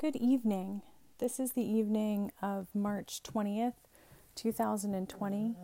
Good 0.00 0.14
evening. 0.14 0.82
This 1.18 1.40
is 1.40 1.54
the 1.54 1.68
evening 1.68 2.30
of 2.40 2.68
March 2.72 3.20
20th, 3.24 3.72
2020. 4.36 5.56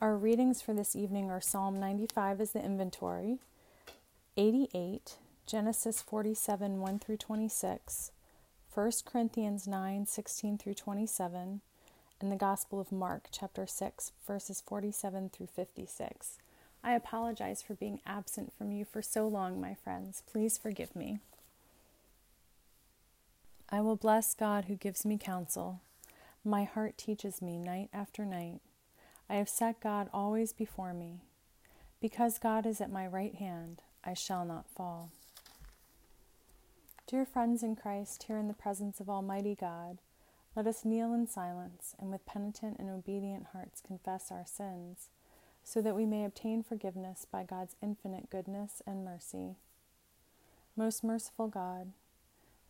Our 0.00 0.16
readings 0.16 0.62
for 0.62 0.72
this 0.72 0.94
evening 0.94 1.32
are 1.32 1.40
Psalm 1.40 1.80
95 1.80 2.40
as 2.40 2.52
the 2.52 2.60
Invitatory, 2.60 3.40
88, 4.36 5.16
Genesis 5.46 6.00
47 6.00 6.80
1 6.80 6.98
through 7.00 7.16
26, 7.16 8.12
1 8.72 8.92
Corinthians 9.04 9.66
9 9.66 10.06
16 10.06 10.58
through 10.58 10.74
27, 10.74 11.60
and 12.20 12.30
the 12.30 12.36
Gospel 12.36 12.78
of 12.78 12.92
Mark, 12.92 13.26
chapter 13.32 13.66
6, 13.66 14.12
verses 14.24 14.62
47 14.64 15.28
through 15.30 15.48
56. 15.48 16.38
I 16.84 16.94
apologize 16.94 17.62
for 17.62 17.74
being 17.74 17.98
absent 18.06 18.52
from 18.56 18.70
you 18.70 18.84
for 18.84 19.02
so 19.02 19.26
long, 19.26 19.60
my 19.60 19.74
friends. 19.74 20.22
Please 20.30 20.56
forgive 20.56 20.94
me. 20.94 21.18
I 23.74 23.80
will 23.80 23.96
bless 23.96 24.34
God 24.34 24.66
who 24.66 24.76
gives 24.76 25.06
me 25.06 25.16
counsel. 25.16 25.80
My 26.44 26.64
heart 26.64 26.98
teaches 26.98 27.40
me 27.40 27.58
night 27.58 27.88
after 27.90 28.26
night. 28.26 28.60
I 29.30 29.36
have 29.36 29.48
set 29.48 29.80
God 29.80 30.10
always 30.12 30.52
before 30.52 30.92
me. 30.92 31.22
Because 31.98 32.38
God 32.38 32.66
is 32.66 32.82
at 32.82 32.92
my 32.92 33.06
right 33.06 33.34
hand, 33.34 33.80
I 34.04 34.12
shall 34.12 34.44
not 34.44 34.68
fall. 34.68 35.10
Dear 37.06 37.24
friends 37.24 37.62
in 37.62 37.74
Christ, 37.74 38.24
here 38.24 38.36
in 38.36 38.46
the 38.46 38.52
presence 38.52 39.00
of 39.00 39.08
Almighty 39.08 39.56
God, 39.58 39.96
let 40.54 40.66
us 40.66 40.84
kneel 40.84 41.14
in 41.14 41.26
silence 41.26 41.94
and 41.98 42.10
with 42.10 42.26
penitent 42.26 42.76
and 42.78 42.90
obedient 42.90 43.46
hearts 43.54 43.80
confess 43.80 44.30
our 44.30 44.44
sins, 44.44 45.08
so 45.64 45.80
that 45.80 45.96
we 45.96 46.04
may 46.04 46.26
obtain 46.26 46.62
forgiveness 46.62 47.26
by 47.30 47.42
God's 47.42 47.76
infinite 47.82 48.28
goodness 48.28 48.82
and 48.86 49.02
mercy. 49.02 49.56
Most 50.76 51.02
merciful 51.02 51.48
God, 51.48 51.92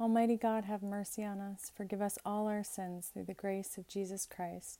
Almighty 0.00 0.36
God, 0.36 0.64
have 0.64 0.82
mercy 0.82 1.22
on 1.24 1.40
us, 1.40 1.70
forgive 1.76 2.00
us 2.00 2.18
all 2.24 2.46
our 2.46 2.64
sins 2.64 3.10
through 3.12 3.24
the 3.24 3.34
grace 3.34 3.76
of 3.76 3.86
Jesus 3.86 4.24
Christ. 4.24 4.78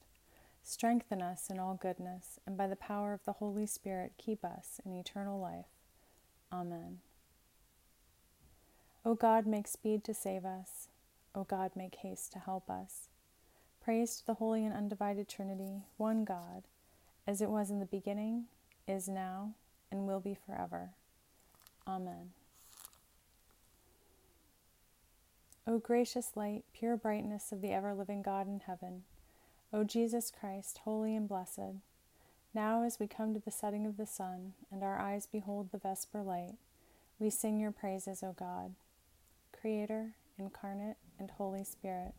Strengthen 0.62 1.20
us 1.20 1.50
in 1.50 1.58
all 1.58 1.74
goodness, 1.74 2.40
and 2.46 2.56
by 2.56 2.66
the 2.66 2.74
power 2.74 3.12
of 3.12 3.22
the 3.26 3.34
Holy 3.34 3.66
Spirit, 3.66 4.12
keep 4.16 4.42
us 4.42 4.80
in 4.82 4.94
eternal 4.94 5.38
life. 5.38 5.66
Amen. 6.50 7.00
O 9.04 9.14
God, 9.14 9.46
make 9.46 9.68
speed 9.68 10.04
to 10.04 10.14
save 10.14 10.46
us. 10.46 10.88
O 11.34 11.44
God, 11.44 11.72
make 11.76 11.96
haste 11.96 12.32
to 12.32 12.38
help 12.38 12.70
us. 12.70 13.08
Praise 13.84 14.16
to 14.16 14.26
the 14.26 14.34
Holy 14.34 14.64
and 14.64 14.74
Undivided 14.74 15.28
Trinity, 15.28 15.82
one 15.98 16.24
God, 16.24 16.62
as 17.26 17.42
it 17.42 17.50
was 17.50 17.70
in 17.70 17.78
the 17.78 17.84
beginning, 17.84 18.44
is 18.88 19.06
now, 19.06 19.50
and 19.92 20.06
will 20.06 20.20
be 20.20 20.34
forever. 20.46 20.90
Amen. 21.86 22.30
O 25.70 25.78
gracious 25.78 26.32
light, 26.34 26.64
pure 26.72 26.96
brightness 26.96 27.52
of 27.52 27.60
the 27.60 27.70
ever 27.70 27.94
living 27.94 28.22
God 28.22 28.48
in 28.48 28.58
heaven, 28.58 29.04
O 29.72 29.84
Jesus 29.84 30.32
Christ, 30.32 30.80
holy 30.82 31.14
and 31.14 31.28
blessed, 31.28 31.78
now 32.52 32.82
as 32.82 32.98
we 32.98 33.06
come 33.06 33.34
to 33.34 33.38
the 33.38 33.52
setting 33.52 33.86
of 33.86 33.96
the 33.96 34.04
sun, 34.04 34.54
and 34.72 34.82
our 34.82 34.98
eyes 34.98 35.28
behold 35.30 35.70
the 35.70 35.78
vesper 35.78 36.24
light, 36.24 36.54
we 37.20 37.30
sing 37.30 37.60
your 37.60 37.70
praises, 37.70 38.24
O 38.24 38.32
God, 38.32 38.74
Creator, 39.52 40.16
incarnate, 40.40 40.96
and 41.20 41.30
Holy 41.30 41.62
Spirit. 41.62 42.14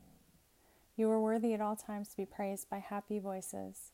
You 0.95 1.09
are 1.09 1.19
worthy 1.19 1.53
at 1.53 1.59
all 1.59 1.75
times 1.75 2.07
to 2.07 2.15
be 2.15 2.25
praised 2.25 2.69
by 2.69 2.79
happy 2.79 3.19
voices, 3.19 3.91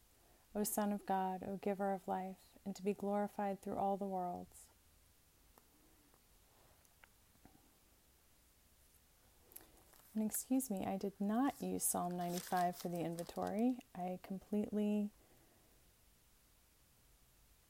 O 0.55 0.63
Son 0.63 0.93
of 0.93 1.03
God, 1.07 1.41
O 1.49 1.57
Giver 1.63 1.95
of 1.95 2.07
life, 2.07 2.37
and 2.63 2.75
to 2.75 2.83
be 2.83 2.93
glorified 2.93 3.63
through 3.63 3.77
all 3.77 3.97
the 3.97 4.05
worlds. 4.05 4.66
And 10.17 10.25
excuse 10.25 10.71
me, 10.71 10.83
I 10.83 10.97
did 10.97 11.13
not 11.19 11.53
use 11.59 11.83
Psalm 11.83 12.17
95 12.17 12.75
for 12.75 12.89
the 12.89 12.97
Invitatory. 12.97 13.75
I 13.95 14.17
completely 14.25 15.11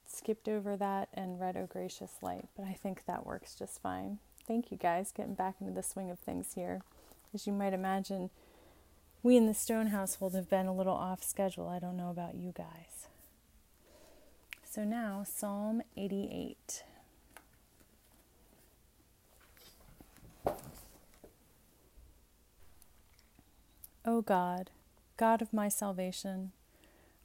skipped 0.06 0.48
over 0.48 0.78
that 0.78 1.10
and 1.14 1.42
read 1.42 1.58
O 1.58 1.66
Gracious 1.66 2.14
Light, 2.22 2.48
but 2.56 2.66
I 2.66 2.72
think 2.72 3.04
that 3.06 3.26
works 3.26 3.54
just 3.54 3.82
fine. 3.82 4.20
Thank 4.48 4.72
you 4.72 4.78
guys, 4.78 5.12
getting 5.12 5.34
back 5.34 5.56
into 5.60 5.74
the 5.74 5.84
swing 5.84 6.10
of 6.10 6.20
things 6.20 6.54
here. 6.54 6.84
As 7.34 7.48
you 7.48 7.52
might 7.52 7.74
imagine, 7.74 8.30
we 9.22 9.36
in 9.36 9.46
the 9.46 9.54
Stone 9.54 9.88
household 9.88 10.34
have 10.34 10.50
been 10.50 10.68
a 10.68 10.74
little 10.74 10.96
off 10.96 11.22
schedule. 11.24 11.68
I 11.68 11.80
don't 11.80 11.98
know 11.98 12.12
about 12.12 12.36
you 12.36 12.54
guys. 12.56 13.10
So 14.64 14.86
now, 14.86 15.26
Psalm 15.28 15.82
88. 15.98 16.84
O 24.10 24.22
God, 24.22 24.70
God 25.18 25.42
of 25.42 25.52
my 25.52 25.68
salvation, 25.68 26.54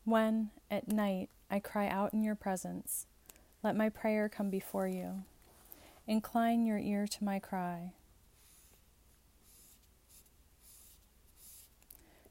when, 0.04 0.50
at 0.68 0.88
night, 0.88 1.28
I 1.48 1.60
cry 1.60 1.86
out 1.86 2.12
in 2.12 2.24
your 2.24 2.34
presence, 2.34 3.06
let 3.62 3.76
my 3.76 3.88
prayer 3.88 4.28
come 4.28 4.50
before 4.50 4.88
you. 4.88 5.22
Incline 6.08 6.66
your 6.66 6.80
ear 6.80 7.06
to 7.06 7.22
my 7.22 7.38
cry. 7.38 7.92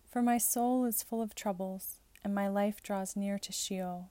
For 0.10 0.22
my 0.22 0.38
soul 0.38 0.84
is 0.84 1.02
full 1.02 1.22
of 1.22 1.34
troubles, 1.34 2.00
and 2.22 2.36
my 2.36 2.50
life 2.50 2.84
draws 2.84 3.16
near 3.16 3.40
to 3.40 3.54
Sheol. 3.54 4.10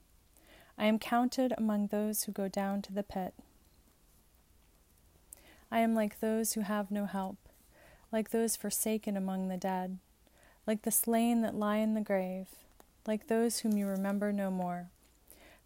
I 0.75 0.85
am 0.85 0.97
counted 0.97 1.53
among 1.55 1.87
those 1.87 2.23
who 2.23 2.31
go 2.31 2.47
down 2.47 2.81
to 2.81 2.91
the 2.91 3.03
pit. 3.03 3.35
I 5.71 5.81
am 5.81 5.93
like 5.93 6.19
those 6.19 6.53
who 6.53 6.61
have 6.61 6.89
no 6.89 7.05
help, 7.05 7.37
like 8.11 8.31
those 8.31 8.55
forsaken 8.55 9.15
among 9.15 9.47
the 9.47 9.57
dead 9.57 9.99
like 10.67 10.83
the 10.83 10.91
slain 10.91 11.41
that 11.41 11.55
lie 11.55 11.77
in 11.77 11.93
the 11.93 12.01
grave, 12.01 12.47
like 13.07 13.27
those 13.27 13.59
whom 13.59 13.77
you 13.77 13.87
remember 13.87 14.31
no 14.31 14.51
more, 14.51 14.89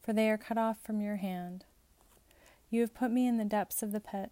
for 0.02 0.14
they 0.14 0.30
are 0.30 0.38
cut 0.38 0.58
off 0.58 0.78
from 0.84 1.02
your 1.02 1.18
hand. 1.18 1.66
You 2.70 2.82
have 2.82 2.94
put 2.94 3.12
me 3.12 3.28
in 3.28 3.38
the 3.38 3.46
depths 3.46 3.84
of 3.84 3.92
the 3.92 4.00
pit, 4.00 4.32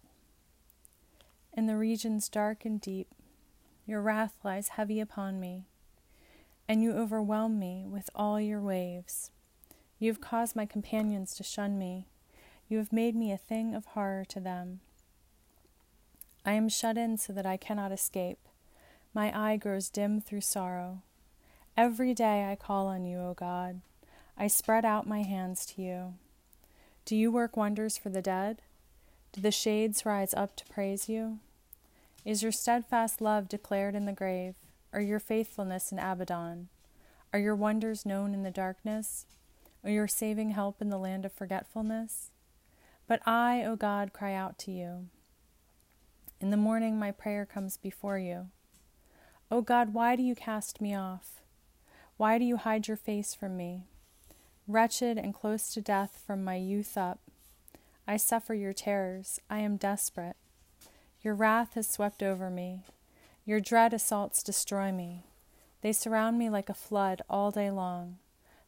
in 1.52 1.66
the 1.66 1.76
regions 1.76 2.28
dark 2.28 2.64
and 2.64 2.80
deep. 2.80 3.08
Your 3.86 4.00
wrath 4.00 4.34
lies 4.42 4.68
heavy 4.68 5.00
upon 5.00 5.38
me, 5.38 5.66
and 6.66 6.82
you 6.82 6.92
overwhelm 6.92 7.58
me 7.58 7.84
with 7.86 8.08
all 8.14 8.40
your 8.40 8.60
waves. 8.60 9.30
You 9.98 10.10
have 10.10 10.20
caused 10.20 10.56
my 10.56 10.66
companions 10.66 11.34
to 11.36 11.42
shun 11.42 11.78
me. 11.78 12.06
You 12.68 12.78
have 12.78 12.92
made 12.92 13.14
me 13.14 13.30
a 13.30 13.36
thing 13.36 13.74
of 13.74 13.84
horror 13.86 14.24
to 14.30 14.40
them. 14.40 14.80
I 16.44 16.52
am 16.52 16.68
shut 16.68 16.96
in 16.98 17.18
so 17.18 17.32
that 17.32 17.46
I 17.46 17.56
cannot 17.56 17.92
escape. 17.92 18.38
My 19.14 19.32
eye 19.32 19.56
grows 19.56 19.90
dim 19.90 20.20
through 20.20 20.40
sorrow. 20.40 21.02
Every 21.76 22.14
day 22.14 22.50
I 22.50 22.56
call 22.56 22.88
on 22.88 23.04
you, 23.04 23.18
O 23.18 23.34
God. 23.34 23.80
I 24.36 24.48
spread 24.48 24.84
out 24.84 25.06
my 25.06 25.22
hands 25.22 25.64
to 25.66 25.82
you. 25.82 26.14
Do 27.04 27.14
you 27.14 27.30
work 27.30 27.56
wonders 27.56 27.96
for 27.96 28.08
the 28.08 28.20
dead? 28.20 28.60
Do 29.32 29.40
the 29.40 29.52
shades 29.52 30.04
rise 30.04 30.34
up 30.34 30.56
to 30.56 30.64
praise 30.66 31.08
you? 31.08 31.38
Is 32.24 32.42
your 32.42 32.50
steadfast 32.50 33.20
love 33.20 33.48
declared 33.48 33.94
in 33.94 34.04
the 34.04 34.12
grave, 34.12 34.56
or 34.92 35.00
your 35.00 35.20
faithfulness 35.20 35.92
in 35.92 35.98
Abaddon? 36.00 36.68
Are 37.32 37.38
your 37.38 37.54
wonders 37.54 38.04
known 38.04 38.34
in 38.34 38.42
the 38.42 38.50
darkness, 38.50 39.26
or 39.84 39.90
your 39.90 40.08
saving 40.08 40.50
help 40.50 40.80
in 40.80 40.88
the 40.88 40.98
land 40.98 41.24
of 41.24 41.32
forgetfulness? 41.32 42.30
But 43.06 43.20
I, 43.26 43.62
O 43.64 43.76
God, 43.76 44.12
cry 44.12 44.34
out 44.34 44.58
to 44.60 44.72
you. 44.72 45.06
In 46.40 46.50
the 46.50 46.56
morning 46.56 46.98
my 46.98 47.12
prayer 47.12 47.46
comes 47.46 47.76
before 47.76 48.18
you. 48.18 48.48
O 49.54 49.58
oh 49.58 49.62
God, 49.62 49.94
why 49.94 50.16
do 50.16 50.22
you 50.24 50.34
cast 50.34 50.80
me 50.80 50.96
off? 50.96 51.40
Why 52.16 52.38
do 52.38 52.44
you 52.44 52.56
hide 52.56 52.88
your 52.88 52.96
face 52.96 53.36
from 53.36 53.56
me? 53.56 53.84
Wretched 54.66 55.16
and 55.16 55.32
close 55.32 55.72
to 55.72 55.80
death 55.80 56.20
from 56.26 56.42
my 56.42 56.56
youth 56.56 56.98
up, 56.98 57.20
I 58.04 58.16
suffer 58.16 58.52
your 58.52 58.72
terrors. 58.72 59.38
I 59.48 59.60
am 59.60 59.76
desperate. 59.76 60.34
Your 61.22 61.36
wrath 61.36 61.74
has 61.74 61.88
swept 61.88 62.20
over 62.20 62.50
me. 62.50 62.80
Your 63.44 63.60
dread 63.60 63.94
assaults 63.94 64.42
destroy 64.42 64.90
me. 64.90 65.22
They 65.82 65.92
surround 65.92 66.36
me 66.36 66.50
like 66.50 66.68
a 66.68 66.74
flood 66.74 67.22
all 67.30 67.52
day 67.52 67.70
long. 67.70 68.16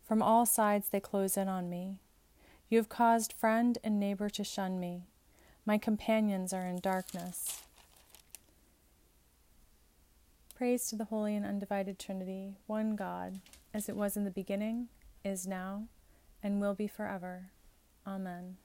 From 0.07 0.23
all 0.23 0.47
sides 0.47 0.91
they 0.91 1.01
close 1.01 1.37
in 1.37 1.49
on 1.49 1.69
me. 1.69 1.97
You 2.69 2.79
have 2.79 2.89
caused 2.89 3.33
friend 3.33 3.77
and 3.83 3.99
neighbor 3.99 4.31
to 4.31 4.45
shun 4.45 4.79
me. 4.79 5.09
My 5.65 5.79
companions 5.79 6.53
are 6.53 6.65
in 6.65 6.79
darkness. 6.79 7.66
Praise 10.57 10.89
to 10.89 10.97
the 10.97 11.05
Holy 11.05 11.37
and 11.37 11.45
Undivided 11.45 11.99
Trinity, 11.99 12.55
one 12.67 12.97
God, 12.97 13.41
as 13.75 13.91
it 13.91 13.95
was 13.95 14.17
in 14.17 14.25
the 14.25 14.31
beginning, 14.31 14.89
is 15.23 15.47
now, 15.47 15.83
and 16.43 16.63
will 16.63 16.73
be 16.73 16.89
forever. 16.89 17.51
Amen. 18.07 18.57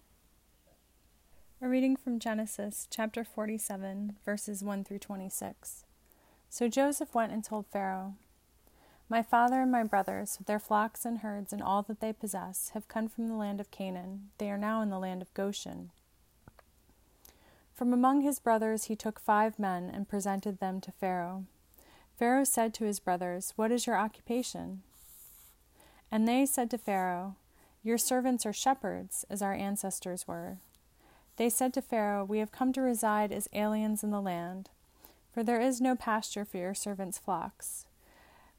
A 1.62 1.68
reading 1.68 1.98
from 1.98 2.18
Genesis 2.18 2.88
chapter 2.90 3.26
47, 3.26 4.16
verses 4.24 4.64
1 4.64 4.86
through 4.86 5.00
26. 5.00 5.84
So 6.50 6.70
Joseph 6.70 7.14
went 7.14 7.34
and 7.34 7.44
told 7.44 7.66
Pharaoh, 7.68 8.14
My 9.10 9.22
father 9.22 9.60
and 9.60 9.70
my 9.70 9.84
brothers, 9.84 10.38
with 10.38 10.48
their 10.48 10.60
flocks 10.60 11.04
and 11.04 11.18
herds 11.18 11.52
and 11.52 11.62
all 11.62 11.82
that 11.84 12.00
they 12.00 12.14
possess, 12.14 12.72
have 12.74 12.88
come 12.88 13.10
from 13.10 13.28
the 13.28 13.36
land 13.36 13.60
of 13.60 13.70
Canaan. 13.70 14.30
They 14.38 14.50
are 14.50 14.58
now 14.58 14.82
in 14.82 14.92
the 14.92 14.98
land 14.98 15.22
of 15.22 15.34
Goshen. 15.34 15.92
From 17.74 17.92
among 17.92 18.22
his 18.22 18.40
brothers 18.40 18.86
he 18.86 18.96
took 18.96 19.20
five 19.20 19.60
men 19.60 19.92
and 19.94 20.08
presented 20.08 20.62
them 20.62 20.80
to 20.80 20.94
Pharaoh. 20.94 21.48
Pharaoh 22.22 22.44
said 22.44 22.72
to 22.76 22.84
his 22.84 23.00
brothers, 23.00 23.52
What 23.56 23.72
is 23.72 23.88
your 23.88 23.98
occupation? 23.98 24.84
And 26.12 26.28
they 26.28 26.46
said 26.46 26.70
to 26.70 26.78
Pharaoh, 26.78 27.36
Your 27.82 27.98
servants 27.98 28.46
are 28.46 28.54
shepherds, 28.54 29.26
as 29.28 29.42
our 29.42 29.56
ancestors 29.56 30.28
were. 30.28 30.58
They 31.38 31.50
said 31.50 31.74
to 31.74 31.82
Pharaoh, 31.82 32.24
We 32.24 32.38
have 32.38 32.52
come 32.52 32.74
to 32.74 32.82
reside 32.82 33.32
as 33.32 33.50
aliens 33.54 34.04
in 34.04 34.12
the 34.12 34.22
land, 34.22 34.70
for 35.34 35.42
there 35.42 35.60
is 35.60 35.82
no 35.82 35.96
pasture 35.96 36.46
for 36.46 36.58
your 36.58 36.76
servants' 36.76 37.18
flocks, 37.18 37.88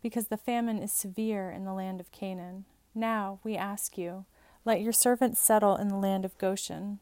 because 0.02 0.26
the 0.26 0.36
famine 0.36 0.80
is 0.80 0.90
severe 0.90 1.48
in 1.48 1.64
the 1.64 1.72
land 1.72 2.00
of 2.00 2.10
Canaan. 2.10 2.64
Now, 2.96 3.38
we 3.44 3.56
ask 3.56 3.96
you, 3.96 4.24
let 4.64 4.80
your 4.80 4.92
servants 4.92 5.40
settle 5.40 5.76
in 5.76 5.86
the 5.86 5.94
land 5.94 6.24
of 6.24 6.36
Goshen. 6.36 6.98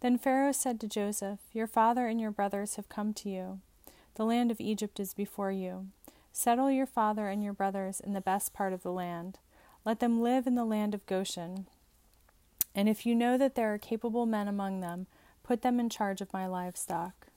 Then 0.00 0.18
Pharaoh 0.18 0.52
said 0.52 0.78
to 0.80 0.86
Joseph, 0.86 1.38
Your 1.54 1.66
father 1.66 2.06
and 2.06 2.20
your 2.20 2.32
brothers 2.32 2.76
have 2.76 2.90
come 2.90 3.14
to 3.14 3.30
you. 3.30 3.60
The 4.18 4.24
land 4.26 4.50
of 4.50 4.60
Egypt 4.60 4.98
is 4.98 5.14
before 5.14 5.52
you. 5.52 5.86
Settle 6.32 6.72
your 6.72 6.86
father 6.86 7.28
and 7.28 7.42
your 7.42 7.52
brothers 7.52 8.00
in 8.00 8.14
the 8.14 8.20
best 8.20 8.52
part 8.52 8.72
of 8.72 8.82
the 8.82 8.90
land. 8.90 9.38
Let 9.84 10.00
them 10.00 10.20
live 10.20 10.44
in 10.44 10.56
the 10.56 10.64
land 10.64 10.92
of 10.92 11.06
Goshen. 11.06 11.68
And 12.74 12.88
if 12.88 13.06
you 13.06 13.14
know 13.14 13.38
that 13.38 13.54
there 13.54 13.72
are 13.72 13.78
capable 13.78 14.26
men 14.26 14.48
among 14.48 14.80
them, 14.80 15.06
put 15.44 15.62
them 15.62 15.78
in 15.78 15.88
charge 15.88 16.20
of 16.20 16.32
my 16.32 16.48
livestock. 16.48 17.28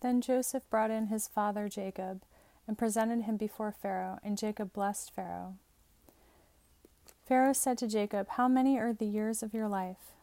Then 0.00 0.20
Joseph 0.20 0.68
brought 0.68 0.90
in 0.90 1.06
his 1.06 1.28
father 1.28 1.68
Jacob 1.68 2.22
and 2.66 2.76
presented 2.76 3.22
him 3.22 3.36
before 3.36 3.70
Pharaoh, 3.70 4.18
and 4.24 4.36
Jacob 4.36 4.72
blessed 4.72 5.12
Pharaoh. 5.14 5.54
Pharaoh 7.24 7.52
said 7.52 7.78
to 7.78 7.86
Jacob, 7.86 8.30
How 8.30 8.48
many 8.48 8.80
are 8.80 8.92
the 8.92 9.06
years 9.06 9.44
of 9.44 9.54
your 9.54 9.68
life? 9.68 10.15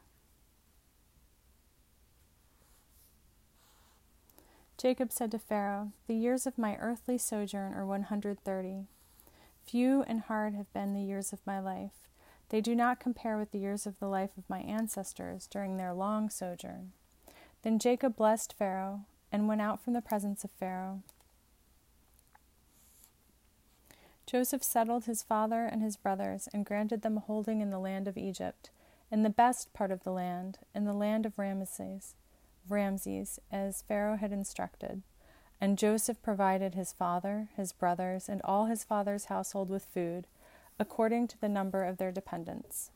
Jacob 4.83 5.13
said 5.13 5.31
to 5.31 5.39
Pharaoh, 5.39 5.93
The 6.07 6.13
years 6.13 6.45
of 6.45 6.57
my 6.57 6.75
earthly 6.75 7.17
sojourn 7.17 7.73
are 7.73 7.85
130. 7.85 8.87
Few 9.63 10.03
and 10.03 10.19
hard 10.19 10.55
have 10.55 10.73
been 10.73 10.93
the 10.93 10.99
years 10.99 11.31
of 11.31 11.39
my 11.47 11.57
life. 11.57 12.09
They 12.49 12.59
do 12.59 12.75
not 12.75 12.99
compare 12.99 13.37
with 13.37 13.51
the 13.51 13.59
years 13.59 13.87
of 13.87 13.97
the 13.99 14.09
life 14.09 14.31
of 14.37 14.49
my 14.49 14.59
ancestors 14.59 15.47
during 15.47 15.77
their 15.77 15.93
long 15.93 16.29
sojourn. 16.29 16.91
Then 17.61 17.79
Jacob 17.79 18.17
blessed 18.17 18.51
Pharaoh 18.51 19.05
and 19.31 19.47
went 19.47 19.61
out 19.61 19.81
from 19.81 19.93
the 19.93 20.01
presence 20.01 20.43
of 20.43 20.51
Pharaoh. 20.51 21.01
Joseph 24.25 24.63
settled 24.63 25.05
his 25.05 25.23
father 25.23 25.63
and 25.63 25.81
his 25.81 25.95
brothers 25.95 26.49
and 26.53 26.65
granted 26.65 27.03
them 27.03 27.15
a 27.15 27.21
holding 27.21 27.61
in 27.61 27.69
the 27.69 27.79
land 27.79 28.05
of 28.05 28.17
Egypt, 28.17 28.69
in 29.09 29.23
the 29.23 29.29
best 29.29 29.71
part 29.71 29.91
of 29.91 30.03
the 30.03 30.11
land, 30.11 30.59
in 30.75 30.83
the 30.83 30.91
land 30.91 31.25
of 31.25 31.37
Ramesses 31.37 32.15
Ramses, 32.69 33.39
as 33.51 33.81
Pharaoh 33.81 34.17
had 34.17 34.31
instructed. 34.31 35.01
And 35.59 35.77
Joseph 35.77 36.21
provided 36.21 36.75
his 36.75 36.93
father, 36.93 37.49
his 37.55 37.71
brothers, 37.71 38.27
and 38.27 38.41
all 38.43 38.65
his 38.65 38.83
father's 38.83 39.25
household 39.25 39.69
with 39.69 39.85
food, 39.85 40.27
according 40.79 41.27
to 41.29 41.39
the 41.39 41.49
number 41.49 41.83
of 41.83 41.97
their 41.97 42.11
dependents. 42.11 42.91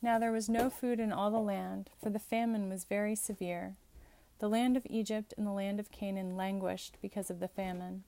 Now 0.00 0.18
there 0.18 0.32
was 0.32 0.48
no 0.48 0.68
food 0.68 0.98
in 0.98 1.12
all 1.12 1.30
the 1.30 1.38
land, 1.38 1.90
for 2.02 2.10
the 2.10 2.18
famine 2.18 2.68
was 2.68 2.84
very 2.84 3.14
severe. 3.14 3.76
The 4.40 4.48
land 4.48 4.76
of 4.76 4.86
Egypt 4.90 5.32
and 5.36 5.46
the 5.46 5.52
land 5.52 5.78
of 5.78 5.92
Canaan 5.92 6.36
languished 6.36 6.96
because 7.00 7.30
of 7.30 7.38
the 7.38 7.48
famine. 7.48 8.02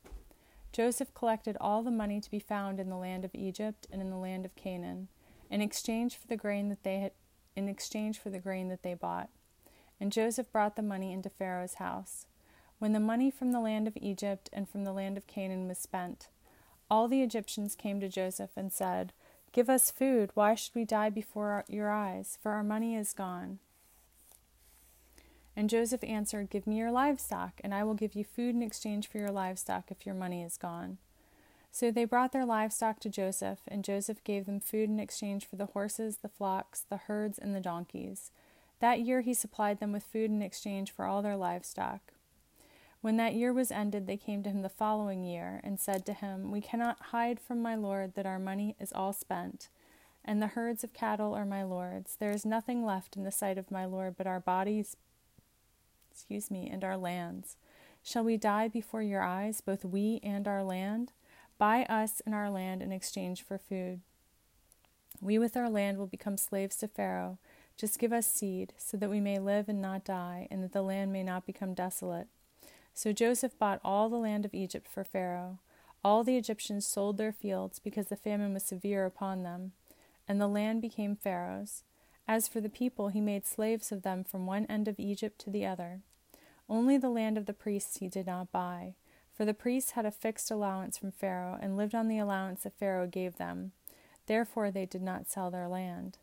Joseph 0.73 1.15
collected 1.15 1.57
all 1.61 1.85
the 1.85 1.93
money 1.93 2.21
to 2.21 2.31
be 2.31 2.41
found 2.41 2.81
in 2.81 2.91
the 2.91 2.97
land 2.97 3.25
of 3.25 3.35
Egypt 3.35 3.87
and 3.93 4.03
in 4.03 4.11
the 4.11 4.17
land 4.17 4.45
of 4.45 4.57
Canaan 4.57 5.07
in 5.55 5.63
exchange 5.63 6.17
for 6.17 6.27
the 6.27 6.37
grain 6.37 6.69
that 6.69 6.83
they 6.83 6.99
had 6.99 7.13
in 7.55 7.69
exchange 7.69 8.19
for 8.19 8.29
the 8.29 8.41
grain 8.41 8.67
that 8.71 8.83
they 8.83 8.93
bought. 8.93 9.31
And 10.01 10.11
Joseph 10.11 10.51
brought 10.51 10.75
the 10.75 10.83
money 10.83 11.13
into 11.13 11.31
Pharaoh's 11.31 11.75
house. 11.75 12.27
When 12.81 12.93
the 12.93 12.99
money 12.99 13.31
from 13.31 13.53
the 13.53 13.61
land 13.61 13.87
of 13.87 13.97
Egypt 14.01 14.51
and 14.53 14.69
from 14.69 14.83
the 14.83 14.93
land 14.93 15.17
of 15.17 15.29
Canaan 15.29 15.69
was 15.69 15.79
spent, 15.79 16.27
all 16.91 17.07
the 17.07 17.23
Egyptians 17.23 17.77
came 17.77 18.01
to 18.01 18.09
Joseph 18.09 18.51
and 18.57 18.73
said, 18.73 19.13
Give 19.53 19.71
us 19.71 19.93
food. 19.93 20.31
Why 20.35 20.57
should 20.57 20.75
we 20.75 20.85
die 20.85 21.11
before 21.11 21.51
our, 21.51 21.65
your 21.69 21.89
eyes? 21.89 22.37
For 22.43 22.51
our 22.51 22.65
money 22.65 22.97
is 22.97 23.13
gone. 23.13 23.61
And 25.55 25.71
Joseph 25.71 26.03
answered, 26.03 26.51
Give 26.51 26.67
me 26.67 26.79
your 26.79 26.91
livestock, 26.91 27.61
and 27.63 27.73
I 27.73 27.85
will 27.85 27.95
give 27.95 28.17
you 28.17 28.25
food 28.25 28.57
in 28.57 28.63
exchange 28.63 29.07
for 29.07 29.19
your 29.19 29.31
livestock 29.31 29.93
if 29.93 30.05
your 30.05 30.17
money 30.17 30.43
is 30.43 30.57
gone. 30.57 30.99
So 31.75 31.91
they 31.91 32.05
brought 32.05 32.31
their 32.31 32.47
livestock 32.47 33.01
to 33.01 33.09
Joseph, 33.09 33.59
and 33.67 33.83
Joseph 33.83 34.23
gave 34.23 34.47
them 34.47 34.61
food 34.61 34.89
in 34.89 35.01
exchange 35.01 35.45
for 35.45 35.57
the 35.57 35.67
horses, 35.67 36.19
the 36.19 36.29
flocks, 36.29 36.87
the 36.89 36.97
herds, 36.97 37.37
and 37.37 37.53
the 37.53 37.61
donkeys. 37.61 38.31
That 38.79 39.01
year 39.01 39.23
he 39.23 39.35
supplied 39.35 39.81
them 39.81 39.91
with 39.91 40.05
food 40.05 40.31
in 40.31 40.41
exchange 40.41 40.93
for 40.93 41.05
all 41.05 41.21
their 41.21 41.37
livestock. 41.37 42.13
When 43.01 43.17
that 43.17 43.35
year 43.35 43.53
was 43.53 43.73
ended, 43.73 44.07
they 44.07 44.17
came 44.17 44.45
to 44.45 44.51
him 44.51 44.63
the 44.63 44.69
following 44.69 45.25
year, 45.25 45.61
and 45.65 45.81
said 45.81 46.07
to 46.07 46.13
him, 46.13 46.53
We 46.53 46.61
cannot 46.61 47.07
hide 47.11 47.41
from 47.41 47.61
my 47.61 47.75
Lord 47.75 48.15
that 48.15 48.25
our 48.25 48.39
money 48.39 48.77
is 48.79 48.93
all 48.93 49.13
spent, 49.13 49.69
and 50.25 50.41
the 50.41 50.47
herds 50.47 50.85
of 50.85 50.95
cattle 50.95 51.35
are 51.35 51.45
my 51.45 51.65
Lord's. 51.65 52.15
There 52.15 52.31
is 52.31 52.47
nothing 52.47 52.87
left 52.87 53.17
in 53.17 53.25
the 53.25 53.33
sight 53.33 53.59
of 53.59 53.73
my 53.73 53.85
Lord 53.85 54.15
but 54.17 54.29
our 54.29 54.39
bodies, 54.39 54.97
excuse 56.13 56.53
me, 56.53 56.71
and 56.73 56.85
our 56.85 56.97
lands. 56.97 57.57
Shall 58.01 58.23
we 58.23 58.37
die 58.37 58.69
before 58.69 59.03
your 59.03 59.23
eyes, 59.23 59.61
both 59.61 59.85
we 59.85 60.21
and 60.23 60.47
our 60.47 60.63
land? 60.63 61.11
Buy 61.59 61.85
us 61.85 62.21
and 62.27 62.35
our 62.35 62.51
land 62.51 62.83
in 62.83 62.93
exchange 62.93 63.43
for 63.43 63.59
food. 63.59 64.01
We 65.21 65.39
with 65.39 65.57
our 65.57 65.71
land 65.71 65.99
will 65.99 66.07
become 66.07 66.37
slaves 66.37 66.77
to 66.77 66.89
Pharaoh. 66.89 67.39
Just 67.77 67.99
give 67.99 68.13
us 68.13 68.27
seed, 68.27 68.73
so 68.77 68.97
that 68.97 69.11
we 69.11 69.21
may 69.21 69.39
live 69.39 69.69
and 69.69 69.81
not 69.81 70.05
die, 70.05 70.49
and 70.51 70.63
that 70.63 70.73
the 70.73 70.83
land 70.83 71.13
may 71.13 71.23
not 71.23 71.47
become 71.47 71.75
desolate. 71.75 72.29
So 72.93 73.13
Joseph 73.13 73.59
bought 73.59 73.81
all 73.83 74.09
the 74.09 74.17
land 74.17 74.45
of 74.45 74.55
Egypt 74.55 74.87
for 74.87 75.03
Pharaoh. 75.03 75.59
All 76.05 76.23
the 76.23 76.37
Egyptians 76.37 76.87
sold 76.87 77.17
their 77.17 77.33
fields, 77.33 77.79
because 77.79 78.07
the 78.07 78.17
famine 78.17 78.53
was 78.53 78.63
severe 78.63 79.07
upon 79.07 79.43
them, 79.43 79.73
and 80.29 80.41
the 80.41 80.49
land 80.49 80.83
became 80.83 81.17
Pharaoh's. 81.17 81.83
As 82.29 82.49
for 82.49 82.61
the 82.61 82.69
people, 82.69 83.09
he 83.09 83.21
made 83.21 83.47
slaves 83.47 83.91
of 83.91 84.03
them 84.03 84.25
from 84.25 84.47
one 84.47 84.67
end 84.67 84.87
of 84.87 84.99
Egypt 84.99 85.39
to 85.41 85.51
the 85.51 85.67
other. 85.67 86.01
Only 86.69 86.97
the 86.97 87.11
land 87.11 87.37
of 87.37 87.47
the 87.47 87.53
priests 87.53 87.99
he 87.99 88.09
did 88.09 88.27
not 88.27 88.53
buy 88.53 88.95
for 89.35 89.45
the 89.45 89.55
priests 89.55 89.93
had 89.93 90.07
a 90.07 90.11
fixed 90.11 90.51
allowance 90.51 90.97
from 90.97 91.11
Pharaoh, 91.11 91.59
and 91.61 91.77
lived 91.77 91.95
on 91.95 92.09
the 92.09 92.19
allowance 92.19 92.63
that 92.63 92.79
Pharaoh 92.79 93.07
gave 93.07 93.37
them. 93.37 93.73
Therefore 94.27 94.71
they 94.71 94.87
did 94.87 95.03
not 95.03 95.29
sell 95.29 95.51
their 95.51 95.69
land. 95.69 96.19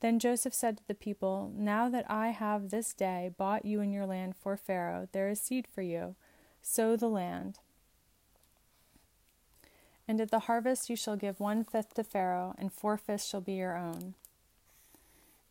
Then 0.00 0.18
Joseph 0.18 0.54
said 0.54 0.78
to 0.78 0.86
the 0.86 0.94
people, 0.94 1.52
Now 1.56 1.88
that 1.88 2.08
I 2.08 2.28
have 2.28 2.70
this 2.70 2.92
day 2.92 3.30
bought 3.36 3.64
you 3.64 3.80
and 3.80 3.92
your 3.92 4.06
land 4.06 4.34
for 4.36 4.56
Pharaoh, 4.56 5.08
there 5.12 5.28
is 5.28 5.40
seed 5.40 5.66
for 5.66 5.82
you. 5.82 6.14
Sow 6.62 6.96
the 6.96 7.08
land. 7.08 7.58
And 10.06 10.20
at 10.20 10.30
the 10.30 10.40
harvest 10.40 10.88
you 10.88 10.96
shall 10.96 11.16
give 11.16 11.40
one 11.40 11.64
fifth 11.64 11.94
to 11.94 12.04
Pharaoh, 12.04 12.54
and 12.58 12.72
four 12.72 12.96
fifths 12.96 13.26
shall 13.26 13.40
be 13.40 13.54
your 13.54 13.76
own. 13.76 14.14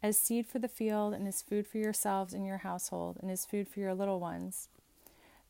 As 0.02 0.18
seed 0.18 0.48
for 0.48 0.60
the 0.60 0.68
field, 0.68 1.14
and 1.14 1.28
as 1.28 1.42
food 1.42 1.68
for 1.68 1.78
yourselves 1.78 2.34
and 2.34 2.46
your 2.46 2.60
household, 2.60 3.18
and 3.22 3.30
as 3.30 3.46
food 3.46 3.68
for 3.68 3.80
your 3.80 3.94
little 3.94 4.20
ones. 4.20 4.70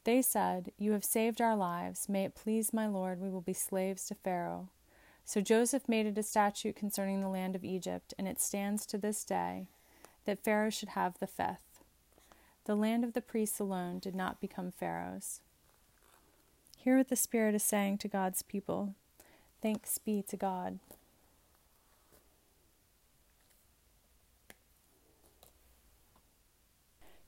They 0.07 0.21
said, 0.21 0.71
You 0.77 0.93
have 0.93 1.03
saved 1.03 1.41
our 1.41 1.57
lives. 1.57 2.07
May 2.07 2.23
it 2.23 2.33
please 2.33 2.71
my 2.71 2.87
Lord, 2.87 3.19
we 3.19 3.29
will 3.29 3.41
be 3.41 3.51
slaves 3.51 4.07
to 4.07 4.15
Pharaoh. 4.15 4.69
So 5.25 5.41
Joseph 5.41 5.89
made 5.89 6.05
it 6.05 6.17
a 6.17 6.23
statute 6.23 6.77
concerning 6.77 7.19
the 7.19 7.27
land 7.27 7.57
of 7.57 7.65
Egypt, 7.65 8.13
and 8.17 8.25
it 8.25 8.39
stands 8.39 8.85
to 8.85 8.97
this 8.97 9.25
day, 9.25 9.67
that 10.23 10.45
Pharaoh 10.45 10.69
should 10.69 10.87
have 10.87 11.19
the 11.19 11.27
fifth. 11.27 11.83
The 12.63 12.73
land 12.73 13.03
of 13.03 13.11
the 13.11 13.21
priests 13.21 13.59
alone 13.59 13.99
did 13.99 14.15
not 14.15 14.39
become 14.39 14.71
Pharaoh's. 14.71 15.41
Hear 16.77 16.95
what 16.95 17.09
the 17.09 17.17
Spirit 17.17 17.53
is 17.53 17.63
saying 17.63 17.97
to 17.97 18.07
God's 18.07 18.43
people. 18.43 18.95
Thanks 19.61 19.97
be 19.97 20.23
to 20.29 20.37
God. 20.37 20.79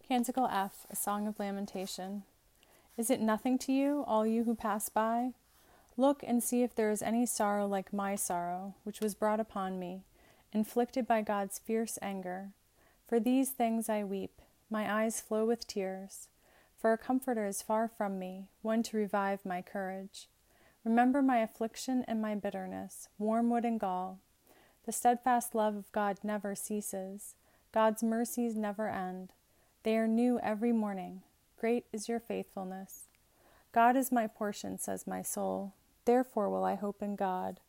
Canticle 0.07 0.47
F, 0.49 0.85
a 0.89 0.95
song 0.95 1.27
of 1.27 1.39
lamentation. 1.39 2.23
Is 2.99 3.09
it 3.09 3.21
nothing 3.21 3.57
to 3.59 3.71
you, 3.71 4.03
all 4.07 4.27
you 4.27 4.43
who 4.43 4.55
pass 4.55 4.89
by? 4.89 5.31
Look 5.95 6.21
and 6.21 6.43
see 6.43 6.63
if 6.63 6.75
there 6.75 6.91
is 6.91 7.01
any 7.01 7.25
sorrow 7.25 7.65
like 7.65 7.93
my 7.93 8.17
sorrow, 8.17 8.75
which 8.83 8.99
was 8.99 9.15
brought 9.15 9.39
upon 9.39 9.79
me, 9.79 10.03
inflicted 10.51 11.07
by 11.07 11.21
God's 11.21 11.59
fierce 11.59 11.97
anger. 12.01 12.49
For 13.07 13.17
these 13.17 13.51
things 13.51 13.87
I 13.87 14.03
weep, 14.03 14.41
my 14.69 14.93
eyes 14.93 15.21
flow 15.21 15.45
with 15.45 15.65
tears. 15.65 16.27
For 16.77 16.91
a 16.91 16.97
comforter 16.97 17.45
is 17.45 17.61
far 17.61 17.87
from 17.87 18.19
me, 18.19 18.49
one 18.63 18.83
to 18.83 18.97
revive 18.97 19.45
my 19.45 19.61
courage. 19.61 20.27
Remember 20.83 21.21
my 21.21 21.37
affliction 21.37 22.03
and 22.05 22.21
my 22.21 22.35
bitterness, 22.35 23.07
wormwood 23.17 23.63
and 23.63 23.79
gall. 23.79 24.19
The 24.85 24.91
steadfast 24.91 25.55
love 25.55 25.77
of 25.77 25.91
God 25.93 26.17
never 26.21 26.53
ceases. 26.53 27.35
God's 27.71 28.03
mercies 28.03 28.57
never 28.57 28.89
end. 28.89 29.29
They 29.83 29.95
are 29.95 30.05
new 30.05 30.37
every 30.41 30.73
morning. 30.73 31.21
Great 31.59 31.85
is 31.91 32.07
your 32.07 32.21
faithfulness. 32.21 33.03
God 33.73 33.97
is 33.97 34.13
my 34.13 34.27
portion, 34.27 34.77
says 34.77 35.05
my 35.05 35.21
soul. 35.21 35.73
Therefore 36.05 36.49
will 36.49 36.63
I 36.63 36.75
hope 36.75 37.03
in 37.03 37.17
God. 37.17 37.59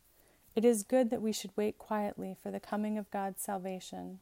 It 0.54 0.64
is 0.64 0.84
good 0.84 1.10
that 1.10 1.20
we 1.20 1.32
should 1.32 1.50
wait 1.56 1.76
quietly 1.76 2.36
for 2.40 2.52
the 2.52 2.60
coming 2.60 2.96
of 2.96 3.10
God's 3.10 3.42
salvation. 3.42 4.20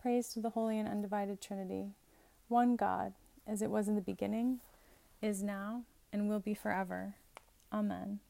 Praise 0.00 0.28
to 0.28 0.40
the 0.40 0.50
Holy 0.50 0.78
and 0.78 0.88
Undivided 0.88 1.40
Trinity, 1.40 1.94
one 2.46 2.76
God, 2.76 3.14
as 3.48 3.62
it 3.62 3.70
was 3.70 3.88
in 3.88 3.96
the 3.96 4.00
beginning, 4.00 4.60
is 5.20 5.42
now, 5.42 5.82
and 6.12 6.28
will 6.28 6.40
be 6.40 6.54
forever. 6.54 7.16
Amen. 7.72 8.20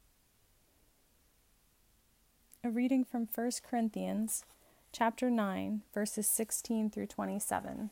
A 2.63 2.71
reading 2.71 3.05
from 3.05 3.29
1 3.35 3.51
Corinthians 3.69 4.45
chapter 4.93 5.31
9, 5.31 5.83
verses 5.93 6.27
16 6.27 6.89
through 6.89 7.09
27. 7.09 7.91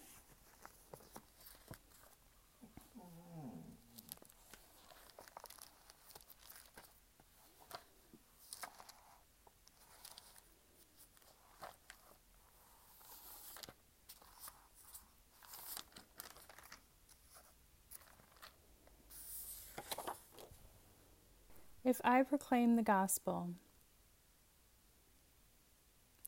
If 21.93 22.01
I 22.05 22.23
proclaim 22.23 22.77
the 22.77 22.83
gospel, 22.83 23.51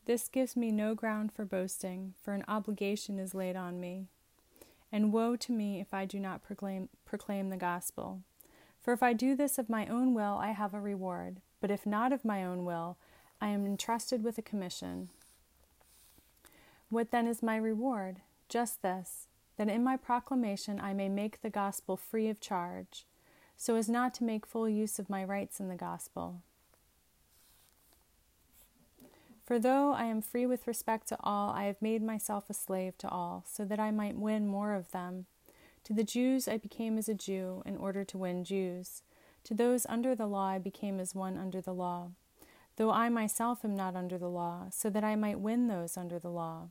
this 0.04 0.28
gives 0.28 0.58
me 0.58 0.70
no 0.70 0.94
ground 0.94 1.32
for 1.32 1.46
boasting, 1.46 2.12
for 2.22 2.34
an 2.34 2.44
obligation 2.46 3.18
is 3.18 3.34
laid 3.34 3.56
on 3.56 3.80
me. 3.80 4.08
And 4.92 5.10
woe 5.10 5.36
to 5.36 5.52
me 5.52 5.80
if 5.80 5.94
I 5.94 6.04
do 6.04 6.20
not 6.20 6.42
proclaim, 6.42 6.90
proclaim 7.06 7.48
the 7.48 7.56
gospel. 7.56 8.20
For 8.78 8.92
if 8.92 9.02
I 9.02 9.14
do 9.14 9.34
this 9.34 9.56
of 9.56 9.70
my 9.70 9.86
own 9.86 10.12
will, 10.12 10.36
I 10.36 10.48
have 10.48 10.74
a 10.74 10.80
reward, 10.82 11.40
but 11.62 11.70
if 11.70 11.86
not 11.86 12.12
of 12.12 12.26
my 12.26 12.44
own 12.44 12.66
will, 12.66 12.98
I 13.40 13.48
am 13.48 13.64
entrusted 13.64 14.22
with 14.22 14.36
a 14.36 14.42
commission. 14.42 15.08
What 16.90 17.10
then 17.10 17.26
is 17.26 17.42
my 17.42 17.56
reward? 17.56 18.20
Just 18.50 18.82
this, 18.82 19.28
that 19.56 19.70
in 19.70 19.82
my 19.82 19.96
proclamation 19.96 20.78
I 20.78 20.92
may 20.92 21.08
make 21.08 21.40
the 21.40 21.48
gospel 21.48 21.96
free 21.96 22.28
of 22.28 22.38
charge 22.38 23.06
so 23.56 23.76
as 23.76 23.88
not 23.88 24.14
to 24.14 24.24
make 24.24 24.46
full 24.46 24.68
use 24.68 24.98
of 24.98 25.10
my 25.10 25.24
rights 25.24 25.60
in 25.60 25.68
the 25.68 25.74
gospel. 25.74 26.42
For 29.44 29.58
though 29.58 29.92
I 29.92 30.04
am 30.04 30.22
free 30.22 30.46
with 30.46 30.66
respect 30.66 31.08
to 31.08 31.18
all, 31.20 31.50
I 31.50 31.64
have 31.64 31.82
made 31.82 32.02
myself 32.02 32.48
a 32.48 32.54
slave 32.54 32.96
to 32.98 33.08
all, 33.08 33.44
so 33.46 33.64
that 33.66 33.78
I 33.78 33.90
might 33.90 34.16
win 34.16 34.46
more 34.46 34.72
of 34.72 34.90
them. 34.90 35.26
To 35.84 35.92
the 35.92 36.04
Jews 36.04 36.48
I 36.48 36.56
became 36.56 36.96
as 36.96 37.10
a 37.10 37.14
Jew, 37.14 37.62
in 37.66 37.76
order 37.76 38.04
to 38.04 38.18
win 38.18 38.44
Jews. 38.44 39.02
To 39.44 39.52
those 39.52 39.84
under 39.86 40.14
the 40.14 40.26
law 40.26 40.48
I 40.48 40.58
became 40.58 40.98
as 40.98 41.14
one 41.14 41.36
under 41.36 41.60
the 41.60 41.74
law, 41.74 42.12
though 42.76 42.90
I 42.90 43.10
myself 43.10 43.64
am 43.64 43.76
not 43.76 43.94
under 43.94 44.16
the 44.16 44.30
law, 44.30 44.68
so 44.70 44.88
that 44.88 45.04
I 45.04 45.14
might 45.14 45.40
win 45.40 45.68
those 45.68 45.98
under 45.98 46.18
the 46.18 46.30
law. 46.30 46.68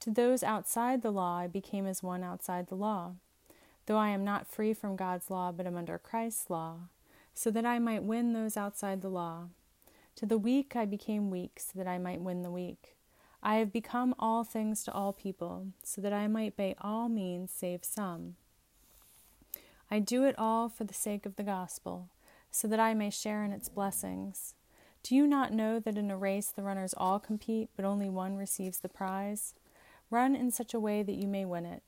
To 0.00 0.10
those 0.10 0.42
outside 0.42 1.02
the 1.02 1.12
law 1.12 1.38
I 1.38 1.46
became 1.46 1.86
as 1.86 2.02
one 2.02 2.24
outside 2.24 2.66
the 2.66 2.74
law 2.74 3.14
though 3.86 3.98
I 3.98 4.10
am 4.10 4.24
not 4.24 4.46
free 4.46 4.74
from 4.74 4.96
God's 4.96 5.30
law, 5.30 5.52
but 5.52 5.66
am 5.66 5.76
under 5.76 5.98
Christ's 5.98 6.50
law, 6.50 6.88
so 7.34 7.50
that 7.50 7.66
I 7.66 7.78
might 7.78 8.02
win 8.02 8.32
those 8.32 8.56
outside 8.56 9.02
the 9.02 9.08
law. 9.08 9.48
To 10.16 10.26
the 10.26 10.38
weak 10.38 10.76
I 10.76 10.84
became 10.84 11.30
weak, 11.30 11.58
so 11.58 11.72
that 11.78 11.88
I 11.88 11.98
might 11.98 12.20
win 12.20 12.42
the 12.42 12.50
weak. 12.50 12.96
I 13.42 13.56
have 13.56 13.72
become 13.72 14.14
all 14.18 14.44
things 14.44 14.84
to 14.84 14.92
all 14.92 15.12
people, 15.12 15.68
so 15.82 16.00
that 16.00 16.12
I 16.12 16.28
might 16.28 16.56
by 16.56 16.76
all 16.80 17.08
means 17.08 17.50
save 17.50 17.84
some. 17.84 18.36
I 19.90 19.98
do 19.98 20.24
it 20.24 20.38
all 20.38 20.68
for 20.68 20.84
the 20.84 20.94
sake 20.94 21.26
of 21.26 21.36
the 21.36 21.42
gospel, 21.42 22.08
so 22.50 22.68
that 22.68 22.80
I 22.80 22.94
may 22.94 23.10
share 23.10 23.44
in 23.44 23.52
its 23.52 23.68
blessings. 23.68 24.54
Do 25.02 25.16
you 25.16 25.26
not 25.26 25.52
know 25.52 25.80
that 25.80 25.98
in 25.98 26.10
a 26.10 26.16
race 26.16 26.50
the 26.50 26.62
runners 26.62 26.94
all 26.96 27.18
compete, 27.18 27.70
but 27.74 27.84
only 27.84 28.08
one 28.08 28.36
receives 28.36 28.78
the 28.78 28.88
prize? 28.88 29.54
Run 30.10 30.36
in 30.36 30.50
such 30.52 30.72
a 30.72 30.80
way 30.80 31.02
that 31.02 31.16
you 31.16 31.26
may 31.26 31.44
win 31.44 31.66
it. 31.66 31.82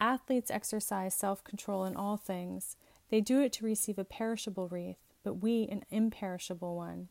Athletes 0.00 0.50
exercise 0.50 1.14
self 1.14 1.42
control 1.42 1.84
in 1.84 1.96
all 1.96 2.16
things. 2.16 2.76
They 3.10 3.20
do 3.20 3.40
it 3.40 3.52
to 3.54 3.64
receive 3.64 3.98
a 3.98 4.04
perishable 4.04 4.68
wreath, 4.68 4.98
but 5.22 5.34
we 5.34 5.66
an 5.70 5.84
imperishable 5.90 6.76
one. 6.76 7.08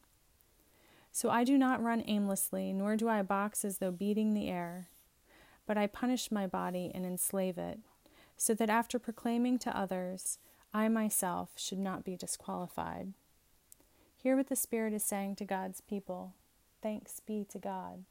So 1.12 1.30
I 1.30 1.44
do 1.44 1.58
not 1.58 1.82
run 1.82 2.04
aimlessly, 2.06 2.74
nor 2.74 2.96
do 2.98 3.08
I 3.08 3.22
box 3.22 3.64
as 3.64 3.78
though 3.78 3.92
beating 3.92 4.34
the 4.34 4.50
air, 4.50 4.90
but 5.66 5.78
I 5.78 5.88
punish 5.88 6.32
my 6.32 6.46
body 6.46 6.92
and 6.94 7.06
enslave 7.06 7.58
it, 7.58 7.80
so 8.36 8.54
that 8.54 8.70
after 8.70 9.00
proclaiming 9.00 9.58
to 9.60 9.78
others, 9.78 10.40
I 10.74 10.90
myself 10.90 11.52
should 11.56 11.80
not 11.80 12.04
be 12.04 12.18
disqualified. 12.18 13.14
Hear 14.18 14.36
what 14.36 14.48
the 14.48 14.56
Spirit 14.58 14.94
is 14.94 15.04
saying 15.04 15.38
to 15.38 15.46
God's 15.46 15.80
people. 15.80 16.34
Thanks 16.82 17.22
be 17.22 17.46
to 17.46 17.60
God. 17.60 18.04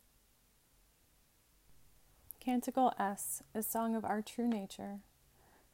Canticle 2.45 2.93
S, 2.99 3.43
a 3.55 3.63
song 3.63 3.97
of 3.97 4.05
our 4.05 4.21
true 4.21 4.47
nature. 4.47 4.99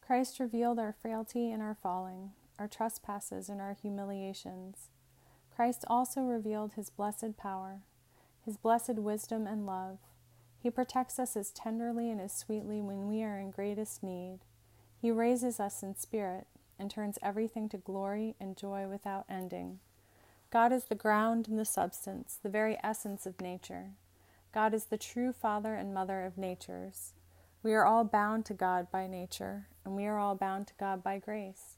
Christ 0.00 0.39
revealed 0.39 0.79
our 0.79 0.93
frailty 0.93 1.50
and 1.50 1.61
our 1.61 1.75
falling, 1.75 2.31
our 2.61 2.69
trespasses 2.69 3.49
and 3.49 3.61
our 3.61 3.73
humiliations. 3.83 4.89
Christ 5.53 5.85
also 5.89 6.21
revealed 6.21 6.75
his 6.75 6.89
blessed 6.89 7.37
power, 7.37 7.81
his 8.45 8.57
blessed 8.57 8.95
wisdom 8.95 9.49
and 9.49 9.67
love. 9.67 9.99
He 10.61 10.71
protects 10.71 11.19
us 11.19 11.37
as 11.37 11.50
tenderly 11.50 12.09
and 12.09 12.21
as 12.21 12.33
sweetly 12.33 12.81
when 12.81 13.09
we 13.09 13.25
are 13.25 13.41
in 13.41 13.50
greatest 13.50 14.05
need. 14.05 14.39
He 14.97 15.11
raises 15.11 15.59
us 15.59 15.83
in 15.83 15.97
spirit 15.97 16.47
and 16.79 16.89
turns 16.89 17.19
everything 17.21 17.69
to 17.71 17.79
glory 17.79 18.37
and 18.39 18.57
joy 18.57 18.87
without 18.87 19.25
ending. 19.29 19.81
God 20.53 20.73
is 20.73 20.85
the 20.85 20.95
ground 20.95 21.49
and 21.49 21.59
the 21.59 21.65
substance, 21.65 22.39
the 22.41 22.49
very 22.49 22.79
essence 22.85 23.27
of 23.27 23.41
nature. 23.41 23.87
God 24.52 24.75
is 24.75 24.87
the 24.87 24.99
true 24.99 25.33
Father 25.33 25.75
and 25.75 25.95
Mother 25.95 26.25
of 26.25 26.37
natures. 26.37 27.12
We 27.62 27.73
are 27.73 27.85
all 27.85 28.04
bound 28.04 28.45
to 28.47 28.54
God 28.54 28.90
by 28.90 29.07
nature, 29.07 29.69
and 29.85 29.95
we 29.95 30.07
are 30.07 30.19
all 30.19 30.35
bound 30.35 30.66
to 30.69 30.75
God 30.78 31.04
by 31.04 31.19
grace. 31.19 31.76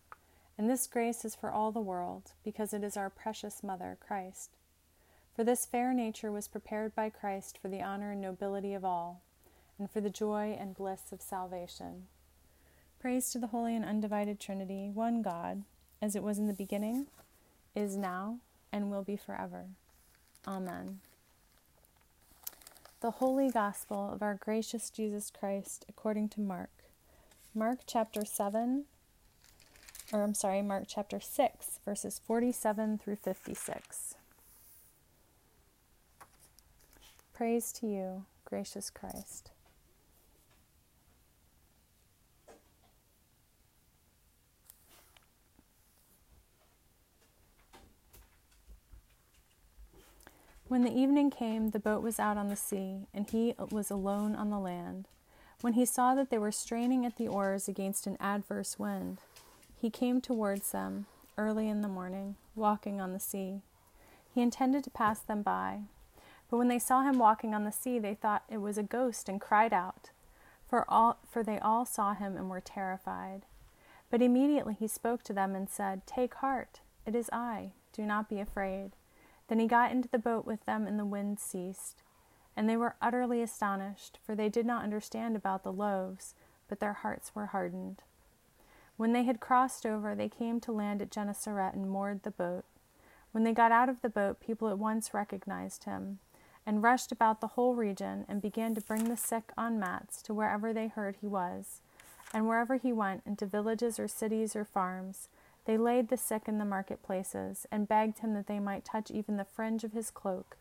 And 0.56 0.70
this 0.70 0.86
grace 0.86 1.24
is 1.24 1.34
for 1.34 1.50
all 1.50 1.70
the 1.70 1.80
world, 1.80 2.32
because 2.44 2.72
it 2.72 2.82
is 2.82 2.96
our 2.96 3.10
precious 3.10 3.62
Mother, 3.62 3.98
Christ. 4.00 4.50
For 5.36 5.44
this 5.44 5.66
fair 5.66 5.92
nature 5.92 6.32
was 6.32 6.48
prepared 6.48 6.94
by 6.94 7.10
Christ 7.10 7.58
for 7.60 7.68
the 7.68 7.82
honor 7.82 8.12
and 8.12 8.20
nobility 8.20 8.72
of 8.72 8.84
all, 8.84 9.22
and 9.78 9.90
for 9.90 10.00
the 10.00 10.10
joy 10.10 10.56
and 10.58 10.74
bliss 10.74 11.12
of 11.12 11.20
salvation. 11.20 12.06
Praise 13.00 13.30
to 13.30 13.38
the 13.38 13.48
Holy 13.48 13.74
and 13.76 13.84
Undivided 13.84 14.40
Trinity, 14.40 14.88
one 14.88 15.20
God, 15.20 15.64
as 16.00 16.16
it 16.16 16.22
was 16.22 16.38
in 16.38 16.46
the 16.46 16.52
beginning, 16.52 17.06
is 17.74 17.96
now, 17.96 18.38
and 18.72 18.90
will 18.90 19.02
be 19.02 19.16
forever. 19.16 19.66
Amen. 20.46 21.00
The 23.02 23.10
Holy 23.10 23.50
Gospel 23.50 24.10
of 24.12 24.22
our 24.22 24.36
gracious 24.36 24.88
Jesus 24.88 25.28
Christ 25.36 25.84
according 25.88 26.28
to 26.30 26.40
Mark. 26.40 26.70
Mark 27.52 27.80
chapter 27.84 28.24
7, 28.24 28.84
or 30.12 30.22
I'm 30.22 30.34
sorry, 30.34 30.62
Mark 30.62 30.84
chapter 30.86 31.18
6, 31.18 31.80
verses 31.84 32.20
47 32.24 32.98
through 32.98 33.16
56. 33.16 34.14
Praise 37.34 37.72
to 37.72 37.88
you, 37.88 38.24
gracious 38.44 38.88
Christ. 38.88 39.51
When 50.72 50.84
the 50.84 50.98
evening 50.98 51.28
came, 51.28 51.68
the 51.68 51.78
boat 51.78 52.02
was 52.02 52.18
out 52.18 52.38
on 52.38 52.48
the 52.48 52.56
sea, 52.56 53.06
and 53.12 53.28
he 53.28 53.54
was 53.70 53.90
alone 53.90 54.34
on 54.34 54.48
the 54.48 54.58
land. 54.58 55.06
When 55.60 55.74
he 55.74 55.84
saw 55.84 56.14
that 56.14 56.30
they 56.30 56.38
were 56.38 56.50
straining 56.50 57.04
at 57.04 57.16
the 57.18 57.28
oars 57.28 57.68
against 57.68 58.06
an 58.06 58.16
adverse 58.18 58.78
wind, 58.78 59.18
he 59.76 59.90
came 59.90 60.22
towards 60.22 60.72
them 60.72 61.04
early 61.36 61.68
in 61.68 61.82
the 61.82 61.88
morning, 61.88 62.36
walking 62.54 63.02
on 63.02 63.12
the 63.12 63.20
sea. 63.20 63.60
He 64.34 64.40
intended 64.40 64.82
to 64.84 64.90
pass 64.90 65.20
them 65.20 65.42
by. 65.42 65.80
But 66.50 66.56
when 66.56 66.68
they 66.68 66.78
saw 66.78 67.02
him 67.02 67.18
walking 67.18 67.52
on 67.52 67.64
the 67.64 67.70
sea, 67.70 67.98
they 67.98 68.14
thought 68.14 68.44
it 68.48 68.62
was 68.62 68.78
a 68.78 68.82
ghost 68.82 69.28
and 69.28 69.38
cried 69.38 69.74
out, 69.74 70.08
for, 70.66 70.90
all, 70.90 71.18
for 71.30 71.42
they 71.42 71.58
all 71.58 71.84
saw 71.84 72.14
him 72.14 72.34
and 72.34 72.48
were 72.48 72.62
terrified. 72.62 73.42
But 74.10 74.22
immediately 74.22 74.72
he 74.80 74.88
spoke 74.88 75.22
to 75.24 75.34
them 75.34 75.54
and 75.54 75.68
said, 75.68 76.06
Take 76.06 76.36
heart, 76.36 76.80
it 77.04 77.14
is 77.14 77.28
I, 77.30 77.72
do 77.92 78.06
not 78.06 78.30
be 78.30 78.40
afraid. 78.40 78.92
Then 79.48 79.58
he 79.58 79.66
got 79.66 79.92
into 79.92 80.08
the 80.08 80.18
boat 80.18 80.46
with 80.46 80.64
them, 80.64 80.86
and 80.86 80.98
the 80.98 81.04
wind 81.04 81.38
ceased. 81.38 82.02
And 82.56 82.68
they 82.68 82.76
were 82.76 82.96
utterly 83.00 83.42
astonished, 83.42 84.18
for 84.24 84.34
they 84.34 84.48
did 84.48 84.66
not 84.66 84.84
understand 84.84 85.36
about 85.36 85.62
the 85.62 85.72
loaves, 85.72 86.34
but 86.68 86.80
their 86.80 86.92
hearts 86.92 87.34
were 87.34 87.46
hardened. 87.46 88.02
When 88.96 89.12
they 89.12 89.24
had 89.24 89.40
crossed 89.40 89.86
over, 89.86 90.14
they 90.14 90.28
came 90.28 90.60
to 90.60 90.72
land 90.72 91.02
at 91.02 91.10
Gennesaret 91.10 91.74
and 91.74 91.90
moored 91.90 92.22
the 92.22 92.30
boat. 92.30 92.64
When 93.32 93.44
they 93.44 93.52
got 93.52 93.72
out 93.72 93.88
of 93.88 94.02
the 94.02 94.10
boat, 94.10 94.40
people 94.40 94.68
at 94.68 94.78
once 94.78 95.14
recognized 95.14 95.84
him, 95.84 96.18
and 96.66 96.82
rushed 96.82 97.10
about 97.10 97.40
the 97.40 97.48
whole 97.48 97.74
region, 97.74 98.24
and 98.28 98.40
began 98.42 98.74
to 98.74 98.80
bring 98.80 99.08
the 99.08 99.16
sick 99.16 99.52
on 99.56 99.80
mats 99.80 100.22
to 100.22 100.34
wherever 100.34 100.72
they 100.72 100.88
heard 100.88 101.16
he 101.20 101.26
was. 101.26 101.80
And 102.34 102.46
wherever 102.46 102.76
he 102.76 102.92
went, 102.92 103.22
into 103.26 103.46
villages 103.46 103.98
or 103.98 104.08
cities 104.08 104.54
or 104.54 104.64
farms, 104.64 105.28
they 105.64 105.78
laid 105.78 106.08
the 106.08 106.16
sick 106.16 106.48
in 106.48 106.58
the 106.58 106.64
marketplaces, 106.64 107.66
and 107.70 107.88
begged 107.88 108.18
him 108.18 108.34
that 108.34 108.46
they 108.46 108.58
might 108.58 108.84
touch 108.84 109.10
even 109.10 109.36
the 109.36 109.44
fringe 109.44 109.84
of 109.84 109.92
his 109.92 110.10
cloak, 110.10 110.56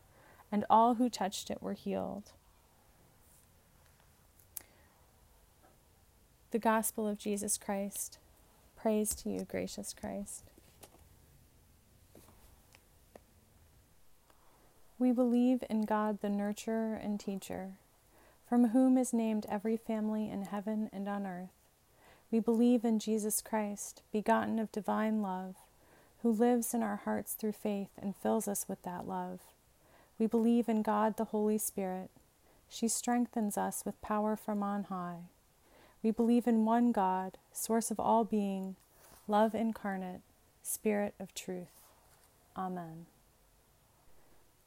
and 0.50 0.64
all 0.70 0.94
who 0.94 1.08
touched 1.08 1.50
it 1.50 1.62
were 1.62 1.72
healed. 1.72 2.32
The 6.52 6.58
Gospel 6.58 7.08
of 7.08 7.18
Jesus 7.18 7.56
Christ. 7.56 8.18
Praise 8.76 9.14
to 9.16 9.30
you, 9.30 9.46
gracious 9.48 9.94
Christ. 9.98 10.44
We 14.98 15.10
believe 15.10 15.64
in 15.68 15.82
God, 15.82 16.20
the 16.20 16.28
nurturer 16.28 17.02
and 17.02 17.18
teacher, 17.18 17.72
from 18.48 18.68
whom 18.68 18.96
is 18.98 19.12
named 19.12 19.46
every 19.48 19.76
family 19.76 20.30
in 20.30 20.42
heaven 20.42 20.90
and 20.92 21.08
on 21.08 21.26
earth. 21.26 21.61
We 22.32 22.40
believe 22.40 22.82
in 22.82 22.98
Jesus 22.98 23.42
Christ, 23.42 24.00
begotten 24.10 24.58
of 24.58 24.72
divine 24.72 25.20
love, 25.20 25.54
who 26.22 26.32
lives 26.32 26.72
in 26.72 26.82
our 26.82 26.96
hearts 26.96 27.34
through 27.34 27.52
faith 27.52 27.90
and 28.00 28.16
fills 28.16 28.48
us 28.48 28.64
with 28.66 28.82
that 28.84 29.06
love. 29.06 29.40
We 30.18 30.26
believe 30.26 30.66
in 30.66 30.80
God 30.80 31.18
the 31.18 31.26
Holy 31.26 31.58
Spirit. 31.58 32.08
She 32.70 32.88
strengthens 32.88 33.58
us 33.58 33.82
with 33.84 34.00
power 34.00 34.34
from 34.34 34.62
on 34.62 34.84
high. 34.84 35.24
We 36.02 36.10
believe 36.10 36.46
in 36.46 36.64
one 36.64 36.90
God, 36.90 37.36
source 37.52 37.90
of 37.90 38.00
all 38.00 38.24
being, 38.24 38.76
love 39.28 39.54
incarnate, 39.54 40.22
Spirit 40.62 41.14
of 41.20 41.34
truth. 41.34 41.82
Amen. 42.56 43.06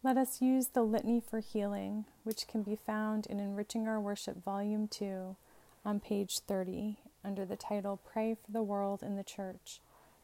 Let 0.03 0.17
us 0.17 0.39
use 0.39 0.67
the 0.67 0.83
Litany 0.83 1.19
for 1.19 1.39
Healing, 1.39 2.05
which 2.23 2.47
can 2.47 2.61
be 2.61 2.75
found 2.75 3.25
in 3.25 3.39
Enriching 3.39 3.87
Our 3.87 3.99
Worship, 3.99 4.43
Volume 4.43 4.87
2, 4.87 5.35
on 5.83 5.99
page 5.99 6.39
30, 6.39 6.97
under 7.25 7.45
the 7.45 7.55
title 7.55 7.99
Pray 8.05 8.35
for 8.35 8.51
the 8.51 8.63
World 8.63 9.01
and 9.01 9.17
the 9.17 9.23
Church, 9.23 9.81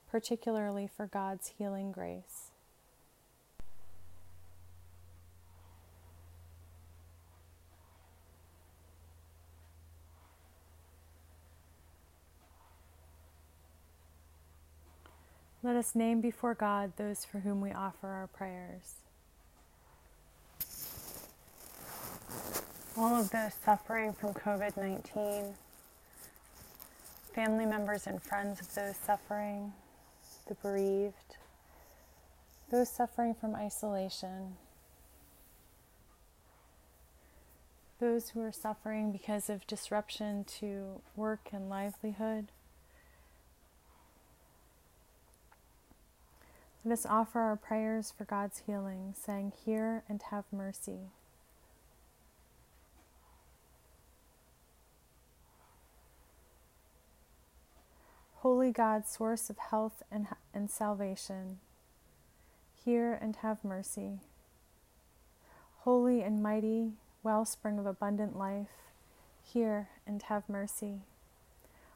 particularly 0.09 0.87
for 0.87 1.07
God's 1.07 1.53
healing 1.57 1.91
grace. 1.91 2.51
Let 15.63 15.75
us 15.75 15.93
name 15.93 16.21
before 16.21 16.55
God 16.55 16.93
those 16.97 17.23
for 17.23 17.39
whom 17.39 17.61
we 17.61 17.71
offer 17.71 18.07
our 18.07 18.27
prayers. 18.27 18.95
All 22.97 23.15
of 23.15 23.29
those 23.29 23.53
suffering 23.63 24.13
from 24.13 24.33
COVID 24.33 24.75
19 24.75 25.53
family 27.33 27.65
members 27.65 28.07
and 28.07 28.21
friends 28.21 28.59
of 28.59 28.73
those 28.75 28.97
suffering, 28.97 29.73
the 30.47 30.55
bereaved, 30.55 31.37
those 32.69 32.89
suffering 32.89 33.33
from 33.33 33.55
isolation, 33.55 34.57
those 37.99 38.29
who 38.29 38.41
are 38.41 38.51
suffering 38.51 39.11
because 39.11 39.49
of 39.49 39.65
disruption 39.67 40.43
to 40.43 41.01
work 41.15 41.49
and 41.53 41.69
livelihood. 41.69 42.47
Let 46.83 46.93
us 46.93 47.05
offer 47.05 47.39
our 47.39 47.55
prayers 47.55 48.11
for 48.17 48.25
God's 48.25 48.63
healing, 48.65 49.13
saying, 49.15 49.53
Hear 49.65 50.03
and 50.09 50.21
have 50.31 50.45
mercy. 50.51 51.11
Holy 58.41 58.71
God, 58.71 59.05
source 59.05 59.51
of 59.51 59.59
health 59.59 60.01
and, 60.11 60.25
and 60.51 60.67
salvation, 60.67 61.59
hear 62.83 63.13
and 63.13 63.35
have 63.35 63.63
mercy. 63.63 64.19
Holy 65.81 66.23
and 66.23 66.41
mighty 66.41 66.93
wellspring 67.21 67.77
of 67.77 67.85
abundant 67.85 68.35
life, 68.35 68.89
hear 69.43 69.89
and 70.07 70.23
have 70.23 70.49
mercy. 70.49 71.01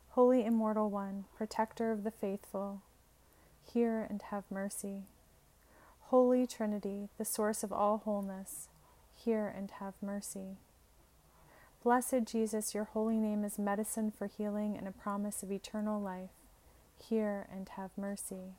Holy 0.09 0.45
Immortal 0.45 0.91
One, 0.91 1.25
protector 1.35 1.91
of 1.91 2.03
the 2.03 2.11
faithful, 2.11 2.83
hear 3.73 4.05
and 4.07 4.21
have 4.29 4.43
mercy. 4.51 5.05
Holy 6.09 6.45
Trinity, 6.45 7.09
the 7.17 7.25
source 7.25 7.63
of 7.63 7.73
all 7.73 8.03
wholeness, 8.05 8.67
hear 9.15 9.47
and 9.47 9.71
have 9.79 9.95
mercy. 9.99 10.57
Blessed 11.85 12.25
Jesus, 12.25 12.73
your 12.73 12.85
holy 12.85 13.19
name 13.19 13.43
is 13.43 13.59
medicine 13.59 14.09
for 14.09 14.25
healing 14.25 14.75
and 14.75 14.87
a 14.87 14.91
promise 14.91 15.43
of 15.43 15.51
eternal 15.51 16.01
life. 16.01 16.31
Hear 16.97 17.45
and 17.51 17.69
have 17.77 17.91
mercy. 17.95 18.55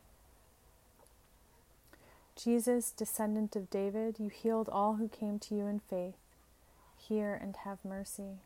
Jesus, 2.37 2.93
descendant 2.93 3.57
of 3.57 3.69
David, 3.69 4.21
you 4.21 4.29
healed 4.29 4.69
all 4.69 4.95
who 4.95 5.09
came 5.09 5.41
to 5.41 5.57
you 5.57 5.67
in 5.67 5.81
faith. 5.81 6.15
Hear 6.97 7.35
and 7.35 7.57
have 7.65 7.85
mercy. 7.85 8.39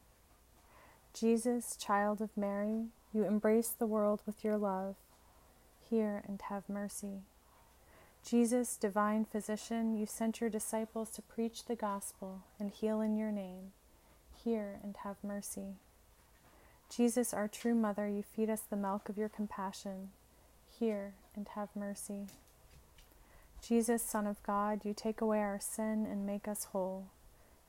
Jesus, 1.13 1.77
child 1.77 2.23
of 2.23 2.35
Mary, 2.35 2.87
you 3.13 3.27
embraced 3.27 3.81
the 3.81 3.87
world 3.87 4.23
with 4.25 4.43
your 4.43 4.57
love. 4.57 4.97
Hear 5.91 6.23
and 6.27 6.41
have 6.49 6.67
mercy. 6.71 7.21
Jesus, 8.27 8.79
divine 8.79 9.27
physician, 9.27 9.95
you 9.95 10.07
sent 10.07 10.41
your 10.41 10.49
disciples 10.49 11.11
to 11.11 11.21
preach 11.21 11.67
the 11.67 11.77
gospel 11.77 12.45
and 12.59 12.71
heal 12.71 13.03
in 13.03 13.19
your 13.19 13.31
name 13.31 13.73
hear 14.45 14.79
and 14.83 14.97
have 15.05 15.17
mercy. 15.23 15.77
Jesus, 16.95 17.33
our 17.33 17.49
true 17.49 17.75
mother, 17.75 18.09
you 18.09 18.23
feed 18.23 18.51
us 18.51 18.63
the 18.63 18.77
milk 18.77 19.09
of 19.09 19.17
your 19.17 19.29
compassion. 19.29 20.11
Hear 20.79 21.15
and 21.37 21.47
have 21.55 21.69
mercy. 21.75 22.27
Jesus, 23.63 24.03
Son 24.03 24.27
of 24.27 24.43
God, 24.43 24.81
you 24.85 24.95
take 24.95 25.21
away 25.21 25.41
our 25.41 25.61
sin 25.61 26.07
and 26.11 26.27
make 26.27 26.49
us 26.49 26.65
whole. 26.73 27.07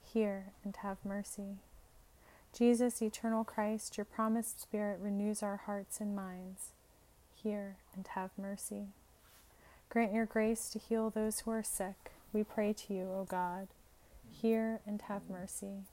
Hear 0.01 0.53
and 0.63 0.75
have 0.77 0.97
mercy. 1.05 1.57
Jesus, 2.57 3.01
eternal 3.01 3.43
Christ, 3.43 3.97
your 3.97 4.05
promised 4.05 4.62
Spirit 4.62 4.99
renews 5.01 5.43
our 5.43 5.57
hearts 5.65 6.01
and 6.01 6.15
minds. 6.15 6.69
Hear 7.43 7.77
and 7.95 8.07
have 8.15 8.31
mercy. 8.38 8.88
Grant 9.89 10.13
your 10.13 10.25
grace 10.25 10.69
to 10.69 10.79
heal 10.79 11.10
those 11.10 11.41
who 11.41 11.51
are 11.51 11.63
sick. 11.63 12.12
We 12.34 12.43
pray 12.43 12.73
to 12.73 12.93
you, 12.93 13.03
O 13.03 13.25
God. 13.29 13.67
Hear 14.41 14.79
and 14.86 15.01
have 15.03 15.29
mercy. 15.29 15.84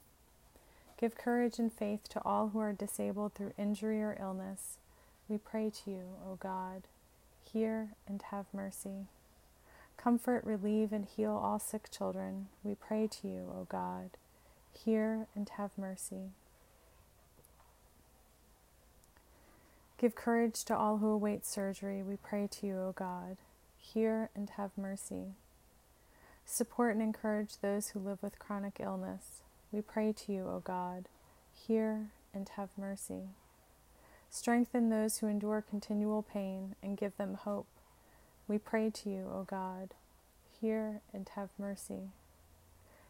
Give 0.99 1.15
courage 1.15 1.59
and 1.59 1.71
faith 1.71 2.09
to 2.09 2.21
all 2.25 2.49
who 2.49 2.59
are 2.59 2.73
disabled 2.73 3.33
through 3.33 3.53
injury 3.57 4.01
or 4.03 4.17
illness. 4.19 4.79
We 5.29 5.37
pray 5.37 5.71
to 5.85 5.91
you, 5.91 6.03
O 6.27 6.35
God. 6.35 6.83
Hear 7.53 7.91
and 8.05 8.21
have 8.31 8.47
mercy. 8.53 9.05
Comfort, 9.95 10.43
relieve, 10.43 10.91
and 10.91 11.05
heal 11.05 11.31
all 11.31 11.57
sick 11.57 11.89
children. 11.89 12.47
We 12.63 12.75
pray 12.75 13.07
to 13.07 13.27
you, 13.29 13.51
O 13.55 13.65
God. 13.69 14.09
Hear 14.73 15.27
and 15.35 15.47
have 15.57 15.71
mercy. 15.77 16.31
Give 19.97 20.15
courage 20.15 20.65
to 20.65 20.77
all 20.77 20.97
who 20.97 21.07
await 21.07 21.45
surgery. 21.45 22.03
We 22.03 22.17
pray 22.17 22.47
to 22.51 22.67
you, 22.67 22.75
O 22.75 22.93
God. 22.93 23.37
Hear 23.77 24.29
and 24.35 24.49
have 24.51 24.71
mercy. 24.77 25.35
Support 26.45 26.95
and 26.95 27.01
encourage 27.01 27.57
those 27.57 27.89
who 27.89 27.99
live 27.99 28.21
with 28.21 28.37
chronic 28.37 28.81
illness. 28.81 29.43
We 29.71 29.81
pray 29.81 30.13
to 30.13 30.31
you, 30.31 30.47
O 30.47 30.61
God. 30.63 31.05
Hear 31.53 32.07
and 32.33 32.49
have 32.55 32.69
mercy. 32.77 33.29
Strengthen 34.29 34.89
those 34.89 35.17
who 35.17 35.27
endure 35.27 35.61
continual 35.67 36.23
pain 36.23 36.75
and 36.81 36.97
give 36.97 37.17
them 37.17 37.35
hope. 37.35 37.67
We 38.47 38.57
pray 38.57 38.89
to 38.89 39.09
you, 39.09 39.29
O 39.33 39.45
God. 39.47 39.93
Hear 40.59 41.01
and 41.13 41.29
have 41.35 41.49
mercy. 41.57 42.09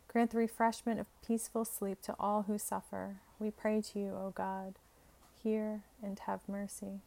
Grant 0.07 0.31
the 0.31 0.37
refreshment 0.37 0.99
of 0.99 1.07
peaceful 1.25 1.65
sleep 1.65 2.01
to 2.01 2.15
all 2.19 2.43
who 2.43 2.57
suffer. 2.57 3.17
We 3.39 3.51
pray 3.51 3.81
to 3.81 3.99
you, 3.99 4.09
O 4.09 4.33
God. 4.35 4.75
Hear 5.43 5.83
and 6.01 6.19
have 6.19 6.41
mercy. 6.47 6.99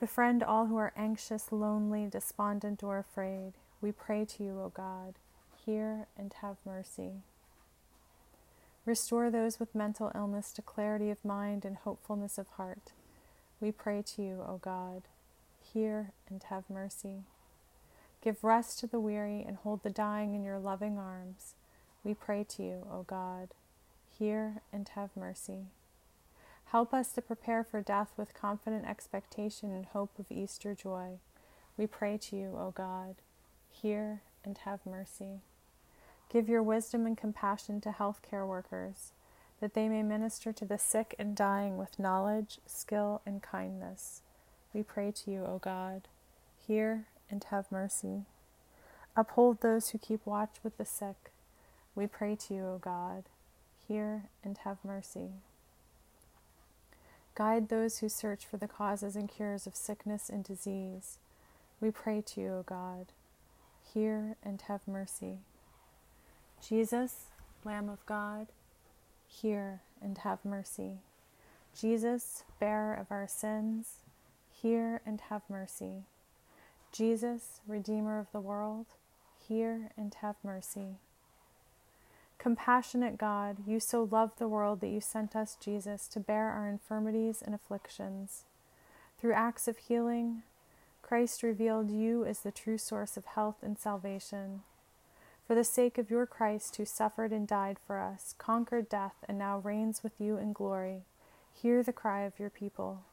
Befriend 0.00 0.42
all 0.42 0.66
who 0.66 0.76
are 0.76 0.92
anxious, 0.96 1.50
lonely, 1.50 2.06
despondent, 2.06 2.82
or 2.82 2.98
afraid. 2.98 3.54
We 3.80 3.92
pray 3.92 4.24
to 4.26 4.44
you, 4.44 4.60
O 4.60 4.72
God. 4.74 5.14
Hear 5.64 6.06
and 6.16 6.34
have 6.40 6.56
mercy. 6.66 7.22
Restore 8.88 9.30
those 9.30 9.60
with 9.60 9.74
mental 9.74 10.10
illness 10.14 10.50
to 10.52 10.62
clarity 10.62 11.10
of 11.10 11.22
mind 11.22 11.66
and 11.66 11.76
hopefulness 11.76 12.38
of 12.38 12.48
heart. 12.56 12.92
We 13.60 13.70
pray 13.70 14.00
to 14.00 14.22
you, 14.22 14.42
O 14.48 14.58
God. 14.62 15.02
Hear 15.60 16.12
and 16.30 16.42
have 16.44 16.70
mercy. 16.70 17.24
Give 18.22 18.42
rest 18.42 18.78
to 18.78 18.86
the 18.86 18.98
weary 18.98 19.44
and 19.46 19.58
hold 19.58 19.82
the 19.82 19.90
dying 19.90 20.34
in 20.34 20.42
your 20.42 20.58
loving 20.58 20.96
arms. 20.98 21.52
We 22.02 22.14
pray 22.14 22.46
to 22.48 22.62
you, 22.62 22.86
O 22.90 23.04
God. 23.06 23.48
Hear 24.18 24.62
and 24.72 24.88
have 24.94 25.10
mercy. 25.14 25.66
Help 26.68 26.94
us 26.94 27.12
to 27.12 27.20
prepare 27.20 27.62
for 27.64 27.82
death 27.82 28.12
with 28.16 28.32
confident 28.32 28.86
expectation 28.86 29.70
and 29.70 29.84
hope 29.84 30.18
of 30.18 30.32
Easter 30.32 30.74
joy. 30.74 31.18
We 31.76 31.86
pray 31.86 32.16
to 32.22 32.36
you, 32.36 32.56
O 32.58 32.72
God. 32.74 33.16
Hear 33.70 34.22
and 34.46 34.56
have 34.64 34.80
mercy. 34.86 35.42
Give 36.30 36.48
your 36.48 36.62
wisdom 36.62 37.06
and 37.06 37.16
compassion 37.16 37.80
to 37.82 37.90
healthcare 37.90 38.46
workers, 38.46 39.12
that 39.60 39.74
they 39.74 39.88
may 39.88 40.02
minister 40.02 40.52
to 40.52 40.64
the 40.64 40.78
sick 40.78 41.14
and 41.18 41.34
dying 41.34 41.78
with 41.78 41.98
knowledge, 41.98 42.58
skill, 42.66 43.22
and 43.24 43.42
kindness. 43.42 44.22
We 44.74 44.82
pray 44.82 45.10
to 45.12 45.30
you, 45.30 45.44
O 45.44 45.58
God. 45.58 46.02
Hear 46.66 47.06
and 47.30 47.42
have 47.44 47.72
mercy. 47.72 48.24
Uphold 49.16 49.60
those 49.60 49.90
who 49.90 49.98
keep 49.98 50.24
watch 50.26 50.56
with 50.62 50.76
the 50.76 50.84
sick. 50.84 51.32
We 51.94 52.06
pray 52.06 52.36
to 52.36 52.54
you, 52.54 52.62
O 52.62 52.78
God. 52.80 53.24
Hear 53.88 54.24
and 54.44 54.58
have 54.58 54.78
mercy. 54.84 55.30
Guide 57.34 57.68
those 57.68 57.98
who 57.98 58.08
search 58.08 58.44
for 58.44 58.58
the 58.58 58.68
causes 58.68 59.16
and 59.16 59.28
cures 59.28 59.66
of 59.66 59.74
sickness 59.74 60.28
and 60.28 60.44
disease. 60.44 61.18
We 61.80 61.90
pray 61.90 62.20
to 62.20 62.40
you, 62.40 62.48
O 62.48 62.62
God. 62.66 63.06
Hear 63.94 64.36
and 64.44 64.60
have 64.62 64.86
mercy. 64.86 65.38
Jesus, 66.66 67.26
Lamb 67.64 67.88
of 67.88 68.04
God, 68.06 68.48
hear 69.26 69.80
and 70.02 70.18
have 70.18 70.44
mercy. 70.44 70.98
Jesus, 71.78 72.44
bearer 72.58 72.94
of 72.94 73.06
our 73.10 73.28
sins, 73.28 73.98
hear 74.50 75.00
and 75.06 75.20
have 75.22 75.42
mercy. 75.48 76.04
Jesus, 76.92 77.60
Redeemer 77.66 78.18
of 78.18 78.32
the 78.32 78.40
world, 78.40 78.86
hear 79.46 79.90
and 79.96 80.14
have 80.20 80.36
mercy. 80.42 80.96
Compassionate 82.38 83.18
God, 83.18 83.58
you 83.66 83.80
so 83.80 84.08
loved 84.10 84.38
the 84.38 84.48
world 84.48 84.80
that 84.80 84.88
you 84.88 85.00
sent 85.00 85.34
us 85.34 85.56
Jesus 85.60 86.06
to 86.08 86.20
bear 86.20 86.50
our 86.50 86.68
infirmities 86.68 87.42
and 87.42 87.54
afflictions. 87.54 88.44
Through 89.20 89.32
acts 89.32 89.66
of 89.66 89.78
healing, 89.78 90.42
Christ 91.02 91.42
revealed 91.42 91.90
you 91.90 92.24
as 92.24 92.40
the 92.40 92.52
true 92.52 92.78
source 92.78 93.16
of 93.16 93.24
health 93.24 93.56
and 93.62 93.78
salvation. 93.78 94.62
For 95.48 95.54
the 95.54 95.64
sake 95.64 95.96
of 95.96 96.10
your 96.10 96.26
Christ, 96.26 96.76
who 96.76 96.84
suffered 96.84 97.32
and 97.32 97.48
died 97.48 97.78
for 97.86 97.98
us, 97.98 98.34
conquered 98.36 98.90
death, 98.90 99.14
and 99.26 99.38
now 99.38 99.60
reigns 99.60 100.02
with 100.02 100.12
you 100.20 100.36
in 100.36 100.52
glory, 100.52 101.06
hear 101.50 101.82
the 101.82 101.90
cry 101.90 102.24
of 102.24 102.38
your 102.38 102.50
people. 102.50 103.06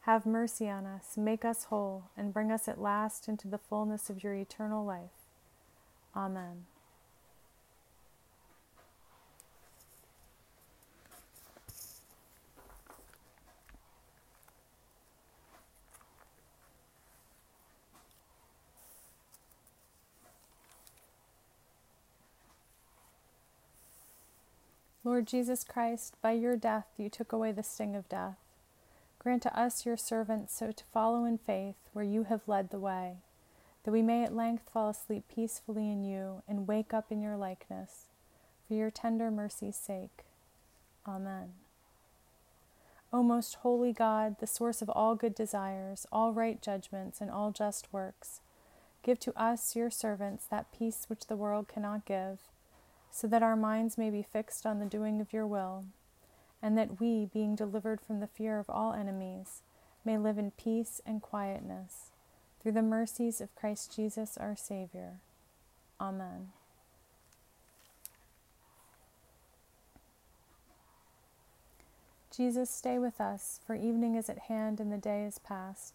Have 0.00 0.26
mercy 0.26 0.68
on 0.68 0.84
us, 0.84 1.16
make 1.16 1.44
us 1.44 1.66
whole, 1.66 2.06
and 2.16 2.34
bring 2.34 2.50
us 2.50 2.66
at 2.66 2.80
last 2.80 3.28
into 3.28 3.46
the 3.46 3.56
fullness 3.56 4.10
of 4.10 4.24
your 4.24 4.34
eternal 4.34 4.84
life. 4.84 5.28
Amen. 6.16 6.66
Lord 25.10 25.26
Jesus 25.26 25.64
Christ, 25.64 26.14
by 26.22 26.30
your 26.30 26.54
death 26.54 26.86
you 26.96 27.10
took 27.10 27.32
away 27.32 27.50
the 27.50 27.64
sting 27.64 27.96
of 27.96 28.08
death. 28.08 28.36
Grant 29.18 29.42
to 29.42 29.58
us, 29.58 29.84
your 29.84 29.96
servants, 29.96 30.54
so 30.54 30.70
to 30.70 30.84
follow 30.94 31.24
in 31.24 31.36
faith 31.36 31.74
where 31.92 32.04
you 32.04 32.22
have 32.22 32.46
led 32.46 32.70
the 32.70 32.78
way, 32.78 33.16
that 33.82 33.90
we 33.90 34.02
may 34.02 34.22
at 34.22 34.36
length 34.36 34.70
fall 34.72 34.88
asleep 34.88 35.24
peacefully 35.28 35.90
in 35.90 36.04
you 36.04 36.44
and 36.46 36.68
wake 36.68 36.94
up 36.94 37.10
in 37.10 37.20
your 37.20 37.36
likeness, 37.36 38.04
for 38.68 38.74
your 38.74 38.88
tender 38.88 39.32
mercy's 39.32 39.74
sake. 39.74 40.22
Amen. 41.08 41.54
O 43.12 43.24
most 43.24 43.56
holy 43.56 43.92
God, 43.92 44.36
the 44.38 44.46
source 44.46 44.80
of 44.80 44.88
all 44.90 45.16
good 45.16 45.34
desires, 45.34 46.06
all 46.12 46.32
right 46.32 46.62
judgments, 46.62 47.20
and 47.20 47.32
all 47.32 47.50
just 47.50 47.92
works, 47.92 48.42
give 49.02 49.18
to 49.18 49.36
us, 49.36 49.74
your 49.74 49.90
servants, 49.90 50.46
that 50.46 50.70
peace 50.70 51.06
which 51.08 51.26
the 51.26 51.36
world 51.36 51.66
cannot 51.66 52.06
give, 52.06 52.38
so 53.10 53.26
that 53.26 53.42
our 53.42 53.56
minds 53.56 53.98
may 53.98 54.10
be 54.10 54.22
fixed 54.22 54.64
on 54.64 54.78
the 54.78 54.86
doing 54.86 55.20
of 55.20 55.32
your 55.32 55.46
will 55.46 55.84
and 56.62 56.76
that 56.76 57.00
we, 57.00 57.26
being 57.26 57.54
delivered 57.54 58.00
from 58.00 58.20
the 58.20 58.26
fear 58.26 58.58
of 58.58 58.68
all 58.68 58.92
enemies, 58.92 59.62
may 60.04 60.18
live 60.18 60.38
in 60.38 60.50
peace 60.50 61.00
and 61.06 61.22
quietness, 61.22 62.10
through 62.62 62.72
the 62.72 62.82
mercies 62.82 63.40
of 63.40 63.54
Christ 63.54 63.94
Jesus 63.94 64.36
our 64.36 64.56
Savior. 64.56 65.14
Amen. 66.00 66.48
Jesus, 72.34 72.70
stay 72.70 72.98
with 72.98 73.20
us, 73.20 73.60
for 73.66 73.74
evening 73.74 74.14
is 74.14 74.30
at 74.30 74.38
hand 74.38 74.80
and 74.80 74.92
the 74.92 74.98
day 74.98 75.24
is 75.24 75.38
past. 75.38 75.94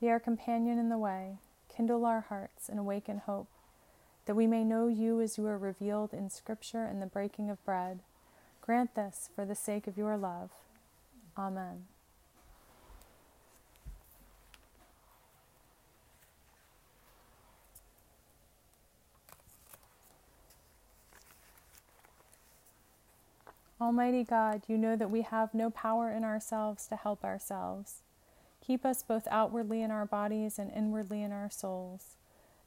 Be 0.00 0.10
our 0.10 0.20
companion 0.20 0.78
in 0.78 0.90
the 0.90 0.98
way, 0.98 1.38
kindle 1.74 2.04
our 2.04 2.20
hearts, 2.22 2.68
and 2.68 2.78
awaken 2.78 3.18
hope, 3.18 3.48
that 4.26 4.36
we 4.36 4.46
may 4.46 4.64
know 4.64 4.88
you 4.88 5.20
as 5.20 5.38
you 5.38 5.46
are 5.46 5.58
revealed 5.58 6.12
in 6.12 6.30
Scripture 6.30 6.84
and 6.84 7.00
the 7.00 7.06
breaking 7.06 7.48
of 7.48 7.64
bread 7.64 8.00
Grant 8.66 8.96
this 8.96 9.30
for 9.32 9.44
the 9.44 9.54
sake 9.54 9.86
of 9.86 9.96
your 9.96 10.16
love. 10.16 10.50
Amen. 11.38 11.84
Almighty 23.80 24.24
God, 24.24 24.62
you 24.66 24.76
know 24.76 24.96
that 24.96 25.12
we 25.12 25.22
have 25.22 25.54
no 25.54 25.70
power 25.70 26.10
in 26.10 26.24
ourselves 26.24 26.88
to 26.88 26.96
help 26.96 27.22
ourselves. 27.22 28.02
Keep 28.66 28.84
us 28.84 29.04
both 29.04 29.28
outwardly 29.30 29.80
in 29.80 29.92
our 29.92 30.06
bodies 30.06 30.58
and 30.58 30.72
inwardly 30.72 31.22
in 31.22 31.30
our 31.30 31.50
souls, 31.50 32.16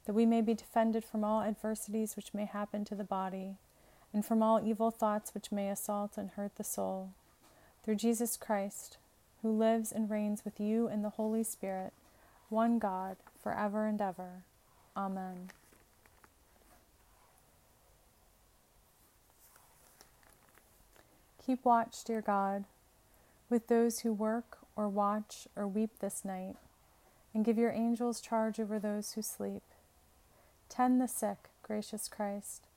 that 0.06 0.12
we 0.12 0.26
may 0.26 0.40
be 0.40 0.54
defended 0.54 1.04
from 1.04 1.24
all 1.24 1.42
adversities 1.42 2.16
which 2.16 2.34
may 2.34 2.44
happen 2.44 2.84
to 2.84 2.94
the 2.94 3.04
body 3.04 3.56
and 4.12 4.24
from 4.24 4.42
all 4.42 4.60
evil 4.64 4.90
thoughts 4.90 5.34
which 5.34 5.52
may 5.52 5.68
assault 5.68 6.16
and 6.16 6.30
hurt 6.30 6.56
the 6.56 6.64
soul. 6.64 7.10
Through 7.84 7.96
Jesus 7.96 8.36
Christ, 8.36 8.98
who 9.42 9.56
lives 9.56 9.92
and 9.92 10.10
reigns 10.10 10.44
with 10.44 10.60
you 10.60 10.88
in 10.88 11.02
the 11.02 11.10
Holy 11.10 11.44
Spirit, 11.44 11.92
one 12.48 12.78
God, 12.78 13.16
for 13.42 13.56
ever 13.56 13.86
and 13.86 14.00
ever. 14.00 14.42
Amen. 14.96 15.50
Keep 21.44 21.64
watch, 21.64 22.04
dear 22.04 22.20
God, 22.20 22.64
with 23.48 23.68
those 23.68 24.00
who 24.00 24.12
work 24.12 24.58
or 24.76 24.88
watch 24.88 25.48
or 25.56 25.66
weep 25.66 25.90
this 26.00 26.24
night, 26.24 26.56
and 27.34 27.44
give 27.44 27.58
your 27.58 27.72
angels 27.72 28.20
charge 28.20 28.60
over 28.60 28.78
those 28.78 29.12
who 29.12 29.22
sleep. 29.22 29.62
Tend 30.70 31.00
the 31.00 31.08
sick, 31.08 31.50
gracious 31.62 32.08
Christ. 32.08 32.68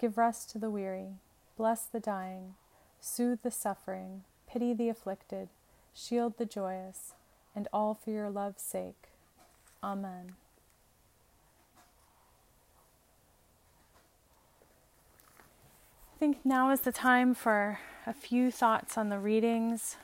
Give 0.00 0.16
rest 0.16 0.50
to 0.50 0.58
the 0.58 0.70
weary, 0.70 1.18
bless 1.56 1.84
the 1.84 2.00
dying, 2.00 2.54
soothe 3.00 3.42
the 3.42 3.50
suffering, 3.50 4.24
pity 4.48 4.72
the 4.72 4.88
afflicted, 4.88 5.48
shield 5.92 6.38
the 6.38 6.46
joyous, 6.46 7.12
and 7.54 7.68
all 7.70 7.92
for 7.92 8.10
your 8.10 8.30
love's 8.30 8.62
sake. 8.62 9.10
Amen. 9.84 10.36
I 16.14 16.18
think 16.18 16.38
now 16.44 16.70
is 16.70 16.80
the 16.80 16.92
time 16.92 17.34
for 17.34 17.78
a 18.06 18.14
few 18.14 18.50
thoughts 18.50 18.96
on 18.96 19.10
the 19.10 19.18
readings 19.18 19.96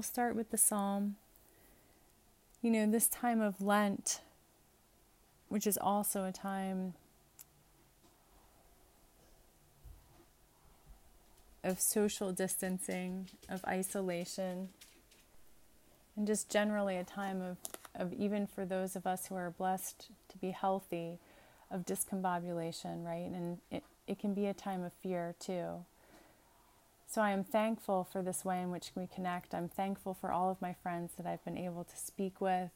we'll 0.00 0.04
start 0.04 0.34
with 0.34 0.50
the 0.50 0.56
psalm. 0.56 1.16
You 2.62 2.70
know, 2.70 2.90
this 2.90 3.06
time 3.06 3.42
of 3.42 3.60
Lent, 3.60 4.22
which 5.50 5.66
is 5.66 5.76
also 5.76 6.24
a 6.24 6.32
time 6.32 6.94
of 11.62 11.78
social 11.78 12.32
distancing, 12.32 13.28
of 13.50 13.62
isolation, 13.66 14.70
and 16.16 16.26
just 16.26 16.48
generally 16.48 16.96
a 16.96 17.04
time 17.04 17.42
of, 17.42 17.58
of 17.94 18.14
even 18.14 18.46
for 18.46 18.64
those 18.64 18.96
of 18.96 19.06
us 19.06 19.26
who 19.26 19.34
are 19.34 19.50
blessed 19.50 20.08
to 20.30 20.38
be 20.38 20.52
healthy, 20.52 21.18
of 21.70 21.84
discombobulation, 21.84 23.04
right? 23.04 23.30
And 23.30 23.58
it, 23.70 23.84
it 24.06 24.18
can 24.18 24.32
be 24.32 24.46
a 24.46 24.54
time 24.54 24.82
of 24.82 24.94
fear 24.94 25.34
too. 25.38 25.84
So 27.10 27.22
I 27.22 27.30
am 27.30 27.42
thankful 27.42 28.04
for 28.04 28.22
this 28.22 28.44
way 28.44 28.60
in 28.62 28.70
which 28.70 28.92
we 28.94 29.08
connect. 29.08 29.54
I'm 29.54 29.68
thankful 29.68 30.14
for 30.14 30.30
all 30.30 30.50
of 30.50 30.62
my 30.62 30.74
friends 30.74 31.12
that 31.16 31.26
I've 31.26 31.44
been 31.44 31.58
able 31.58 31.82
to 31.82 31.96
speak 31.96 32.40
with 32.40 32.70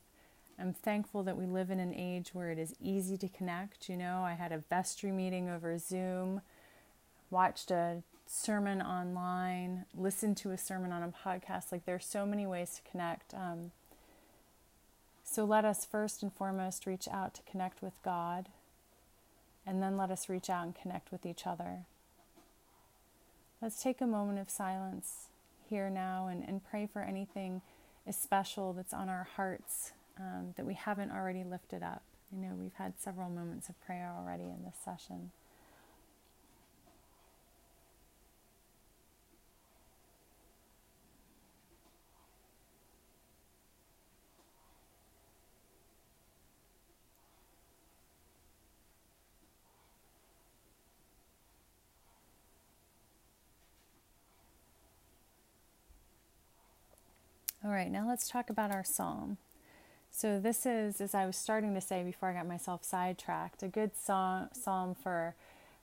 I'm 0.58 0.72
thankful 0.72 1.22
that 1.24 1.36
we 1.36 1.46
live 1.46 1.70
in 1.70 1.80
an 1.80 1.94
age 1.94 2.30
where 2.32 2.50
it 2.50 2.58
is 2.58 2.74
easy 2.80 3.16
to 3.18 3.28
connect. 3.28 3.88
You 3.88 3.96
know, 3.96 4.22
I 4.22 4.34
had 4.34 4.52
a 4.52 4.58
vestry 4.58 5.10
meeting 5.10 5.48
over 5.48 5.76
Zoom, 5.78 6.42
watched 7.30 7.70
a 7.70 8.02
sermon 8.26 8.80
online, 8.80 9.84
listened 9.96 10.36
to 10.38 10.50
a 10.50 10.58
sermon 10.58 10.92
on 10.92 11.02
a 11.02 11.08
podcast. 11.08 11.72
Like, 11.72 11.86
there's 11.86 12.06
so 12.06 12.24
many 12.24 12.46
ways 12.46 12.76
to 12.76 12.90
connect. 12.90 13.34
Um, 13.34 13.72
so, 15.24 15.44
let 15.44 15.64
us 15.64 15.84
first 15.84 16.22
and 16.22 16.32
foremost 16.32 16.86
reach 16.86 17.08
out 17.10 17.34
to 17.34 17.42
connect 17.42 17.82
with 17.82 17.94
God, 18.04 18.48
and 19.66 19.82
then 19.82 19.96
let 19.96 20.10
us 20.10 20.28
reach 20.28 20.48
out 20.48 20.64
and 20.64 20.74
connect 20.74 21.10
with 21.10 21.26
each 21.26 21.46
other. 21.46 21.80
Let's 23.64 23.82
take 23.82 24.02
a 24.02 24.06
moment 24.06 24.38
of 24.38 24.50
silence 24.50 25.30
here 25.70 25.88
now 25.88 26.26
and, 26.26 26.46
and 26.46 26.62
pray 26.62 26.86
for 26.86 27.00
anything 27.00 27.62
especial 28.06 28.74
that's 28.74 28.92
on 28.92 29.08
our 29.08 29.26
hearts 29.36 29.92
um, 30.20 30.52
that 30.58 30.66
we 30.66 30.74
haven't 30.74 31.10
already 31.10 31.44
lifted 31.44 31.82
up. 31.82 32.02
I 32.30 32.42
know 32.42 32.52
we've 32.60 32.74
had 32.74 32.92
several 33.00 33.30
moments 33.30 33.70
of 33.70 33.80
prayer 33.80 34.12
already 34.18 34.42
in 34.42 34.64
this 34.66 34.76
session. 34.84 35.30
Right, 57.74 57.90
now 57.90 58.08
let's 58.08 58.28
talk 58.28 58.50
about 58.50 58.70
our 58.70 58.84
psalm. 58.84 59.38
So 60.10 60.38
this 60.38 60.64
is, 60.64 61.00
as 61.00 61.14
I 61.14 61.26
was 61.26 61.36
starting 61.36 61.74
to 61.74 61.80
say 61.80 62.04
before 62.04 62.28
I 62.30 62.34
got 62.34 62.46
myself 62.46 62.84
sidetracked, 62.84 63.62
a 63.62 63.68
good 63.68 63.96
song, 63.96 64.48
psalm 64.52 64.94
for 64.94 65.34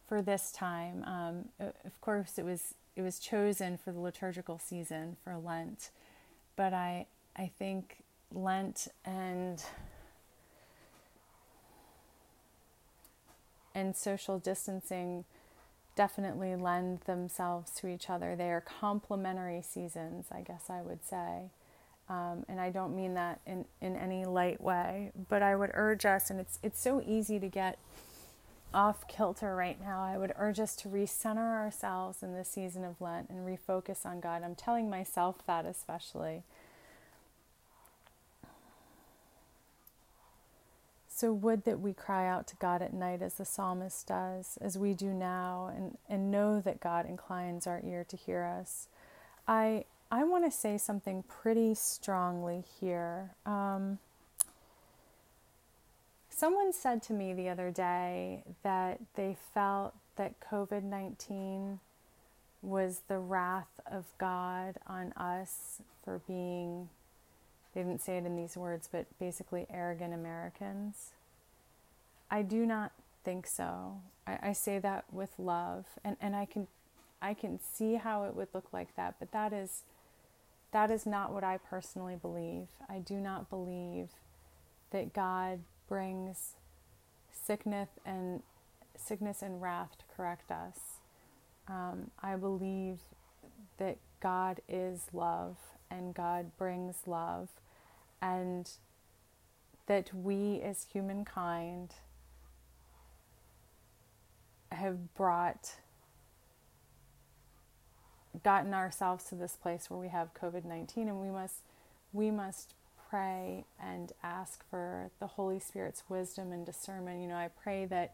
for 0.07 0.21
this 0.21 0.51
time. 0.51 1.03
Um, 1.05 1.45
of 1.59 1.99
course, 2.01 2.37
it 2.37 2.45
was 2.45 2.73
it 2.95 3.01
was 3.01 3.19
chosen 3.19 3.77
for 3.77 3.91
the 3.91 3.99
liturgical 3.99 4.57
season 4.57 5.17
for 5.23 5.37
Lent, 5.37 5.89
but 6.55 6.73
I 6.73 7.07
I 7.35 7.51
think 7.59 8.03
Lent 8.33 8.87
and 9.05 9.63
and 13.75 13.95
social 13.95 14.39
distancing 14.39 15.25
definitely 15.95 16.55
lend 16.55 17.01
themselves 17.01 17.71
to 17.75 17.87
each 17.87 18.09
other. 18.09 18.35
They 18.35 18.51
are 18.51 18.61
complementary 18.61 19.61
seasons, 19.61 20.27
I 20.31 20.41
guess 20.41 20.69
I 20.69 20.81
would 20.81 21.05
say. 21.05 21.51
Um, 22.11 22.43
and 22.49 22.59
I 22.59 22.71
don't 22.71 22.93
mean 22.93 23.13
that 23.13 23.39
in, 23.47 23.63
in 23.79 23.95
any 23.95 24.25
light 24.25 24.59
way, 24.59 25.13
but 25.29 25.41
I 25.41 25.55
would 25.55 25.71
urge 25.73 26.05
us, 26.05 26.29
and 26.29 26.41
it's, 26.41 26.59
it's 26.61 26.77
so 26.77 27.01
easy 27.07 27.39
to 27.39 27.47
get 27.47 27.79
off 28.73 29.07
kilter 29.07 29.55
right 29.55 29.79
now. 29.79 30.03
I 30.03 30.17
would 30.17 30.33
urge 30.37 30.59
us 30.59 30.75
to 30.77 30.89
recenter 30.89 31.37
ourselves 31.37 32.21
in 32.21 32.33
this 32.33 32.49
season 32.49 32.83
of 32.83 32.99
Lent 32.99 33.29
and 33.29 33.47
refocus 33.47 34.05
on 34.05 34.19
God. 34.19 34.43
I'm 34.43 34.55
telling 34.55 34.89
myself 34.89 35.37
that 35.47 35.65
especially. 35.65 36.43
So, 41.07 41.31
would 41.31 41.63
that 41.63 41.79
we 41.79 41.93
cry 41.93 42.27
out 42.27 42.45
to 42.47 42.57
God 42.57 42.81
at 42.81 42.93
night 42.93 43.21
as 43.21 43.35
the 43.35 43.45
psalmist 43.45 44.07
does, 44.07 44.57
as 44.59 44.77
we 44.77 44.93
do 44.93 45.13
now, 45.13 45.71
and, 45.73 45.97
and 46.09 46.29
know 46.29 46.59
that 46.59 46.81
God 46.81 47.05
inclines 47.05 47.67
our 47.67 47.81
ear 47.85 48.03
to 48.09 48.17
hear 48.17 48.43
us. 48.43 48.89
I 49.47 49.85
I 50.13 50.25
want 50.25 50.43
to 50.43 50.51
say 50.51 50.77
something 50.77 51.23
pretty 51.23 51.73
strongly 51.73 52.65
here. 52.81 53.31
Um, 53.45 53.99
someone 56.29 56.73
said 56.73 57.01
to 57.03 57.13
me 57.13 57.33
the 57.33 57.47
other 57.47 57.71
day 57.71 58.43
that 58.61 58.99
they 59.15 59.37
felt 59.53 59.93
that 60.17 60.33
COVID 60.41 60.83
19 60.83 61.79
was 62.61 63.01
the 63.07 63.19
wrath 63.19 63.79
of 63.89 64.05
God 64.17 64.75
on 64.85 65.13
us 65.13 65.81
for 66.03 66.19
being, 66.27 66.89
they 67.73 67.81
didn't 67.81 68.01
say 68.01 68.17
it 68.17 68.25
in 68.25 68.35
these 68.35 68.57
words, 68.57 68.89
but 68.91 69.05
basically 69.17 69.65
arrogant 69.69 70.13
Americans. 70.13 71.11
I 72.29 72.41
do 72.41 72.65
not 72.65 72.91
think 73.23 73.47
so. 73.47 74.01
I, 74.27 74.39
I 74.43 74.53
say 74.53 74.77
that 74.77 75.05
with 75.11 75.31
love, 75.39 75.85
and, 76.03 76.17
and 76.19 76.35
I 76.35 76.45
can 76.45 76.67
I 77.21 77.35
can 77.35 77.59
see 77.61 77.95
how 77.95 78.23
it 78.23 78.35
would 78.35 78.47
look 78.53 78.73
like 78.73 78.95
that, 78.95 79.15
but 79.19 79.31
that 79.31 79.53
is 79.53 79.83
that 80.71 80.89
is 80.91 81.05
not 81.05 81.33
what 81.33 81.43
I 81.43 81.57
personally 81.57 82.15
believe. 82.15 82.67
I 82.89 82.99
do 82.99 83.15
not 83.15 83.49
believe 83.49 84.09
that 84.91 85.13
God 85.13 85.59
brings 85.87 86.55
sickness 87.31 87.89
and 88.05 88.41
sickness 88.95 89.41
and 89.41 89.61
wrath 89.61 89.97
to 89.97 90.05
correct 90.15 90.51
us. 90.51 90.77
Um, 91.67 92.11
I 92.21 92.35
believe 92.35 92.99
that 93.77 93.97
God 94.21 94.61
is 94.69 95.07
love 95.13 95.57
and 95.89 96.13
God 96.13 96.51
brings 96.57 96.95
love, 97.05 97.49
and 98.21 98.69
that 99.87 100.13
we 100.13 100.61
as 100.61 100.87
humankind 100.93 101.95
have 104.71 105.13
brought 105.15 105.75
gotten 108.43 108.73
ourselves 108.73 109.25
to 109.25 109.35
this 109.35 109.57
place 109.61 109.89
where 109.89 109.99
we 109.99 110.09
have 110.09 110.33
COVID 110.33 110.65
19 110.65 111.07
and 111.07 111.21
we 111.21 111.29
must 111.29 111.59
we 112.13 112.31
must 112.31 112.73
pray 113.09 113.65
and 113.79 114.13
ask 114.23 114.63
for 114.69 115.11
the 115.19 115.27
Holy 115.27 115.59
Spirit's 115.59 116.03
wisdom 116.09 116.51
and 116.51 116.65
discernment. 116.65 117.21
You 117.21 117.27
know, 117.27 117.35
I 117.35 117.49
pray 117.49 117.85
that 117.85 118.13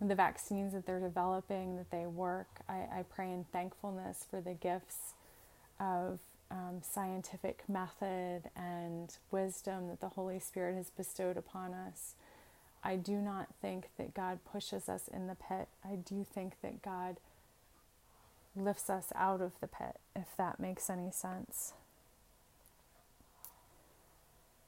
the 0.00 0.14
vaccines 0.14 0.72
that 0.72 0.86
they're 0.86 1.00
developing 1.00 1.76
that 1.76 1.90
they 1.90 2.06
work. 2.06 2.48
I, 2.68 2.74
I 2.74 3.04
pray 3.08 3.30
in 3.30 3.44
thankfulness 3.52 4.26
for 4.28 4.40
the 4.40 4.54
gifts 4.54 5.14
of 5.80 6.20
um, 6.50 6.82
scientific 6.82 7.64
method 7.68 8.50
and 8.56 9.16
wisdom 9.30 9.88
that 9.88 10.00
the 10.00 10.10
Holy 10.10 10.38
Spirit 10.38 10.76
has 10.76 10.90
bestowed 10.90 11.36
upon 11.36 11.72
us. 11.74 12.14
I 12.82 12.96
do 12.96 13.16
not 13.16 13.48
think 13.62 13.88
that 13.96 14.14
God 14.14 14.40
pushes 14.44 14.88
us 14.88 15.08
in 15.08 15.26
the 15.26 15.36
pit. 15.36 15.68
I 15.84 15.96
do 15.96 16.24
think 16.24 16.54
that 16.62 16.82
God 16.82 17.16
lifts 18.56 18.88
us 18.88 19.12
out 19.14 19.40
of 19.40 19.52
the 19.60 19.66
pit, 19.66 19.98
if 20.14 20.36
that 20.36 20.60
makes 20.60 20.88
any 20.88 21.10
sense. 21.10 21.74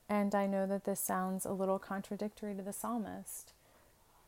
And 0.08 0.34
I 0.34 0.46
know 0.46 0.66
that 0.66 0.84
this 0.84 1.00
sounds 1.00 1.44
a 1.44 1.52
little 1.52 1.78
contradictory 1.78 2.54
to 2.54 2.62
the 2.62 2.72
psalmist, 2.72 3.52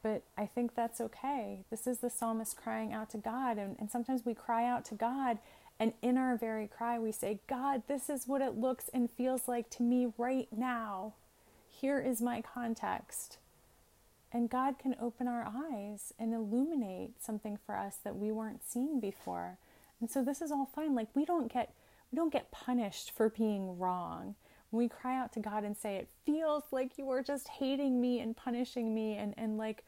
but 0.03 0.23
I 0.37 0.47
think 0.47 0.75
that's 0.75 1.01
okay. 1.01 1.61
This 1.71 1.87
is 1.87 1.99
the 1.99 2.11
psalmist 2.11 2.57
crying 2.57 2.92
out 2.92 3.11
to 3.11 3.18
God, 3.18 3.59
and, 3.59 3.77
and 3.79 3.90
sometimes 3.90 4.25
we 4.25 4.35
cry 4.35 4.64
out 4.68 4.85
to 4.87 4.94
God, 4.94 5.38
and 5.79 5.92
in 6.03 6.18
our 6.18 6.37
very 6.37 6.66
cry, 6.66 6.99
we 6.99 7.12
say, 7.12 7.38
God, 7.47 7.83
this 7.87 8.11
is 8.11 8.27
what 8.27 8.42
it 8.42 8.59
looks 8.59 8.90
and 8.92 9.11
feels 9.11 9.47
like 9.47 9.71
to 9.71 9.83
me 9.83 10.12
right 10.18 10.49
now. 10.51 11.14
Here 11.71 12.01
is 12.01 12.21
my 12.21 12.42
context. 12.42 13.38
And 14.33 14.51
God 14.51 14.79
can 14.79 14.95
open 15.01 15.27
our 15.27 15.51
eyes 15.73 16.12
and 16.19 16.35
illuminate 16.35 17.23
something 17.23 17.59
for 17.64 17.77
us 17.77 17.97
that 18.05 18.17
we 18.17 18.31
weren't 18.31 18.62
seeing 18.62 19.01
before. 19.01 19.59
And 20.01 20.11
so 20.11 20.23
this 20.23 20.43
is 20.43 20.53
all 20.53 20.67
fine. 20.75 20.95
Like 20.95 21.09
we 21.14 21.25
don't 21.25 21.53
get 21.53 21.75
we 22.12 22.17
don't 22.17 22.33
get 22.33 22.51
punished 22.51 23.11
for 23.11 23.29
being 23.29 23.79
wrong. 23.79 24.35
When 24.71 24.85
we 24.85 24.88
cry 24.88 25.19
out 25.19 25.33
to 25.35 25.41
God 25.41 25.64
and 25.64 25.77
say, 25.77 25.97
It 25.97 26.09
feels 26.27 26.64
like 26.71 26.99
you 26.99 27.11
are 27.11 27.23
just 27.23 27.49
hating 27.49 28.01
me 28.01 28.21
and 28.21 28.37
punishing 28.37 28.95
me 28.95 29.14
and, 29.14 29.35
and 29.37 29.57
like 29.57 29.85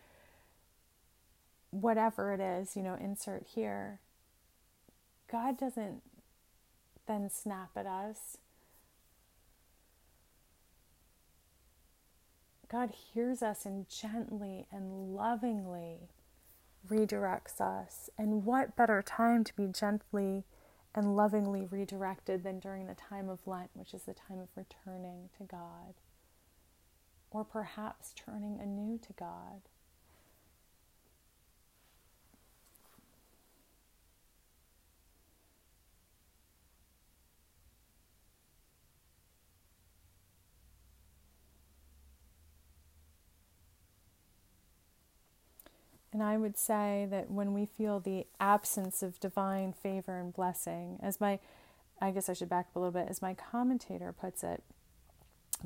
whatever 1.70 2.32
it 2.32 2.40
is, 2.40 2.76
you 2.76 2.82
know, 2.82 2.94
insert 2.94 3.46
here. 3.54 4.00
God 5.30 5.58
doesn't 5.58 6.02
then 7.06 7.30
snap 7.30 7.70
at 7.76 7.86
us 7.86 8.38
God 12.70 12.92
hears 13.12 13.42
us 13.42 13.66
and 13.66 13.88
gently 13.88 14.66
and 14.70 15.14
lovingly 15.14 16.10
redirects 16.88 17.60
us. 17.60 18.08
And 18.16 18.44
what 18.44 18.76
better 18.76 19.02
time 19.02 19.42
to 19.44 19.56
be 19.56 19.66
gently 19.66 20.44
and 20.94 21.16
lovingly 21.16 21.66
redirected 21.68 22.44
than 22.44 22.60
during 22.60 22.86
the 22.86 22.94
time 22.94 23.28
of 23.28 23.46
Lent, 23.46 23.70
which 23.74 23.92
is 23.94 24.02
the 24.02 24.14
time 24.14 24.38
of 24.38 24.48
returning 24.54 25.30
to 25.38 25.44
God, 25.44 25.94
or 27.30 27.44
perhaps 27.44 28.12
turning 28.14 28.58
anew 28.60 28.98
to 28.98 29.12
God. 29.12 29.62
And 46.12 46.22
I 46.22 46.36
would 46.36 46.56
say 46.56 47.06
that 47.10 47.30
when 47.30 47.54
we 47.54 47.66
feel 47.66 48.00
the 48.00 48.26
absence 48.40 49.02
of 49.02 49.20
divine 49.20 49.72
favor 49.72 50.18
and 50.18 50.32
blessing, 50.32 50.98
as 51.02 51.20
my, 51.20 51.38
I 52.00 52.10
guess 52.10 52.28
I 52.28 52.32
should 52.32 52.48
back 52.48 52.66
up 52.70 52.76
a 52.76 52.78
little 52.80 52.92
bit, 52.92 53.08
as 53.08 53.22
my 53.22 53.34
commentator 53.34 54.12
puts 54.12 54.42
it, 54.42 54.62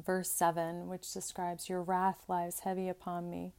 verse 0.05 0.29
7, 0.31 0.89
which 0.89 1.13
describes, 1.13 1.69
Your 1.69 1.83
wrath 1.83 2.25
lies 2.29 2.61
heavy 2.61 2.89
upon 2.89 3.31
me. 3.31 3.53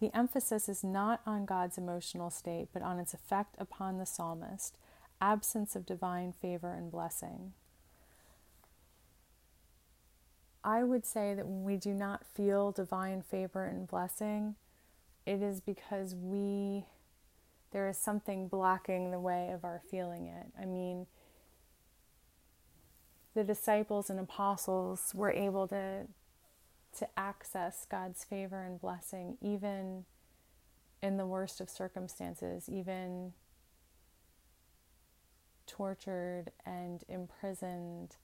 The 0.00 0.16
emphasis 0.16 0.66
is 0.66 0.82
not 0.82 1.20
on 1.26 1.44
God's 1.44 1.76
emotional 1.76 2.30
state, 2.30 2.68
but 2.72 2.82
on 2.82 2.98
its 2.98 3.12
effect 3.12 3.54
upon 3.58 3.98
the 3.98 4.06
psalmist 4.06 4.78
absence 5.20 5.76
of 5.76 5.86
divine 5.86 6.32
favor 6.32 6.72
and 6.72 6.90
blessing. 6.90 7.52
I 10.62 10.82
would 10.82 11.06
say 11.06 11.34
that 11.34 11.46
when 11.46 11.64
we 11.64 11.76
do 11.76 11.94
not 11.94 12.24
feel 12.24 12.72
divine 12.72 13.22
favor 13.22 13.64
and 13.64 13.86
blessing, 13.86 14.56
it 15.26 15.42
is 15.42 15.60
because 15.60 16.14
we 16.14 16.84
there 17.72 17.88
is 17.88 17.96
something 17.96 18.48
blocking 18.48 19.10
the 19.10 19.20
way 19.20 19.50
of 19.52 19.64
our 19.64 19.80
feeling 19.90 20.26
it. 20.26 20.46
I 20.60 20.64
mean, 20.64 21.06
the 23.34 23.44
disciples 23.44 24.10
and 24.10 24.18
apostles 24.18 25.12
were 25.14 25.30
able 25.30 25.68
to 25.68 26.06
to 26.98 27.08
access 27.16 27.86
God's 27.88 28.24
favor 28.24 28.62
and 28.62 28.80
blessing 28.80 29.38
even 29.40 30.04
in 31.02 31.16
the 31.16 31.26
worst 31.26 31.60
of 31.60 31.70
circumstances, 31.70 32.68
even 32.68 33.32
tortured 35.66 36.46
and 36.66 37.04
imprisoned 37.08 38.16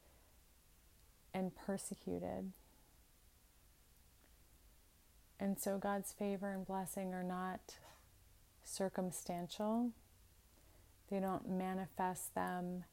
and 1.33 1.55
persecuted. 1.55 2.53
And 5.39 5.59
so 5.59 5.79
God's 5.79 6.13
favor 6.13 6.53
and 6.53 6.67
blessing 6.67 7.13
are 7.13 7.23
not 7.23 7.77
circumstantial. 8.65 9.91
They 11.11 11.21
don't 11.21 11.49
manifest 11.49 12.35
them 12.35 12.85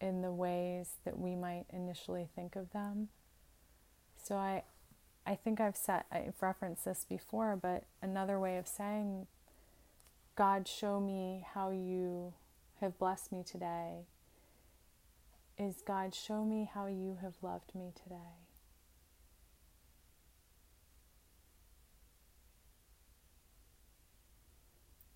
in 0.00 0.22
the 0.22 0.32
ways 0.32 0.96
that 1.04 1.18
we 1.18 1.34
might 1.34 1.66
initially 1.72 2.28
think 2.34 2.56
of 2.56 2.72
them. 2.72 3.08
So 4.22 4.36
I 4.36 4.64
I 5.26 5.34
think 5.34 5.60
I've 5.60 5.76
said 5.76 6.04
I've 6.10 6.40
referenced 6.40 6.84
this 6.86 7.04
before, 7.06 7.58
but 7.60 7.84
another 8.00 8.40
way 8.40 8.56
of 8.56 8.66
saying 8.66 9.26
God 10.36 10.66
show 10.66 11.00
me 11.00 11.44
how 11.54 11.70
you 11.70 12.32
have 12.80 12.98
blessed 12.98 13.32
me 13.32 13.42
today 13.42 14.06
is 15.58 15.82
God 15.86 16.14
show 16.14 16.44
me 16.44 16.70
how 16.72 16.86
you 16.86 17.18
have 17.20 17.34
loved 17.42 17.74
me 17.74 17.92
today. 18.00 18.47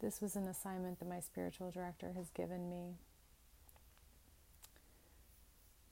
This 0.03 0.21
was 0.21 0.35
an 0.35 0.49
assignment 0.49 0.99
that 0.99 1.09
my 1.09 1.21
spiritual 1.21 1.71
director 1.71 2.13
has 2.17 2.29
given 2.31 2.69
me. 2.69 2.97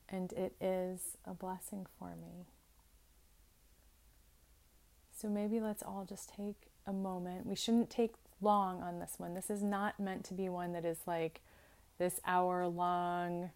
And 0.09 0.33
it 0.33 0.55
is 0.61 1.17
a 1.25 1.33
blessing 1.33 1.87
for 1.97 2.17
me. 2.17 2.47
So 5.17 5.29
maybe 5.29 5.61
let's 5.61 5.83
all 5.83 6.05
just 6.09 6.35
take 6.35 6.71
a 6.87 6.93
moment. 6.93 7.47
We 7.47 7.55
shouldn't 7.55 7.89
take 7.89 8.15
long 8.41 8.83
on 8.83 8.99
this 8.99 9.15
one. 9.19 9.35
This 9.35 9.49
is 9.49 9.63
not 9.63 10.01
meant 10.01 10.25
to 10.25 10.35
be 10.35 10.49
one 10.49 10.73
that 10.73 10.85
is 10.85 10.99
like 11.07 11.41
this 11.99 12.21
hour 12.27 12.67
long 12.67 13.51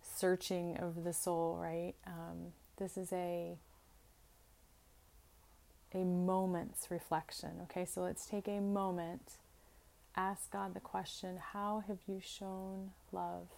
searching 0.00 0.78
of 0.78 1.04
the 1.04 1.12
soul, 1.12 1.58
right? 1.60 1.94
Um, 2.06 2.52
this 2.78 2.96
is 2.96 3.12
a 3.12 3.58
a 5.92 6.04
moment's 6.04 6.90
reflection. 6.90 7.50
Okay, 7.64 7.84
so 7.84 8.00
let's 8.02 8.24
take 8.24 8.46
a 8.46 8.60
moment 8.60 9.32
ask 10.16 10.50
God 10.50 10.74
the 10.74 10.80
question 10.80 11.38
How 11.52 11.84
have 11.86 11.98
you 12.06 12.20
shown 12.22 12.90
love 13.12 13.48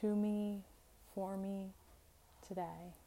to 0.00 0.14
me, 0.14 0.64
for 1.14 1.36
me 1.36 1.72
today? 2.46 2.99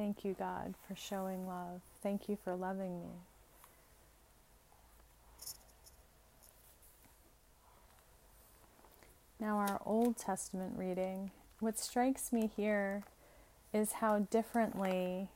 Thank 0.00 0.24
you, 0.24 0.34
God, 0.38 0.72
for 0.88 0.96
showing 0.96 1.46
love. 1.46 1.82
Thank 2.02 2.26
you 2.26 2.38
for 2.42 2.56
loving 2.56 3.02
me. 3.02 3.10
Now, 9.38 9.58
our 9.58 9.78
Old 9.84 10.16
Testament 10.16 10.72
reading, 10.74 11.32
what 11.58 11.78
strikes 11.78 12.32
me 12.32 12.50
here 12.56 13.02
is 13.74 13.92
how 13.92 14.20
differently 14.20 15.28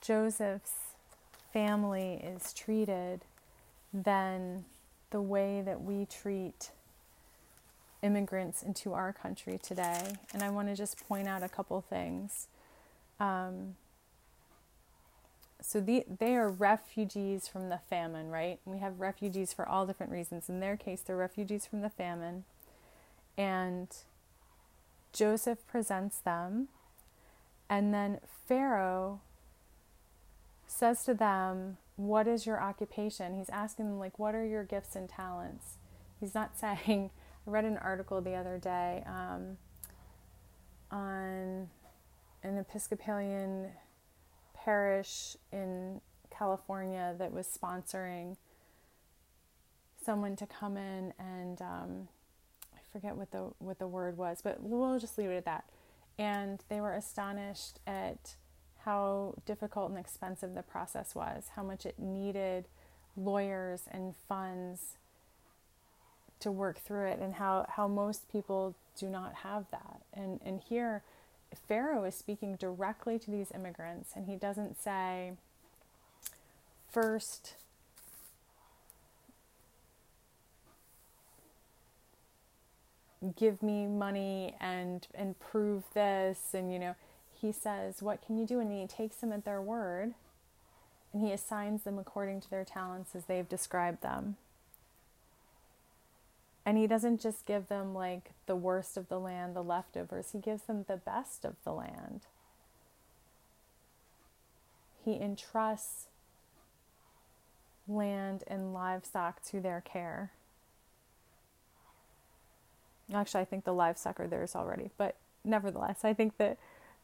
Joseph's 0.00 0.94
family 1.52 2.24
is 2.24 2.54
treated 2.54 3.20
than 3.92 4.64
the 5.10 5.20
way 5.20 5.60
that 5.60 5.82
we 5.82 6.06
treat 6.06 6.70
immigrants 8.00 8.62
into 8.62 8.94
our 8.94 9.12
country 9.12 9.60
today. 9.62 10.14
And 10.32 10.42
I 10.42 10.48
want 10.48 10.68
to 10.68 10.74
just 10.74 11.06
point 11.06 11.28
out 11.28 11.42
a 11.42 11.50
couple 11.50 11.82
things. 11.82 12.46
Um, 13.22 13.76
so 15.60 15.80
the, 15.80 16.04
they 16.18 16.34
are 16.34 16.50
refugees 16.50 17.46
from 17.46 17.68
the 17.68 17.78
famine, 17.88 18.30
right? 18.30 18.58
We 18.64 18.78
have 18.78 18.98
refugees 18.98 19.52
for 19.52 19.66
all 19.66 19.86
different 19.86 20.10
reasons. 20.10 20.48
In 20.48 20.58
their 20.58 20.76
case, 20.76 21.02
they're 21.02 21.16
refugees 21.16 21.64
from 21.64 21.82
the 21.82 21.88
famine. 21.88 22.42
And 23.38 23.88
Joseph 25.12 25.64
presents 25.68 26.18
them. 26.18 26.66
And 27.70 27.94
then 27.94 28.18
Pharaoh 28.48 29.20
says 30.66 31.04
to 31.04 31.14
them, 31.14 31.76
What 31.94 32.26
is 32.26 32.44
your 32.44 32.60
occupation? 32.60 33.38
He's 33.38 33.48
asking 33.50 33.86
them, 33.86 33.98
like, 34.00 34.18
what 34.18 34.34
are 34.34 34.44
your 34.44 34.64
gifts 34.64 34.96
and 34.96 35.08
talents? 35.08 35.76
He's 36.18 36.34
not 36.34 36.58
saying, 36.58 37.10
I 37.46 37.50
read 37.50 37.64
an 37.64 37.78
article 37.78 38.20
the 38.20 38.34
other 38.34 38.58
day 38.58 39.04
um, 39.06 39.58
on 40.90 41.68
an 42.42 42.58
Episcopalian 42.58 43.70
parish 44.54 45.36
in 45.52 46.00
California 46.30 47.14
that 47.18 47.32
was 47.32 47.46
sponsoring 47.46 48.36
someone 50.04 50.36
to 50.36 50.46
come 50.46 50.76
in 50.76 51.12
and 51.18 51.60
um, 51.62 52.08
I 52.74 52.80
forget 52.92 53.16
what 53.16 53.30
the 53.30 53.50
what 53.58 53.78
the 53.78 53.86
word 53.86 54.16
was, 54.16 54.40
but 54.42 54.62
we'll 54.62 54.98
just 54.98 55.18
leave 55.18 55.30
it 55.30 55.36
at 55.36 55.44
that. 55.44 55.64
And 56.18 56.62
they 56.68 56.80
were 56.80 56.92
astonished 56.92 57.78
at 57.86 58.36
how 58.84 59.34
difficult 59.46 59.90
and 59.90 59.98
expensive 59.98 60.54
the 60.54 60.62
process 60.62 61.14
was, 61.14 61.50
how 61.54 61.62
much 61.62 61.86
it 61.86 61.98
needed 61.98 62.66
lawyers 63.16 63.82
and 63.90 64.14
funds 64.28 64.96
to 66.40 66.50
work 66.50 66.78
through 66.80 67.06
it, 67.06 67.20
and 67.20 67.34
how, 67.34 67.66
how 67.68 67.86
most 67.86 68.30
people 68.30 68.74
do 68.98 69.08
not 69.08 69.34
have 69.36 69.66
that. 69.70 70.02
And 70.12 70.40
and 70.44 70.60
here 70.60 71.02
Pharaoh 71.58 72.04
is 72.04 72.14
speaking 72.14 72.56
directly 72.56 73.18
to 73.18 73.30
these 73.30 73.52
immigrants, 73.54 74.12
and 74.14 74.26
he 74.26 74.36
doesn't 74.36 74.80
say, 74.80 75.32
first, 76.90 77.54
give 83.36 83.62
me 83.62 83.86
money 83.86 84.54
and 84.60 85.06
and 85.14 85.38
prove 85.38 85.84
this 85.94 86.54
and 86.54 86.72
you 86.72 86.78
know 86.78 86.96
he 87.42 87.52
says 87.52 88.00
what 88.00 88.24
can 88.24 88.38
you 88.38 88.46
do? 88.46 88.60
And 88.60 88.70
he 88.72 88.86
takes 88.86 89.16
them 89.16 89.32
at 89.32 89.44
their 89.44 89.60
word 89.60 90.14
and 91.12 91.22
he 91.22 91.32
assigns 91.32 91.82
them 91.82 91.98
according 91.98 92.40
to 92.42 92.50
their 92.50 92.64
talents 92.64 93.14
as 93.14 93.24
they've 93.24 93.48
described 93.48 94.00
them 94.02 94.36
and 96.64 96.78
he 96.78 96.86
doesn't 96.86 97.20
just 97.20 97.44
give 97.46 97.68
them 97.68 97.94
like 97.94 98.30
the 98.46 98.56
worst 98.56 98.96
of 98.96 99.08
the 99.08 99.18
land, 99.18 99.56
the 99.56 99.62
leftovers, 99.62 100.30
he 100.32 100.38
gives 100.38 100.62
them 100.62 100.84
the 100.86 100.96
best 100.96 101.44
of 101.44 101.56
the 101.64 101.72
land. 101.72 102.22
He 105.04 105.20
entrusts 105.20 106.06
land 107.88 108.44
and 108.46 108.72
livestock 108.72 109.42
to 109.46 109.60
their 109.60 109.80
care. 109.80 110.30
Actually, 113.12 113.40
I 113.40 113.44
think 113.44 113.64
the 113.64 113.74
livestock 113.74 114.20
are 114.20 114.28
theirs 114.28 114.54
already, 114.54 114.90
but 114.96 115.16
nevertheless, 115.44 116.04
I 116.04 116.14
think 116.14 116.36
that 116.38 116.56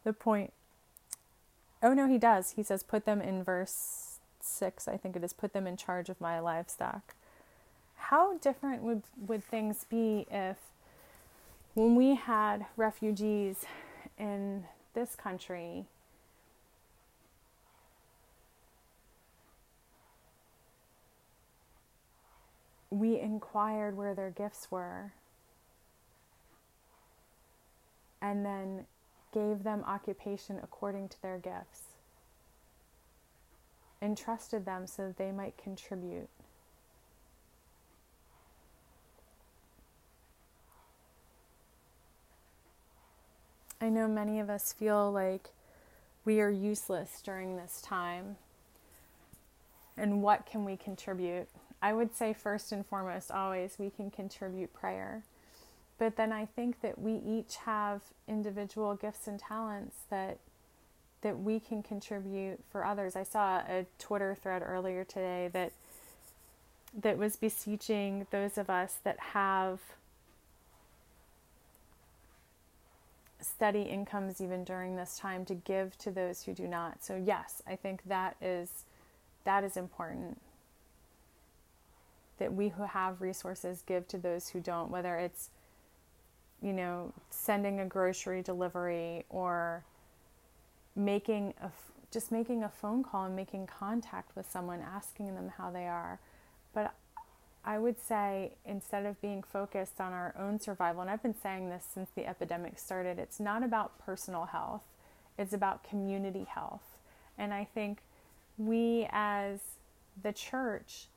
the 0.04 0.12
point. 0.12 0.52
Oh, 1.82 1.92
no, 1.92 2.08
he 2.08 2.18
does. 2.18 2.52
He 2.52 2.62
says, 2.62 2.82
put 2.82 3.04
them 3.04 3.20
in 3.20 3.42
verse 3.42 4.18
6, 4.40 4.88
I 4.88 4.96
think 4.96 5.16
it 5.16 5.22
is, 5.22 5.32
put 5.32 5.52
them 5.52 5.66
in 5.66 5.76
charge 5.76 6.08
of 6.08 6.20
my 6.20 6.40
livestock 6.40 7.14
how 7.98 8.38
different 8.38 8.82
would, 8.82 9.02
would 9.26 9.44
things 9.44 9.84
be 9.88 10.26
if 10.30 10.56
when 11.74 11.94
we 11.94 12.14
had 12.14 12.66
refugees 12.76 13.64
in 14.18 14.64
this 14.94 15.14
country 15.14 15.84
we 22.90 23.18
inquired 23.20 23.96
where 23.96 24.14
their 24.14 24.30
gifts 24.30 24.70
were 24.70 25.12
and 28.20 28.44
then 28.44 28.86
gave 29.32 29.62
them 29.62 29.84
occupation 29.86 30.58
according 30.62 31.08
to 31.08 31.22
their 31.22 31.38
gifts, 31.38 31.82
entrusted 34.00 34.64
them 34.64 34.86
so 34.86 35.08
that 35.08 35.16
they 35.16 35.30
might 35.30 35.56
contribute. 35.56 36.28
I 43.80 43.88
know 43.88 44.08
many 44.08 44.40
of 44.40 44.50
us 44.50 44.72
feel 44.72 45.10
like 45.12 45.50
we 46.24 46.40
are 46.40 46.50
useless 46.50 47.20
during 47.22 47.56
this 47.56 47.80
time. 47.80 48.36
And 49.96 50.22
what 50.22 50.46
can 50.46 50.64
we 50.64 50.76
contribute? 50.76 51.48
I 51.80 51.92
would 51.92 52.14
say, 52.14 52.32
first 52.32 52.72
and 52.72 52.84
foremost, 52.84 53.30
always 53.30 53.78
we 53.78 53.90
can 53.90 54.10
contribute 54.10 54.72
prayer. 54.72 55.22
But 55.98 56.16
then 56.16 56.32
I 56.32 56.46
think 56.46 56.80
that 56.80 57.00
we 57.00 57.14
each 57.14 57.56
have 57.64 58.02
individual 58.26 58.94
gifts 58.94 59.26
and 59.26 59.38
talents 59.38 59.96
that 60.10 60.38
that 61.20 61.40
we 61.40 61.58
can 61.58 61.82
contribute 61.82 62.60
for 62.70 62.84
others. 62.84 63.16
I 63.16 63.24
saw 63.24 63.58
a 63.58 63.86
Twitter 63.98 64.36
thread 64.40 64.62
earlier 64.64 65.02
today 65.02 65.50
that 65.52 65.72
that 66.96 67.18
was 67.18 67.34
beseeching 67.34 68.26
those 68.30 68.56
of 68.56 68.70
us 68.70 68.98
that 69.02 69.18
have 69.18 69.80
steady 73.40 73.82
incomes 73.82 74.40
even 74.40 74.64
during 74.64 74.96
this 74.96 75.18
time 75.18 75.44
to 75.46 75.54
give 75.54 75.96
to 75.98 76.10
those 76.10 76.42
who 76.42 76.54
do 76.54 76.66
not. 76.66 77.04
So 77.04 77.16
yes, 77.16 77.62
I 77.66 77.76
think 77.76 78.02
that 78.06 78.36
is 78.40 78.84
that 79.44 79.64
is 79.64 79.76
important. 79.76 80.40
That 82.38 82.52
we 82.52 82.68
who 82.68 82.84
have 82.84 83.20
resources 83.20 83.82
give 83.86 84.06
to 84.08 84.18
those 84.18 84.48
who 84.48 84.60
don't, 84.60 84.90
whether 84.90 85.16
it's 85.16 85.50
you 86.60 86.72
know, 86.72 87.12
sending 87.30 87.80
a 87.80 87.86
grocery 87.86 88.42
delivery 88.42 89.24
or 89.30 89.84
making 90.96 91.54
a 91.62 91.70
just 92.10 92.32
making 92.32 92.64
a 92.64 92.68
phone 92.68 93.04
call 93.04 93.26
and 93.26 93.36
making 93.36 93.66
contact 93.66 94.34
with 94.34 94.50
someone 94.50 94.80
asking 94.80 95.34
them 95.34 95.52
how 95.58 95.70
they 95.70 95.86
are. 95.86 96.18
But 96.72 96.94
I 97.68 97.78
would 97.78 98.00
say 98.00 98.52
instead 98.64 99.04
of 99.04 99.20
being 99.20 99.42
focused 99.42 100.00
on 100.00 100.14
our 100.14 100.34
own 100.38 100.58
survival, 100.58 101.02
and 101.02 101.10
I've 101.10 101.22
been 101.22 101.38
saying 101.38 101.68
this 101.68 101.84
since 101.92 102.08
the 102.14 102.26
epidemic 102.26 102.78
started, 102.78 103.18
it's 103.18 103.38
not 103.38 103.62
about 103.62 103.98
personal 103.98 104.46
health, 104.46 104.80
it's 105.38 105.52
about 105.52 105.84
community 105.84 106.46
health. 106.48 106.96
And 107.36 107.52
I 107.52 107.64
think 107.74 107.98
we 108.56 109.06
as 109.10 109.60
the 110.22 110.32
church 110.32 111.08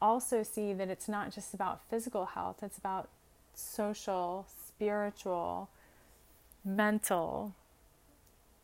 also 0.00 0.42
see 0.42 0.72
that 0.72 0.88
it's 0.88 1.08
not 1.08 1.32
just 1.32 1.54
about 1.54 1.88
physical 1.88 2.26
health, 2.26 2.56
it's 2.60 2.76
about 2.76 3.08
social, 3.54 4.48
spiritual, 4.66 5.68
mental 6.64 7.54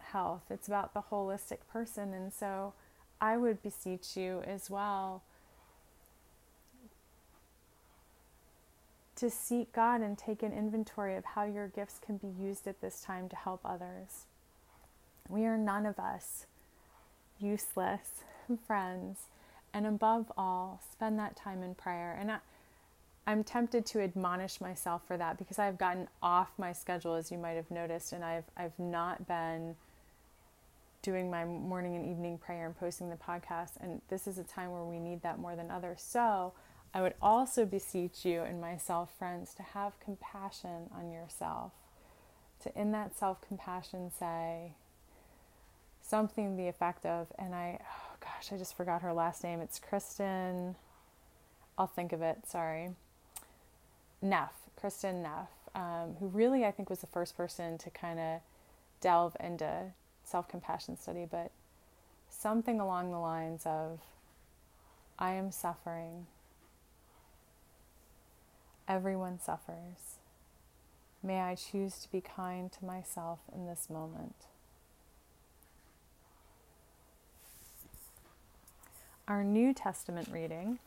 health. 0.00 0.42
It's 0.50 0.66
about 0.66 0.94
the 0.94 1.02
holistic 1.12 1.58
person. 1.72 2.12
And 2.12 2.32
so 2.32 2.72
I 3.20 3.36
would 3.36 3.62
beseech 3.62 4.16
you 4.16 4.42
as 4.44 4.68
well 4.68 5.22
to 9.18 9.30
seek 9.30 9.72
God 9.72 10.00
and 10.00 10.16
take 10.16 10.42
an 10.42 10.52
inventory 10.52 11.16
of 11.16 11.24
how 11.24 11.44
your 11.44 11.68
gifts 11.68 12.00
can 12.04 12.16
be 12.16 12.28
used 12.28 12.66
at 12.66 12.80
this 12.80 13.00
time 13.00 13.28
to 13.28 13.36
help 13.36 13.60
others. 13.64 14.26
We 15.28 15.44
are 15.44 15.58
none 15.58 15.86
of 15.86 15.98
us 15.98 16.46
useless 17.40 18.22
friends. 18.66 19.18
And 19.72 19.86
above 19.86 20.32
all, 20.36 20.80
spend 20.90 21.18
that 21.18 21.36
time 21.36 21.62
in 21.62 21.74
prayer. 21.74 22.16
And 22.18 22.32
I, 22.32 22.38
I'm 23.26 23.44
tempted 23.44 23.84
to 23.86 24.00
admonish 24.00 24.60
myself 24.60 25.02
for 25.06 25.16
that 25.16 25.36
because 25.36 25.58
I've 25.58 25.78
gotten 25.78 26.08
off 26.22 26.50
my 26.56 26.72
schedule, 26.72 27.14
as 27.14 27.30
you 27.30 27.38
might 27.38 27.56
have 27.56 27.70
noticed, 27.70 28.12
and 28.12 28.24
I've 28.24 28.44
I've 28.56 28.78
not 28.78 29.28
been 29.28 29.76
doing 31.02 31.30
my 31.30 31.44
morning 31.44 31.94
and 31.94 32.10
evening 32.10 32.38
prayer 32.38 32.66
and 32.66 32.78
posting 32.78 33.10
the 33.10 33.16
podcast. 33.16 33.72
And 33.80 34.00
this 34.08 34.26
is 34.26 34.38
a 34.38 34.44
time 34.44 34.72
where 34.72 34.82
we 34.82 34.98
need 34.98 35.22
that 35.22 35.38
more 35.38 35.54
than 35.54 35.70
others. 35.70 36.00
So 36.00 36.54
I 36.94 37.02
would 37.02 37.14
also 37.20 37.66
beseech 37.66 38.24
you 38.24 38.42
and 38.42 38.60
myself, 38.60 39.10
friends, 39.18 39.54
to 39.54 39.62
have 39.62 40.00
compassion 40.00 40.90
on 40.94 41.10
yourself. 41.10 41.72
To 42.62 42.80
in 42.80 42.92
that 42.92 43.16
self 43.16 43.40
compassion 43.46 44.10
say 44.18 44.72
something 46.02 46.56
the 46.56 46.68
effect 46.68 47.04
of, 47.04 47.28
and 47.38 47.54
I, 47.54 47.78
oh 47.82 48.16
gosh, 48.20 48.52
I 48.52 48.56
just 48.56 48.76
forgot 48.76 49.02
her 49.02 49.12
last 49.12 49.44
name. 49.44 49.60
It's 49.60 49.78
Kristin. 49.78 50.74
I'll 51.76 51.86
think 51.86 52.12
of 52.12 52.22
it. 52.22 52.38
Sorry. 52.46 52.90
Neff, 54.20 54.52
Kristin 54.82 55.22
Neff, 55.22 55.48
um, 55.74 56.16
who 56.18 56.26
really 56.26 56.64
I 56.64 56.72
think 56.72 56.90
was 56.90 57.00
the 57.00 57.06
first 57.06 57.36
person 57.36 57.78
to 57.78 57.90
kind 57.90 58.18
of 58.18 58.40
delve 59.00 59.36
into 59.38 59.92
self 60.24 60.48
compassion 60.48 60.96
study, 60.96 61.26
but 61.30 61.52
something 62.28 62.80
along 62.80 63.12
the 63.12 63.18
lines 63.18 63.62
of 63.64 64.00
I 65.18 65.32
am 65.32 65.52
suffering. 65.52 66.26
Everyone 68.88 69.38
suffers. 69.38 70.16
May 71.22 71.40
I 71.40 71.56
choose 71.56 71.98
to 71.98 72.10
be 72.10 72.22
kind 72.22 72.72
to 72.72 72.84
myself 72.86 73.40
in 73.54 73.66
this 73.66 73.90
moment. 73.90 74.46
Our 79.26 79.44
New 79.44 79.74
Testament 79.74 80.28
reading 80.32 80.78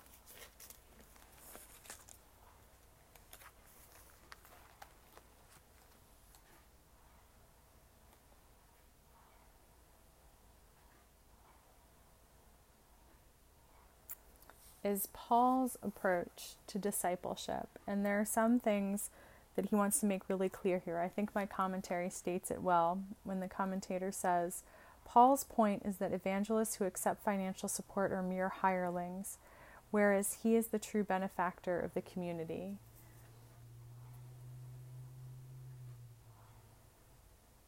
is 14.91 15.07
Paul's 15.13 15.77
approach 15.81 16.55
to 16.67 16.77
discipleship. 16.77 17.69
And 17.87 18.05
there 18.05 18.19
are 18.19 18.25
some 18.25 18.59
things 18.59 19.09
that 19.55 19.67
he 19.67 19.75
wants 19.75 19.99
to 20.01 20.05
make 20.05 20.29
really 20.29 20.49
clear 20.49 20.81
here. 20.83 20.99
I 20.99 21.07
think 21.07 21.33
my 21.33 21.45
commentary 21.45 22.09
states 22.09 22.51
it 22.51 22.61
well 22.61 23.01
when 23.23 23.39
the 23.39 23.47
commentator 23.47 24.11
says 24.11 24.63
Paul's 25.05 25.45
point 25.45 25.83
is 25.85 25.97
that 25.97 26.13
evangelists 26.13 26.75
who 26.75 26.85
accept 26.85 27.23
financial 27.23 27.69
support 27.69 28.11
are 28.11 28.21
mere 28.21 28.49
hirelings, 28.49 29.37
whereas 29.89 30.39
he 30.43 30.55
is 30.55 30.67
the 30.67 30.79
true 30.79 31.03
benefactor 31.03 31.79
of 31.79 31.93
the 31.93 32.01
community. 32.01 32.75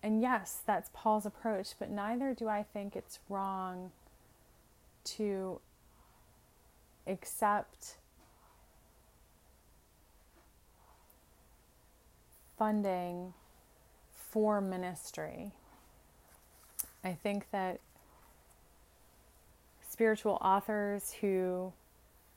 And 0.02 0.22
yes, 0.22 0.60
that's 0.66 0.90
Paul's 0.94 1.26
approach, 1.26 1.70
but 1.80 1.90
neither 1.90 2.34
do 2.34 2.50
I 2.50 2.64
think 2.64 2.96
it's 2.96 3.20
wrong 3.30 3.92
to 5.06 5.62
accept 7.08 7.96
funding 12.58 13.34
for 14.12 14.62
ministry. 14.62 15.52
I 17.04 17.14
think 17.14 17.48
that 17.52 17.80
spiritual 19.90 20.38
authors 20.42 21.14
who 21.22 21.74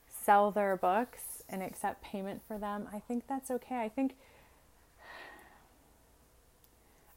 sell 0.07 0.51
their 0.51 0.75
books 0.75 1.43
and 1.49 1.63
accept 1.63 2.03
payment 2.03 2.41
for 2.47 2.57
them, 2.57 2.87
I 2.93 2.99
think 2.99 3.27
that's 3.27 3.49
okay. 3.49 3.81
I 3.81 3.89
think 3.89 4.15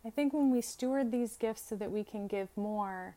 I 0.05 0.09
think 0.09 0.33
when 0.33 0.51
we 0.51 0.63
steward 0.63 1.13
these 1.13 1.37
gifts 1.37 1.63
so 1.69 1.77
that 1.77 1.93
we 1.93 2.05
can 2.05 2.27
give 2.27 2.49
more, 2.57 3.17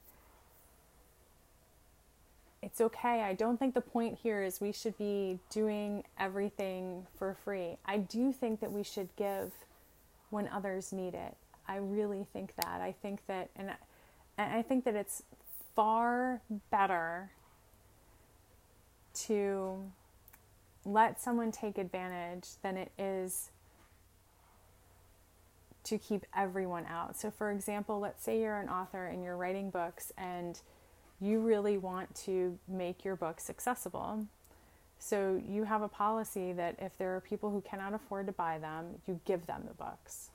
it's 2.74 2.82
okay. 2.82 3.22
I 3.22 3.36
don't 3.36 3.60
think 3.60 3.76
the 3.76 3.82
point 3.82 4.18
here 4.24 4.42
is 4.42 4.60
we 4.60 4.72
should 4.72 4.98
be 4.98 5.38
doing 5.52 6.04
everything 6.20 7.06
for 7.20 7.38
free. 7.46 7.78
I 7.86 8.00
do 8.00 8.34
think 8.34 8.62
that 8.62 8.72
we 8.72 8.82
should 8.82 9.16
give 9.16 9.52
when 10.32 10.48
others 10.48 10.92
need 10.92 11.14
it. 11.14 11.38
I 11.68 11.76
really 11.76 12.26
think 12.34 12.56
that. 12.56 12.82
I 12.82 12.96
think 13.00 13.28
that, 13.28 13.52
and 13.56 13.70
I, 13.70 13.76
and 14.40 14.56
I 14.56 14.64
think 14.64 14.86
that 14.86 14.96
it's 14.96 15.22
far 15.76 16.42
better 16.72 17.30
to 19.26 19.78
let 20.84 21.22
someone 21.22 21.52
take 21.52 21.78
advantage 21.78 22.48
than 22.64 22.76
it 22.76 22.92
is 22.98 23.52
to 25.84 26.00
keep 26.00 26.26
everyone 26.36 26.88
out. 26.88 27.20
So, 27.20 27.30
for 27.30 27.52
example, 27.52 28.00
let's 28.00 28.24
say 28.24 28.42
you're 28.42 28.60
an 28.60 28.68
author 28.68 29.06
and 29.06 29.24
you're 29.24 29.38
writing 29.38 29.70
books 29.70 30.12
and 30.18 30.60
you 31.24 31.40
really 31.40 31.78
want 31.78 32.14
to 32.16 32.58
make 32.68 33.06
your 33.06 33.16
books 33.16 33.50
accessible. 33.50 34.28
So 35.00 35.42
you 35.48 35.64
have 35.64 35.82
a 35.82 35.88
policy 35.88 36.52
that 36.54 36.76
if 36.80 36.98
there 36.98 37.16
are 37.16 37.22
people 37.22 37.50
who 37.50 37.62
cannot 37.62 37.94
afford 37.94 38.28
to 38.28 38.34
buy 38.34 38.58
them, 38.58 38.86
you 39.08 39.20
give 39.26 39.46
them 39.46 39.64
the 39.68 39.74
books. 39.74 40.30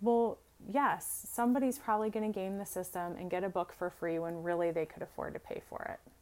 Well, 0.00 0.38
yes, 0.72 1.26
somebody's 1.30 1.78
probably 1.78 2.10
going 2.10 2.30
to 2.30 2.38
game 2.38 2.58
the 2.58 2.66
system 2.66 3.16
and 3.18 3.30
get 3.30 3.44
a 3.44 3.48
book 3.48 3.74
for 3.76 3.90
free 3.90 4.18
when 4.18 4.42
really 4.42 4.70
they 4.70 4.86
could 4.86 5.02
afford 5.02 5.34
to 5.34 5.40
pay 5.40 5.62
for 5.68 5.90
it. 5.92 6.12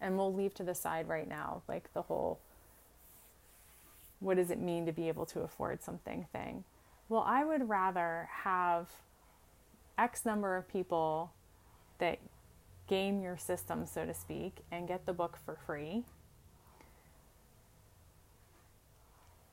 And 0.00 0.16
we'll 0.16 0.32
leave 0.32 0.54
to 0.54 0.62
the 0.62 0.74
side 0.74 1.08
right 1.08 1.28
now, 1.28 1.62
like 1.68 1.92
the 1.94 2.02
whole 2.02 2.38
what 4.20 4.36
does 4.36 4.50
it 4.50 4.60
mean 4.60 4.86
to 4.86 4.92
be 4.92 5.08
able 5.08 5.24
to 5.26 5.40
afford 5.40 5.82
something 5.82 6.26
thing. 6.32 6.64
Well, 7.08 7.24
I 7.26 7.44
would 7.44 7.68
rather 7.68 8.28
have 8.44 8.88
X 9.98 10.24
number 10.24 10.56
of 10.56 10.68
people 10.68 11.32
that 12.00 12.18
game 12.88 13.22
your 13.22 13.36
system, 13.38 13.86
so 13.86 14.04
to 14.04 14.12
speak, 14.12 14.58
and 14.70 14.88
get 14.88 15.06
the 15.06 15.12
book 15.12 15.38
for 15.44 15.56
free 15.66 16.02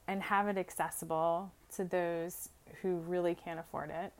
and 0.08 0.24
have 0.24 0.48
it 0.48 0.58
accessible 0.58 1.52
to 1.76 1.84
those 1.84 2.50
who 2.82 2.96
really 2.98 3.36
can't 3.36 3.60
afford 3.60 3.90
it 3.90 4.14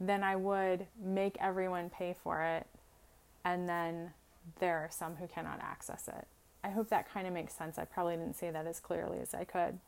then 0.00 0.22
I 0.22 0.36
would 0.36 0.86
make 1.02 1.36
everyone 1.40 1.90
pay 1.90 2.14
for 2.22 2.42
it 2.42 2.66
and 3.44 3.68
then 3.68 4.12
there 4.60 4.78
are 4.78 4.88
some 4.90 5.16
who 5.16 5.26
cannot 5.26 5.60
access 5.60 6.08
it. 6.08 6.26
I 6.62 6.70
hope 6.70 6.88
that 6.90 7.12
kind 7.12 7.26
of 7.26 7.32
makes 7.32 7.54
sense. 7.54 7.78
I 7.78 7.84
probably 7.84 8.16
didn't 8.16 8.36
say 8.36 8.50
that 8.50 8.66
as 8.66 8.80
clearly 8.80 9.18
as 9.20 9.34
I 9.34 9.44
could. 9.44 9.78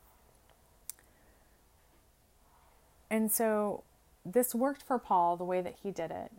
And 3.09 3.31
so 3.31 3.83
this 4.25 4.55
worked 4.55 4.83
for 4.83 4.97
Paul 4.97 5.37
the 5.37 5.43
way 5.43 5.61
that 5.61 5.75
he 5.81 5.91
did 5.91 6.11
it. 6.11 6.31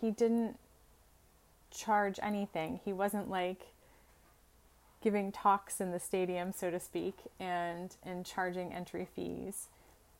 He 0.00 0.10
didn't 0.10 0.58
charge 1.70 2.18
anything. 2.22 2.80
He 2.84 2.92
wasn't 2.92 3.30
like 3.30 3.68
giving 5.02 5.30
talks 5.30 5.80
in 5.80 5.92
the 5.92 6.00
stadium, 6.00 6.52
so 6.52 6.70
to 6.70 6.80
speak, 6.80 7.14
and 7.38 7.94
and 8.04 8.24
charging 8.24 8.72
entry 8.72 9.06
fees. 9.14 9.68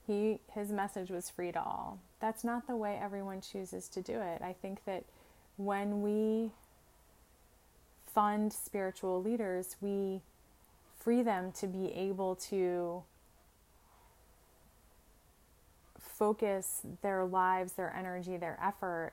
He 0.07 0.41
his 0.53 0.71
message 0.71 1.11
was 1.11 1.31
free 1.31 1.53
to 1.53 1.61
all. 1.61 1.99
That's 2.21 2.45
not 2.45 2.67
the 2.67 2.77
way 2.77 2.99
everyone 3.01 3.41
chooses 3.41 3.89
to 3.89 4.03
do 4.03 4.21
it. 4.21 4.43
I 4.43 4.53
think 4.53 4.85
that 4.85 5.05
when 5.57 6.03
we 6.03 6.53
fund 8.07 8.53
spiritual 8.53 9.23
leaders, 9.23 9.77
we 9.81 10.21
free 10.99 11.23
them 11.23 11.53
to 11.53 11.67
be 11.67 11.93
able 11.93 12.35
to 12.37 13.03
focus 15.99 16.81
their 17.03 17.25
lives, 17.25 17.73
their 17.73 17.95
energy, 17.95 18.37
their 18.37 18.59
effort 18.63 19.13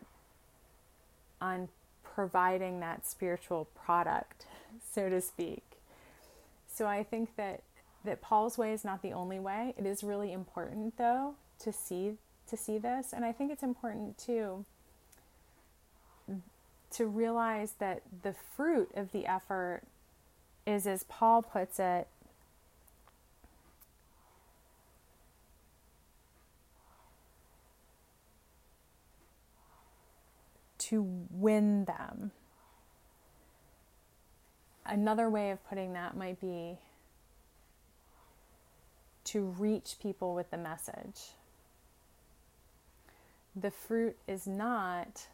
on 1.44 1.68
providing 2.04 2.80
that 2.80 3.06
spiritual 3.06 3.68
product, 3.76 4.46
so 4.92 5.10
to 5.10 5.20
speak. 5.20 5.64
So 6.68 6.88
I 6.88 7.04
think 7.04 7.36
that 7.36 7.62
that 8.06 8.22
Paul's 8.22 8.58
way 8.58 8.74
is 8.74 8.84
not 8.84 9.02
the 9.02 9.14
only 9.14 9.40
way. 9.40 9.74
It 9.78 9.86
is 9.86 10.04
really 10.04 10.34
important 10.34 10.98
though 10.98 11.36
to 11.60 11.72
see 11.72 12.14
to 12.50 12.58
see 12.58 12.78
this 12.78 13.14
and 13.14 13.24
I 13.24 13.32
think 13.32 13.52
it's 13.52 13.64
important 13.64 14.18
too 14.18 14.66
to 16.92 17.08
realize 17.08 17.74
that 17.80 18.02
the 18.22 18.34
fruit 18.56 18.90
of 18.96 19.12
the 19.12 19.26
effort 19.26 19.82
is 20.66 20.86
as 20.86 21.04
Paul 21.04 21.42
puts 21.42 21.80
it 21.80 22.08
to 30.94 31.08
win 31.32 31.86
them. 31.86 32.30
Another 34.86 35.28
way 35.28 35.50
of 35.50 35.68
putting 35.68 35.94
that 35.94 36.16
might 36.16 36.40
be 36.40 36.78
to 39.24 39.42
reach 39.58 39.96
people 40.00 40.36
with 40.36 40.52
the 40.52 40.58
message. 40.58 41.32
The 43.56 43.72
fruit 43.72 44.18
is 44.28 44.46
not 44.46 45.28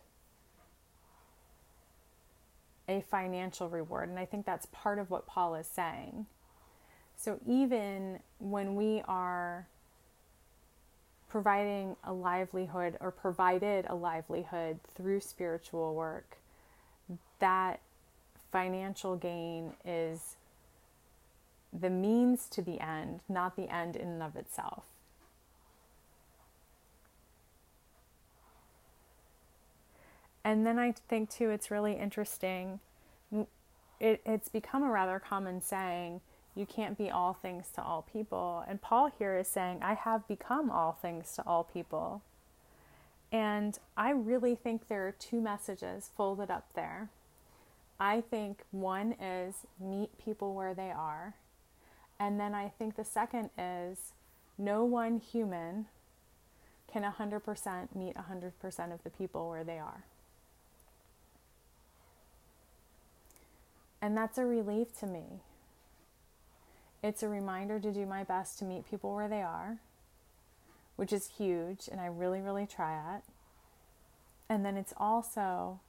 a 2.87 3.01
financial 3.01 3.67
reward, 3.67 4.07
and 4.07 4.17
I 4.17 4.25
think 4.25 4.45
that's 4.45 4.67
part 4.71 4.97
of 4.97 5.09
what 5.09 5.27
Paul 5.27 5.55
is 5.55 5.67
saying. 5.67 6.25
So 7.17 7.37
even 7.45 8.19
when 8.37 8.75
we 8.75 9.03
are 9.09 9.67
providing 11.29 11.95
a 12.03 12.11
livelihood 12.11 12.97
or 12.99 13.11
provided 13.11 13.85
a 13.87 13.95
livelihood 13.95 14.79
through 14.95 15.21
spiritual 15.21 15.93
work, 15.95 16.37
that 17.39 17.79
financial 18.51 19.15
gain 19.15 19.73
is 19.85 20.35
the 21.71 21.89
means 21.89 22.47
to 22.49 22.61
the 22.61 22.79
end, 22.81 23.19
not 23.29 23.55
the 23.55 23.73
end 23.73 23.95
in 23.95 24.07
and 24.07 24.23
of 24.23 24.35
itself. 24.35 24.83
And 30.43 30.65
then 30.65 30.79
I 30.79 30.93
think 31.07 31.29
too, 31.29 31.51
it's 31.51 31.69
really 31.69 31.93
interesting. 31.93 32.79
It, 33.99 34.21
it's 34.25 34.49
become 34.49 34.83
a 34.83 34.89
rather 34.89 35.19
common 35.19 35.61
saying 35.61 36.21
you 36.55 36.65
can't 36.65 36.97
be 36.97 37.09
all 37.09 37.33
things 37.33 37.69
to 37.75 37.83
all 37.83 38.01
people. 38.01 38.63
And 38.67 38.81
Paul 38.81 39.11
here 39.17 39.37
is 39.37 39.47
saying, 39.47 39.79
I 39.81 39.93
have 39.93 40.27
become 40.27 40.69
all 40.69 40.91
things 40.91 41.33
to 41.35 41.43
all 41.45 41.63
people. 41.63 42.21
And 43.31 43.77
I 43.95 44.11
really 44.11 44.55
think 44.55 44.87
there 44.87 45.07
are 45.07 45.11
two 45.11 45.39
messages 45.39 46.09
folded 46.17 46.49
up 46.49 46.73
there. 46.73 47.09
I 47.99 48.21
think 48.21 48.63
one 48.71 49.13
is 49.13 49.55
meet 49.79 50.09
people 50.23 50.53
where 50.55 50.73
they 50.73 50.91
are. 50.91 51.35
And 52.19 52.39
then 52.39 52.53
I 52.53 52.69
think 52.69 52.95
the 52.95 53.05
second 53.05 53.49
is 53.57 54.13
no 54.57 54.83
one 54.83 55.19
human 55.19 55.85
can 56.91 57.03
100% 57.03 57.95
meet 57.95 58.15
100% 58.15 58.93
of 58.93 59.03
the 59.03 59.09
people 59.09 59.47
where 59.47 59.63
they 59.63 59.77
are. 59.77 60.03
And 64.01 64.17
that's 64.17 64.37
a 64.37 64.45
relief 64.45 64.97
to 64.99 65.05
me 65.05 65.41
it's 67.01 67.23
a 67.23 67.29
reminder 67.29 67.79
to 67.79 67.91
do 67.91 68.05
my 68.05 68.23
best 68.23 68.59
to 68.59 68.65
meet 68.65 68.89
people 68.89 69.15
where 69.15 69.27
they 69.27 69.41
are, 69.41 69.77
which 70.95 71.13
is 71.13 71.29
huge, 71.37 71.87
and 71.91 71.99
I 72.01 72.07
really, 72.07 72.41
really 72.41 72.65
try 72.65 72.93
at. 72.93 73.23
And 74.49 74.65
then 74.65 74.75
it's 74.77 74.93
also 74.97 75.79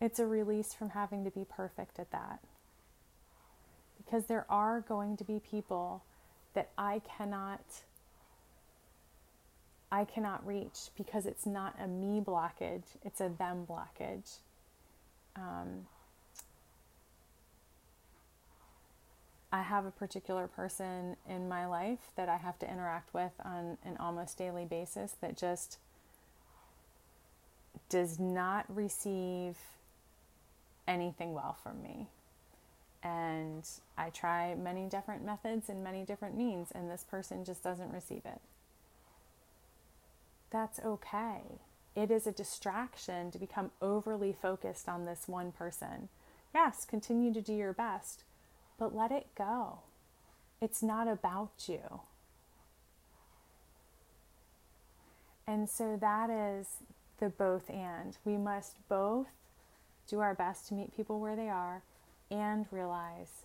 it's 0.00 0.18
a 0.18 0.26
release 0.26 0.74
from 0.74 0.90
having 0.90 1.24
to 1.24 1.30
be 1.30 1.44
perfect 1.48 1.98
at 1.98 2.10
that. 2.12 2.38
Because 3.96 4.26
there 4.26 4.46
are 4.48 4.80
going 4.80 5.16
to 5.16 5.24
be 5.24 5.40
people 5.40 6.02
that 6.54 6.70
I 6.78 7.00
cannot 7.16 7.60
I 9.90 10.04
cannot 10.04 10.46
reach 10.46 10.90
because 10.98 11.24
it's 11.24 11.46
not 11.46 11.74
a 11.82 11.88
me 11.88 12.20
blockage, 12.20 12.84
it's 13.04 13.20
a 13.22 13.30
them 13.30 13.66
blockage. 13.66 14.36
Um, 15.34 15.86
I 19.50 19.62
have 19.62 19.86
a 19.86 19.90
particular 19.90 20.46
person 20.46 21.16
in 21.28 21.48
my 21.48 21.66
life 21.66 22.10
that 22.16 22.28
I 22.28 22.36
have 22.36 22.58
to 22.58 22.70
interact 22.70 23.14
with 23.14 23.32
on 23.42 23.78
an 23.84 23.96
almost 23.98 24.36
daily 24.36 24.66
basis 24.66 25.12
that 25.20 25.38
just 25.38 25.78
does 27.88 28.18
not 28.18 28.66
receive 28.68 29.56
anything 30.86 31.32
well 31.32 31.56
from 31.62 31.82
me. 31.82 32.08
And 33.02 33.66
I 33.96 34.10
try 34.10 34.54
many 34.54 34.86
different 34.86 35.24
methods 35.24 35.68
and 35.68 35.82
many 35.82 36.04
different 36.04 36.36
means, 36.36 36.70
and 36.74 36.90
this 36.90 37.04
person 37.08 37.44
just 37.44 37.62
doesn't 37.62 37.92
receive 37.92 38.22
it. 38.26 38.40
That's 40.50 40.80
okay. 40.80 41.60
It 41.94 42.10
is 42.10 42.26
a 42.26 42.32
distraction 42.32 43.30
to 43.30 43.38
become 43.38 43.70
overly 43.80 44.32
focused 44.32 44.88
on 44.88 45.04
this 45.04 45.26
one 45.26 45.52
person. 45.52 46.08
Yes, 46.54 46.84
continue 46.84 47.32
to 47.32 47.40
do 47.40 47.52
your 47.52 47.72
best, 47.72 48.24
but 48.78 48.94
let 48.94 49.10
it 49.10 49.26
go. 49.36 49.80
It's 50.60 50.82
not 50.82 51.08
about 51.08 51.50
you. 51.66 52.00
And 55.46 55.68
so 55.68 55.96
that 56.00 56.30
is 56.30 56.66
the 57.20 57.28
both 57.28 57.70
and. 57.70 58.16
We 58.24 58.36
must 58.36 58.76
both 58.88 59.28
do 60.08 60.20
our 60.20 60.34
best 60.34 60.68
to 60.68 60.74
meet 60.74 60.96
people 60.96 61.20
where 61.20 61.36
they 61.36 61.48
are 61.48 61.82
and 62.30 62.66
realize 62.70 63.44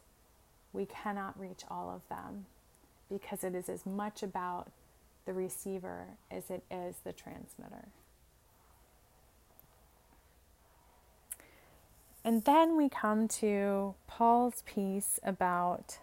we 0.74 0.86
cannot 0.86 1.40
reach 1.40 1.64
all 1.70 1.90
of 1.90 2.08
them 2.10 2.46
because 3.10 3.44
it 3.44 3.56
is 3.56 3.70
as 3.70 3.86
much 3.86 4.24
about 4.24 4.72
the 5.26 5.34
receiver 5.34 6.06
as 6.30 6.50
it 6.50 6.64
is 6.70 6.96
the 7.04 7.14
transmitter. 7.14 7.88
And 12.26 12.44
then 12.44 12.78
we 12.78 12.88
come 12.88 13.28
to 13.28 13.96
Paul's 14.08 14.64
piece 14.66 15.20
about 15.24 15.98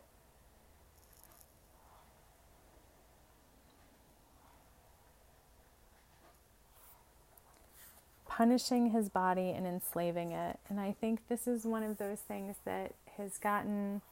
punishing 8.41 8.91
his 8.91 9.09
body 9.09 9.51
and 9.51 9.67
enslaving 9.67 10.33
it. 10.33 10.59
And 10.69 10.79
I 10.79 10.93
think 10.99 11.21
this 11.29 11.47
is 11.47 11.65
one 11.65 11.83
of 11.83 11.99
those 11.99 12.21
things 12.21 12.57
that 12.65 12.95
has 13.17 13.39
gotten 13.39 14.03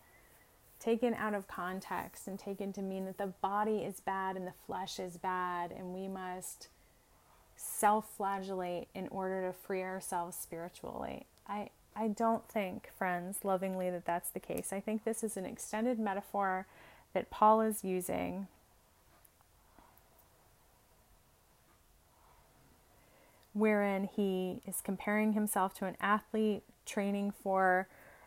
taken 0.81 1.15
out 1.15 1.35
of 1.35 1.49
context 1.49 2.27
and 2.27 2.39
taken 2.39 2.73
to 2.73 2.83
mean 2.83 3.05
that 3.07 3.19
the 3.19 3.27
body 3.27 3.79
is 3.79 4.01
bad 4.01 4.37
and 4.37 4.47
the 4.47 4.53
flesh 4.67 4.99
is 4.99 5.17
bad 5.17 5.73
and 5.73 5.95
we 5.95 6.09
must 6.09 6.69
self 7.57 8.11
flagellate 8.17 8.89
in 8.95 9.09
order 9.09 9.47
to 9.47 9.53
free 9.53 9.83
ourselves 9.83 10.37
spiritually. 10.37 11.27
I, 11.47 11.71
I 11.95 12.09
don't 12.09 12.47
think, 12.49 12.91
friends, 12.97 13.39
lovingly, 13.45 13.91
that 13.91 14.05
that's 14.05 14.31
the 14.31 14.41
case. 14.41 14.73
I 14.73 14.81
think 14.81 15.05
this 15.05 15.25
is 15.25 15.37
an 15.37 15.45
extended 15.45 15.99
metaphor 15.99 16.67
that 17.13 17.31
Paul 17.31 17.61
is 17.61 17.83
using. 17.83 18.47
Wherein 23.53 24.05
he 24.05 24.61
is 24.67 24.81
comparing 24.81 25.33
himself 25.33 25.75
to 25.79 25.87
an 25.87 25.97
athlete 26.01 26.63
training 26.87 27.33
for 27.43 27.87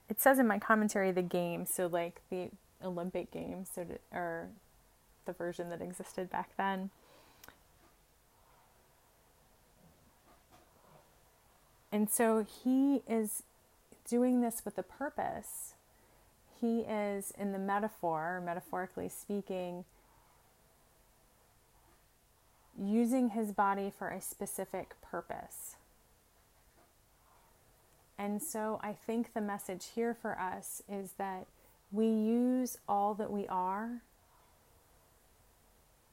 it 0.09 0.19
says 0.21 0.37
in 0.37 0.45
my 0.45 0.59
commentary 0.59 1.11
the 1.11 1.23
games 1.23 1.73
so 1.73 1.87
like 1.87 2.21
the 2.29 2.49
olympic 2.83 3.31
games 3.31 3.71
so 3.73 3.83
or 4.13 4.49
the 5.25 5.33
version 5.33 5.69
that 5.69 5.81
existed 5.81 6.29
back 6.29 6.49
then. 6.57 6.89
And 11.91 12.09
so 12.09 12.45
he 12.63 13.01
is 13.07 13.43
doing 14.07 14.41
this 14.41 14.63
with 14.65 14.77
a 14.77 14.83
purpose 14.83 15.73
he 16.59 16.81
is 16.81 17.33
in 17.39 17.51
the 17.51 17.59
metaphor 17.59 18.41
metaphorically 18.45 19.09
speaking 19.09 19.83
using 22.79 23.29
his 23.29 23.51
body 23.51 23.91
for 23.95 24.09
a 24.09 24.21
specific 24.21 24.95
purpose. 25.01 25.75
And 28.17 28.41
so 28.41 28.79
I 28.83 28.93
think 28.93 29.33
the 29.33 29.41
message 29.41 29.87
here 29.95 30.13
for 30.13 30.39
us 30.39 30.81
is 30.87 31.13
that 31.17 31.47
we 31.91 32.05
use 32.05 32.77
all 32.87 33.13
that 33.15 33.31
we 33.31 33.47
are, 33.47 34.01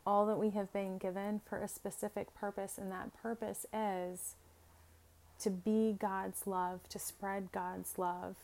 all 0.07 0.27
that 0.27 0.39
we 0.39 0.51
have 0.51 0.73
been 0.73 0.99
given 0.99 1.41
for 1.49 1.63
a 1.63 1.69
specific 1.69 2.35
purpose, 2.35 2.79
and 2.79 2.91
that 2.91 3.15
purpose 3.23 3.67
is 3.73 4.35
to 5.41 5.51
be 5.51 5.97
God's 5.99 6.47
love, 6.47 6.81
to 6.89 6.99
spread 6.99 7.53
God's 7.53 7.99
love, 7.99 8.37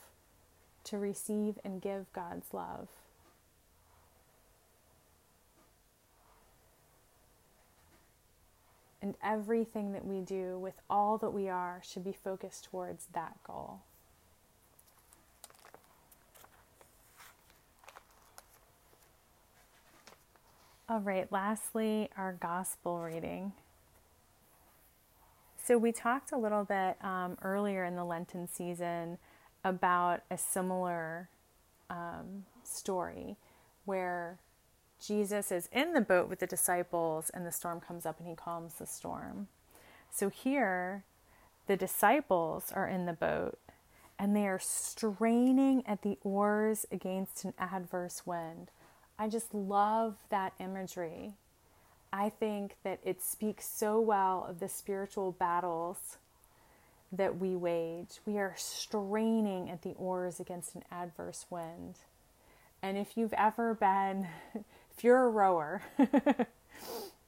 to 0.85 0.99
receive 0.99 1.59
and 1.65 1.81
give 1.81 2.13
God's 2.13 2.53
love. 2.53 2.89
And 9.03 9.15
everything 9.23 9.93
that 9.93 10.07
we 10.07 10.21
do 10.21 10.59
with 10.59 10.75
all 10.89 11.19
that 11.19 11.31
we 11.31 11.49
are 11.49 11.83
should 11.85 12.05
be 12.05 12.17
focused 12.25 12.65
towards 12.65 13.07
that 13.13 13.37
goal. 13.47 13.81
All 20.89 21.01
right, 21.01 21.31
lastly, 21.33 22.11
our 22.17 22.35
gospel 22.35 23.01
reading. 23.01 23.53
So, 25.67 25.79
we 25.79 25.93
talked 25.93 26.31
a 26.31 26.37
little 26.37 26.65
bit 26.65 27.03
um, 27.03 27.39
earlier 27.41 27.85
in 27.85 27.97
the 27.97 28.05
Lenten 28.05 28.47
season 28.47 29.17
about 29.65 30.21
a 30.31 30.37
similar 30.37 31.31
um, 31.89 32.45
story 32.63 33.37
where 33.87 34.39
Jesus 35.03 35.51
is 35.51 35.71
in 35.73 35.95
the 35.95 36.03
boat 36.03 36.29
with 36.29 36.41
the 36.41 36.47
disciples 36.47 37.31
and 37.33 37.47
the 37.47 37.51
storm 37.51 37.81
comes 37.81 38.05
up 38.05 38.19
and 38.19 38.29
he 38.29 38.35
calms 38.35 38.75
the 38.75 38.87
storm. 38.87 39.49
So 40.11 40.29
here, 40.29 41.05
the 41.67 41.77
disciples 41.77 42.71
are 42.71 42.87
in 42.87 43.07
the 43.07 43.15
boat 43.15 43.59
and 44.19 44.37
they 44.37 44.47
are 44.47 44.61
straining 44.61 45.83
at 45.87 46.03
the 46.03 46.19
oars 46.23 46.85
against 46.93 47.43
an 47.43 47.55
adverse 47.59 48.27
wind. 48.27 48.71
I 49.19 49.29
just 49.29 49.55
love 49.55 50.17
that 50.29 50.53
imagery. 50.61 51.37
I 52.17 52.29
think 52.29 52.77
that 52.85 53.01
it 53.05 53.21
speaks 53.21 53.67
so 53.67 54.01
well 54.01 54.47
of 54.49 54.61
the 54.61 54.69
spiritual 54.69 55.33
battles 55.33 56.17
that 57.11 57.41
we 57.41 57.57
wage. 57.57 58.21
We 58.25 58.39
are 58.39 58.55
straining 58.57 59.69
at 59.69 59.83
the 59.83 59.95
oars 59.95 60.39
against 60.39 60.77
an 60.77 60.85
adverse 60.93 61.45
wind. 61.51 61.97
And 62.81 62.97
if 62.97 63.17
you've 63.17 63.33
ever 63.33 63.75
been 63.75 64.29
if 64.97 65.03
you're 65.03 65.25
a 65.25 65.29
rower 65.29 65.83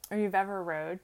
or 0.09 0.17
you've 0.17 0.33
ever 0.33 0.63
rowed 0.63 0.99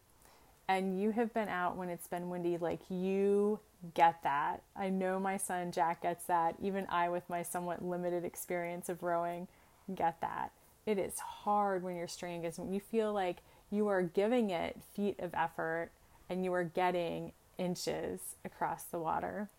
and 0.70 0.98
you 1.02 1.12
have 1.12 1.34
been 1.34 1.50
out 1.50 1.76
when 1.76 1.90
it's 1.90 2.08
been 2.08 2.30
windy, 2.30 2.56
like 2.58 2.80
you 2.90 3.60
get 3.96 4.24
that. 4.24 4.62
I 4.78 4.92
know 4.92 5.20
my 5.20 5.36
son 5.36 5.74
Jack 5.74 6.04
gets 6.04 6.24
that. 6.28 6.56
Even 6.62 6.86
I, 6.88 7.10
with 7.10 7.30
my 7.30 7.44
somewhat 7.44 7.84
limited 7.84 8.24
experience 8.24 8.88
of 8.88 9.04
rowing, 9.04 9.50
get 9.94 10.22
that. 10.22 10.54
It 10.86 10.98
is 10.98 11.20
hard 11.20 11.84
when 11.84 11.98
you're 11.98 12.08
straining 12.08 12.44
because 12.44 12.58
you 12.60 12.80
feel 12.80 13.12
like 13.12 13.40
you 13.74 13.88
are 13.88 14.04
giving 14.04 14.50
it 14.50 14.78
feet 14.94 15.20
of 15.20 15.34
effort 15.34 15.90
and 16.30 16.44
you 16.46 16.54
are 16.54 16.64
getting 16.64 17.32
inches 17.58 18.36
across 18.46 18.84
the 18.84 19.00
water. 19.00 19.50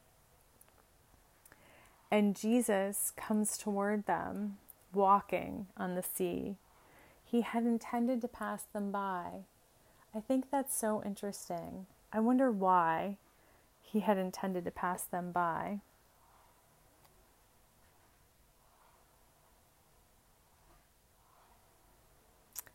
And 2.10 2.36
Jesus 2.36 3.12
comes 3.16 3.58
toward 3.58 4.06
them 4.06 4.58
walking 4.92 5.66
on 5.76 5.94
the 5.94 6.02
sea 6.02 6.56
he 7.34 7.40
had 7.40 7.64
intended 7.64 8.20
to 8.20 8.28
pass 8.28 8.62
them 8.72 8.92
by. 8.92 9.40
I 10.14 10.20
think 10.20 10.52
that's 10.52 10.78
so 10.78 11.02
interesting. 11.04 11.86
I 12.12 12.20
wonder 12.20 12.48
why 12.48 13.16
he 13.82 14.00
had 14.00 14.18
intended 14.18 14.64
to 14.66 14.70
pass 14.70 15.02
them 15.02 15.32
by. 15.32 15.80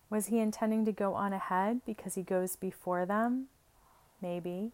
Was 0.10 0.28
he 0.28 0.40
intending 0.40 0.86
to 0.86 0.92
go 0.92 1.14
on 1.14 1.34
ahead 1.34 1.82
because 1.86 2.16
he 2.16 2.24
goes 2.24 2.56
before 2.56 3.06
them? 3.06 3.48
Maybe. 4.22 4.72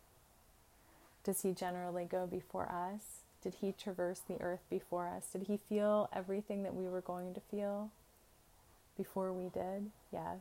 Does 1.24 1.42
he 1.42 1.52
generally 1.52 2.06
go 2.06 2.26
before 2.26 2.72
us? 2.72 3.24
Did 3.44 3.56
he 3.56 3.74
traverse 3.74 4.22
the 4.28 4.42
earth 4.42 4.64
before 4.70 5.08
us? 5.08 5.28
Did 5.32 5.44
he 5.48 5.58
feel 5.58 6.10
everything 6.14 6.64
that 6.64 6.76
we 6.76 6.88
were 6.88 7.02
going 7.02 7.34
to 7.34 7.42
feel? 7.42 7.92
before 8.98 9.32
we 9.32 9.50
did? 9.50 9.92
Yes. 10.12 10.40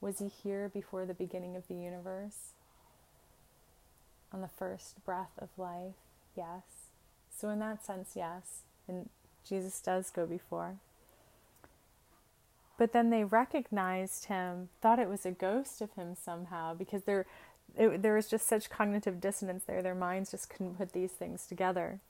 Was 0.00 0.18
he 0.18 0.28
here 0.28 0.70
before 0.72 1.06
the 1.06 1.14
beginning 1.14 1.56
of 1.56 1.68
the 1.68 1.74
universe? 1.74 2.52
On 4.32 4.40
the 4.40 4.48
first 4.48 5.04
breath 5.04 5.32
of 5.38 5.48
life? 5.56 5.94
Yes. 6.36 6.62
So, 7.34 7.48
in 7.48 7.60
that 7.60 7.84
sense, 7.84 8.10
yes. 8.14 8.62
And 8.88 9.08
Jesus 9.48 9.80
does 9.80 10.10
go 10.10 10.26
before. 10.26 10.76
But 12.78 12.92
then 12.92 13.10
they 13.10 13.24
recognized 13.24 14.26
him, 14.26 14.68
thought 14.80 14.98
it 14.98 15.08
was 15.08 15.24
a 15.24 15.30
ghost 15.30 15.80
of 15.80 15.92
him 15.94 16.14
somehow, 16.14 16.74
because 16.74 17.04
there, 17.04 17.26
it, 17.76 18.02
there 18.02 18.14
was 18.14 18.28
just 18.28 18.46
such 18.46 18.68
cognitive 18.68 19.20
dissonance 19.20 19.64
there. 19.64 19.82
Their 19.82 19.94
minds 19.94 20.30
just 20.30 20.50
couldn't 20.50 20.78
put 20.78 20.92
these 20.92 21.12
things 21.12 21.46
together. 21.46 22.00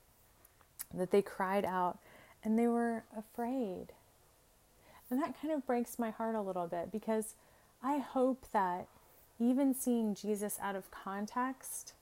That 0.92 1.10
they 1.10 1.22
cried 1.22 1.64
out 1.64 1.98
and 2.42 2.58
they 2.58 2.68
were 2.68 3.04
afraid. 3.16 3.86
And 5.10 5.22
that 5.22 5.40
kind 5.40 5.54
of 5.54 5.66
breaks 5.66 5.98
my 5.98 6.10
heart 6.10 6.34
a 6.34 6.40
little 6.40 6.66
bit 6.66 6.90
because 6.90 7.34
I 7.82 7.98
hope 7.98 8.46
that 8.52 8.86
even 9.38 9.74
seeing 9.74 10.14
Jesus 10.14 10.58
out 10.60 10.74
of 10.74 10.90
context, 10.90 11.92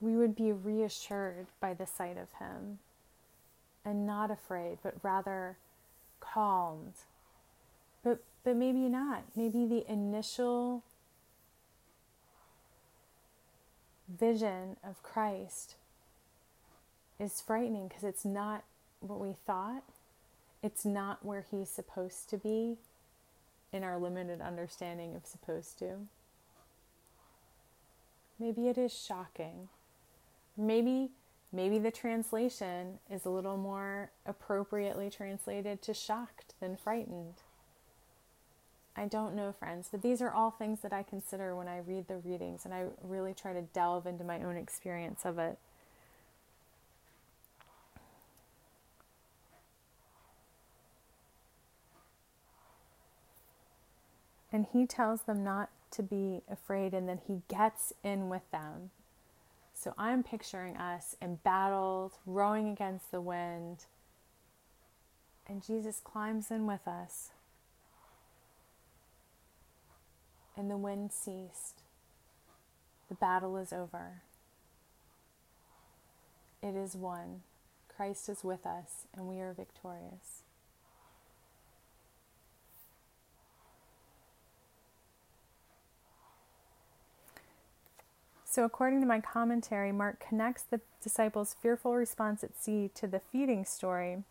we 0.00 0.14
would 0.16 0.36
be 0.36 0.52
reassured 0.52 1.46
by 1.60 1.74
the 1.74 1.86
sight 1.86 2.16
of 2.18 2.32
him 2.38 2.78
and 3.84 4.06
not 4.06 4.30
afraid, 4.30 4.78
but 4.82 4.94
rather 5.02 5.56
calmed. 6.34 6.94
But, 8.02 8.22
but 8.42 8.56
maybe 8.56 8.88
not. 8.88 9.24
Maybe 9.36 9.66
the 9.66 9.90
initial 9.90 10.82
vision 14.08 14.76
of 14.86 15.02
Christ 15.02 15.76
is 17.18 17.40
frightening 17.40 17.88
because 17.88 18.04
it's 18.04 18.24
not 18.24 18.64
what 19.00 19.20
we 19.20 19.34
thought 19.46 19.84
it's 20.64 20.86
not 20.86 21.22
where 21.22 21.44
he's 21.50 21.68
supposed 21.68 22.30
to 22.30 22.38
be 22.38 22.78
in 23.70 23.84
our 23.84 23.98
limited 23.98 24.40
understanding 24.40 25.14
of 25.14 25.26
supposed 25.26 25.78
to. 25.80 26.08
Maybe 28.40 28.68
it 28.68 28.78
is 28.78 28.90
shocking. 28.90 29.68
Maybe 30.56 31.10
maybe 31.54 31.78
the 31.78 31.90
translation 31.90 32.98
is 33.08 33.24
a 33.24 33.30
little 33.30 33.56
more 33.56 34.10
appropriately 34.26 35.08
translated 35.08 35.80
to 35.82 35.94
shocked 35.94 36.54
than 36.60 36.76
frightened. 36.76 37.34
I 38.96 39.06
don't 39.06 39.34
know, 39.34 39.52
friends, 39.52 39.88
but 39.90 40.02
these 40.02 40.20
are 40.20 40.30
all 40.30 40.50
things 40.50 40.80
that 40.80 40.92
I 40.92 41.02
consider 41.02 41.54
when 41.54 41.68
I 41.68 41.78
read 41.78 42.08
the 42.08 42.16
readings 42.16 42.64
and 42.64 42.74
I 42.74 42.86
really 43.02 43.34
try 43.34 43.52
to 43.52 43.62
delve 43.62 44.06
into 44.06 44.24
my 44.24 44.42
own 44.42 44.56
experience 44.56 45.22
of 45.24 45.38
it. 45.38 45.58
And 54.52 54.66
he 54.72 54.86
tells 54.86 55.22
them 55.22 55.42
not 55.42 55.70
to 55.90 56.02
be 56.04 56.42
afraid, 56.48 56.94
and 56.94 57.08
then 57.08 57.18
he 57.26 57.42
gets 57.48 57.92
in 58.04 58.28
with 58.28 58.48
them. 58.52 58.90
So 59.84 59.92
I'm 59.98 60.22
picturing 60.22 60.78
us 60.78 61.14
embattled, 61.20 62.12
rowing 62.24 62.70
against 62.70 63.10
the 63.10 63.20
wind, 63.20 63.84
and 65.46 65.62
Jesus 65.62 66.00
climbs 66.02 66.50
in 66.50 66.66
with 66.66 66.88
us. 66.88 67.32
And 70.56 70.70
the 70.70 70.78
wind 70.78 71.12
ceased. 71.12 71.82
The 73.10 73.14
battle 73.14 73.58
is 73.58 73.74
over. 73.74 74.22
it 76.62 76.74
is 76.74 76.96
won. 76.96 77.42
Christ 77.94 78.30
is 78.30 78.42
with 78.42 78.64
us, 78.64 79.04
and 79.14 79.28
we 79.28 79.42
are 79.42 79.52
victorious. 79.52 80.43
So, 88.54 88.62
according 88.64 89.00
to 89.00 89.06
my 89.06 89.18
commentary, 89.18 89.90
Mark 89.90 90.24
connects 90.24 90.62
the 90.62 90.80
disciples' 91.02 91.56
fearful 91.60 91.96
response 91.96 92.44
at 92.44 92.56
sea 92.56 92.88
to 92.94 93.08
the 93.08 93.18
feeding 93.18 93.64
story, 93.64 94.22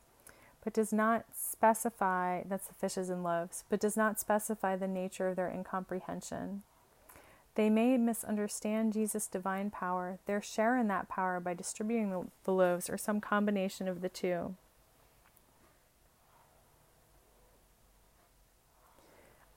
but 0.64 0.72
does 0.72 0.94
not 0.94 1.26
specify 1.36 2.44
that's 2.46 2.68
the 2.68 2.74
fishes 2.74 3.10
and 3.10 3.22
loaves, 3.22 3.66
but 3.68 3.82
does 3.82 3.98
not 3.98 4.22
specify 4.22 4.78
the 4.78 4.88
nature 4.88 5.28
of 5.28 5.36
their 5.36 5.50
incomprehension. 5.50 6.64
They 7.56 7.70
may 7.70 7.98
misunderstand 7.98 8.94
Jesus' 8.94 9.28
divine 9.28 9.70
power, 9.70 10.20
their 10.26 10.42
share 10.42 10.78
in 10.78 10.88
that 10.88 11.10
power 11.10 11.42
by 11.42 11.54
distributing 11.54 12.32
the 12.46 12.54
loaves, 12.54 12.90
or 12.90 12.98
some 12.98 13.20
combination 13.20 13.90
of 13.90 14.00
the 14.00 14.08
two. 14.08 14.56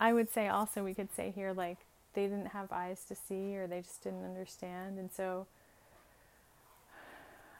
I 0.00 0.12
would 0.12 0.28
say 0.28 0.48
also, 0.48 0.82
we 0.82 0.92
could 0.92 1.14
say 1.14 1.30
here, 1.30 1.52
like, 1.52 1.85
they 2.16 2.22
didn't 2.22 2.48
have 2.48 2.72
eyes 2.72 3.04
to 3.04 3.14
see 3.14 3.56
or 3.56 3.68
they 3.68 3.80
just 3.80 4.02
didn't 4.02 4.24
understand. 4.24 4.98
And 4.98 5.12
so, 5.12 5.46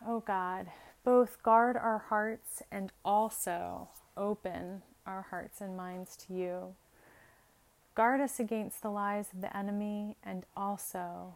oh 0.04 0.20
God, 0.20 0.66
both 1.04 1.40
guard 1.44 1.76
our 1.76 1.98
hearts 1.98 2.62
and 2.72 2.90
also 3.04 3.88
open 4.16 4.82
our 5.06 5.26
hearts 5.30 5.60
and 5.60 5.76
minds 5.76 6.16
to 6.16 6.34
you. 6.34 6.74
Guard 7.94 8.20
us 8.20 8.40
against 8.40 8.82
the 8.82 8.90
lies 8.90 9.28
of 9.32 9.40
the 9.40 9.56
enemy 9.56 10.16
and 10.24 10.44
also 10.56 11.34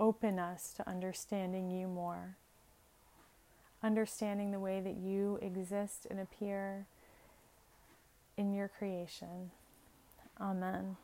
open 0.00 0.38
us 0.38 0.72
to 0.76 0.88
understanding 0.88 1.70
you 1.70 1.86
more. 1.86 2.36
Understanding 3.82 4.50
the 4.50 4.58
way 4.58 4.80
that 4.80 4.96
you 4.96 5.38
exist 5.40 6.06
and 6.10 6.18
appear 6.18 6.86
in 8.36 8.52
your 8.52 8.68
creation. 8.68 9.50
Amen. 10.40 10.96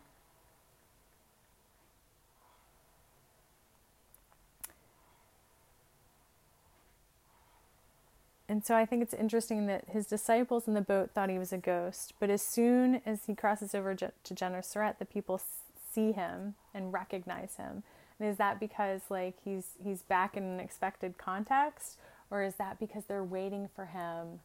And 8.52 8.62
so 8.62 8.76
I 8.76 8.84
think 8.84 9.00
it's 9.00 9.14
interesting 9.14 9.64
that 9.68 9.86
his 9.88 10.04
disciples 10.04 10.68
in 10.68 10.74
the 10.74 10.82
boat 10.82 11.12
thought 11.14 11.30
he 11.30 11.38
was 11.38 11.54
a 11.54 11.56
ghost, 11.56 12.12
but 12.20 12.28
as 12.28 12.42
soon 12.42 13.00
as 13.06 13.24
he 13.24 13.34
crosses 13.34 13.74
over 13.74 13.94
to 13.94 14.12
Gennesaret, 14.34 14.98
the 14.98 15.06
people 15.06 15.40
see 15.90 16.12
him 16.12 16.54
and 16.74 16.92
recognize 16.92 17.56
him. 17.56 17.82
And 18.20 18.28
is 18.28 18.36
that 18.36 18.60
because 18.60 19.00
like 19.08 19.36
he's 19.42 19.68
he's 19.82 20.02
back 20.02 20.36
in 20.36 20.42
an 20.42 20.60
expected 20.60 21.16
context, 21.16 21.96
or 22.30 22.42
is 22.42 22.56
that 22.56 22.78
because 22.78 23.06
they're 23.06 23.24
waiting 23.24 23.70
for 23.74 23.86
him, 23.86 24.40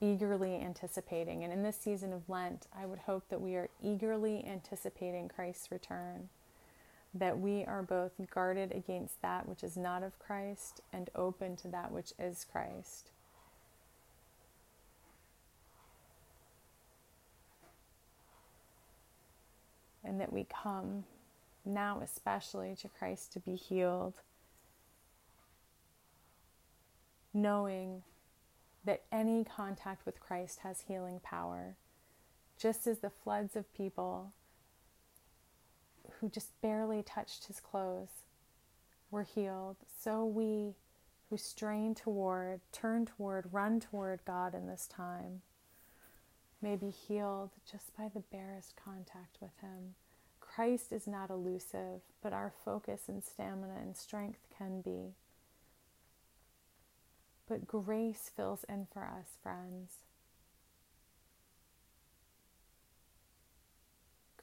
eagerly 0.00 0.54
anticipating? 0.54 1.42
And 1.42 1.52
in 1.52 1.64
this 1.64 1.76
season 1.76 2.12
of 2.12 2.28
Lent, 2.28 2.68
I 2.72 2.86
would 2.86 3.00
hope 3.00 3.24
that 3.28 3.40
we 3.40 3.56
are 3.56 3.70
eagerly 3.82 4.44
anticipating 4.46 5.26
Christ's 5.26 5.72
return 5.72 6.28
that 7.12 7.40
we 7.40 7.64
are 7.64 7.82
both 7.82 8.12
guarded 8.32 8.72
against 8.72 9.20
that 9.20 9.46
which 9.46 9.62
is 9.62 9.76
not 9.76 10.02
of 10.02 10.18
Christ 10.18 10.80
and 10.92 11.10
open 11.14 11.56
to 11.56 11.68
that 11.68 11.92
which 11.92 12.12
is 12.18 12.46
Christ. 12.50 13.11
And 20.12 20.20
that 20.20 20.30
we 20.30 20.44
come 20.44 21.04
now, 21.64 22.02
especially 22.04 22.76
to 22.76 22.88
Christ, 22.88 23.32
to 23.32 23.40
be 23.40 23.54
healed, 23.54 24.20
knowing 27.32 28.02
that 28.84 29.04
any 29.10 29.42
contact 29.42 30.04
with 30.04 30.20
Christ 30.20 30.58
has 30.58 30.82
healing 30.82 31.18
power, 31.24 31.76
just 32.58 32.86
as 32.86 32.98
the 32.98 33.08
floods 33.08 33.56
of 33.56 33.72
people 33.72 34.34
who 36.20 36.28
just 36.28 36.60
barely 36.60 37.02
touched 37.02 37.46
his 37.46 37.58
clothes 37.58 38.26
were 39.10 39.22
healed, 39.22 39.76
so 39.98 40.26
we 40.26 40.74
who 41.30 41.38
strain 41.38 41.94
toward, 41.94 42.60
turn 42.70 43.06
toward, 43.06 43.50
run 43.50 43.80
toward 43.80 44.20
God 44.26 44.54
in 44.54 44.66
this 44.66 44.86
time 44.86 45.40
may 46.60 46.76
be 46.76 46.90
healed 46.90 47.50
just 47.70 47.96
by 47.96 48.10
the 48.12 48.20
barest 48.20 48.74
contact 48.76 49.38
with 49.40 49.52
Him. 49.62 49.94
Christ 50.54 50.92
is 50.92 51.06
not 51.06 51.30
elusive, 51.30 52.02
but 52.22 52.32
our 52.32 52.52
focus 52.64 53.02
and 53.08 53.24
stamina 53.24 53.74
and 53.80 53.96
strength 53.96 54.40
can 54.56 54.82
be. 54.82 55.14
But 57.48 57.66
grace 57.66 58.30
fills 58.34 58.64
in 58.68 58.86
for 58.92 59.02
us, 59.02 59.38
friends. 59.42 59.92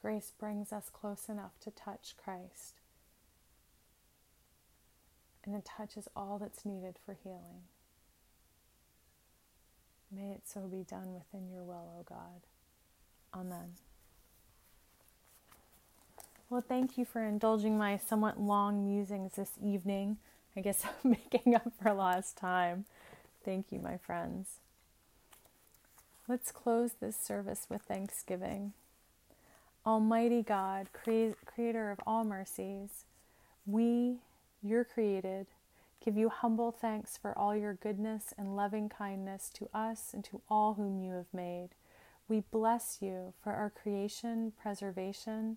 Grace 0.00 0.32
brings 0.36 0.72
us 0.72 0.90
close 0.92 1.28
enough 1.28 1.60
to 1.60 1.70
touch 1.70 2.14
Christ. 2.16 2.80
And 5.44 5.54
the 5.54 5.62
touch 5.62 5.96
is 5.96 6.08
all 6.16 6.38
that's 6.38 6.64
needed 6.64 6.96
for 7.04 7.16
healing. 7.22 7.62
May 10.10 10.32
it 10.32 10.42
so 10.44 10.62
be 10.62 10.82
done 10.82 11.14
within 11.14 11.50
your 11.50 11.62
will, 11.62 11.94
O 11.98 12.02
God. 12.08 12.46
Amen. 13.32 13.74
Well, 16.50 16.64
thank 16.66 16.98
you 16.98 17.04
for 17.04 17.22
indulging 17.24 17.78
my 17.78 17.96
somewhat 17.96 18.40
long 18.40 18.84
musings 18.84 19.34
this 19.34 19.52
evening. 19.62 20.16
I 20.56 20.60
guess 20.60 20.84
I'm 21.04 21.12
making 21.12 21.54
up 21.54 21.70
for 21.80 21.92
lost 21.92 22.36
time. 22.36 22.86
Thank 23.44 23.66
you, 23.70 23.78
my 23.78 23.96
friends. 23.98 24.56
Let's 26.26 26.50
close 26.50 26.94
this 27.00 27.16
service 27.16 27.68
with 27.70 27.82
thanksgiving. 27.82 28.72
Almighty 29.86 30.42
God, 30.42 30.88
cre- 30.92 31.36
creator 31.46 31.92
of 31.92 32.00
all 32.04 32.24
mercies, 32.24 33.04
we, 33.64 34.16
your 34.60 34.82
created, 34.82 35.46
give 36.04 36.16
you 36.16 36.30
humble 36.30 36.72
thanks 36.72 37.16
for 37.16 37.36
all 37.38 37.54
your 37.54 37.74
goodness 37.74 38.34
and 38.36 38.56
loving 38.56 38.88
kindness 38.88 39.50
to 39.54 39.68
us 39.72 40.10
and 40.12 40.24
to 40.24 40.40
all 40.50 40.74
whom 40.74 41.00
you 41.00 41.12
have 41.12 41.32
made. 41.32 41.68
We 42.28 42.42
bless 42.50 42.98
you 43.00 43.34
for 43.40 43.52
our 43.52 43.70
creation, 43.70 44.52
preservation, 44.60 45.56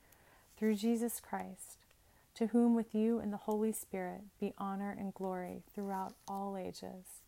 Through 0.61 0.75
Jesus 0.75 1.19
Christ, 1.19 1.79
to 2.35 2.45
whom 2.45 2.75
with 2.75 2.93
you 2.93 3.17
and 3.17 3.33
the 3.33 3.37
Holy 3.37 3.71
Spirit 3.71 4.21
be 4.39 4.53
honor 4.59 4.95
and 4.95 5.11
glory 5.11 5.63
throughout 5.73 6.13
all 6.27 6.55
ages. 6.55 7.23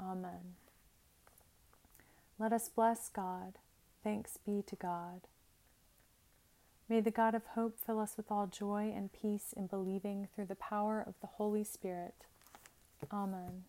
Amen. 0.00 0.54
Let 2.38 2.50
us 2.50 2.70
bless 2.70 3.10
God. 3.10 3.58
Thanks 4.02 4.38
be 4.38 4.62
to 4.66 4.74
God. 4.74 5.20
May 6.88 7.00
the 7.00 7.10
God 7.10 7.34
of 7.34 7.44
hope 7.48 7.76
fill 7.78 8.00
us 8.00 8.16
with 8.16 8.30
all 8.30 8.46
joy 8.46 8.90
and 8.96 9.12
peace 9.12 9.52
in 9.54 9.66
believing 9.66 10.28
through 10.34 10.46
the 10.46 10.54
power 10.54 11.04
of 11.06 11.12
the 11.20 11.26
Holy 11.26 11.64
Spirit. 11.64 12.24
Amen. 13.12 13.64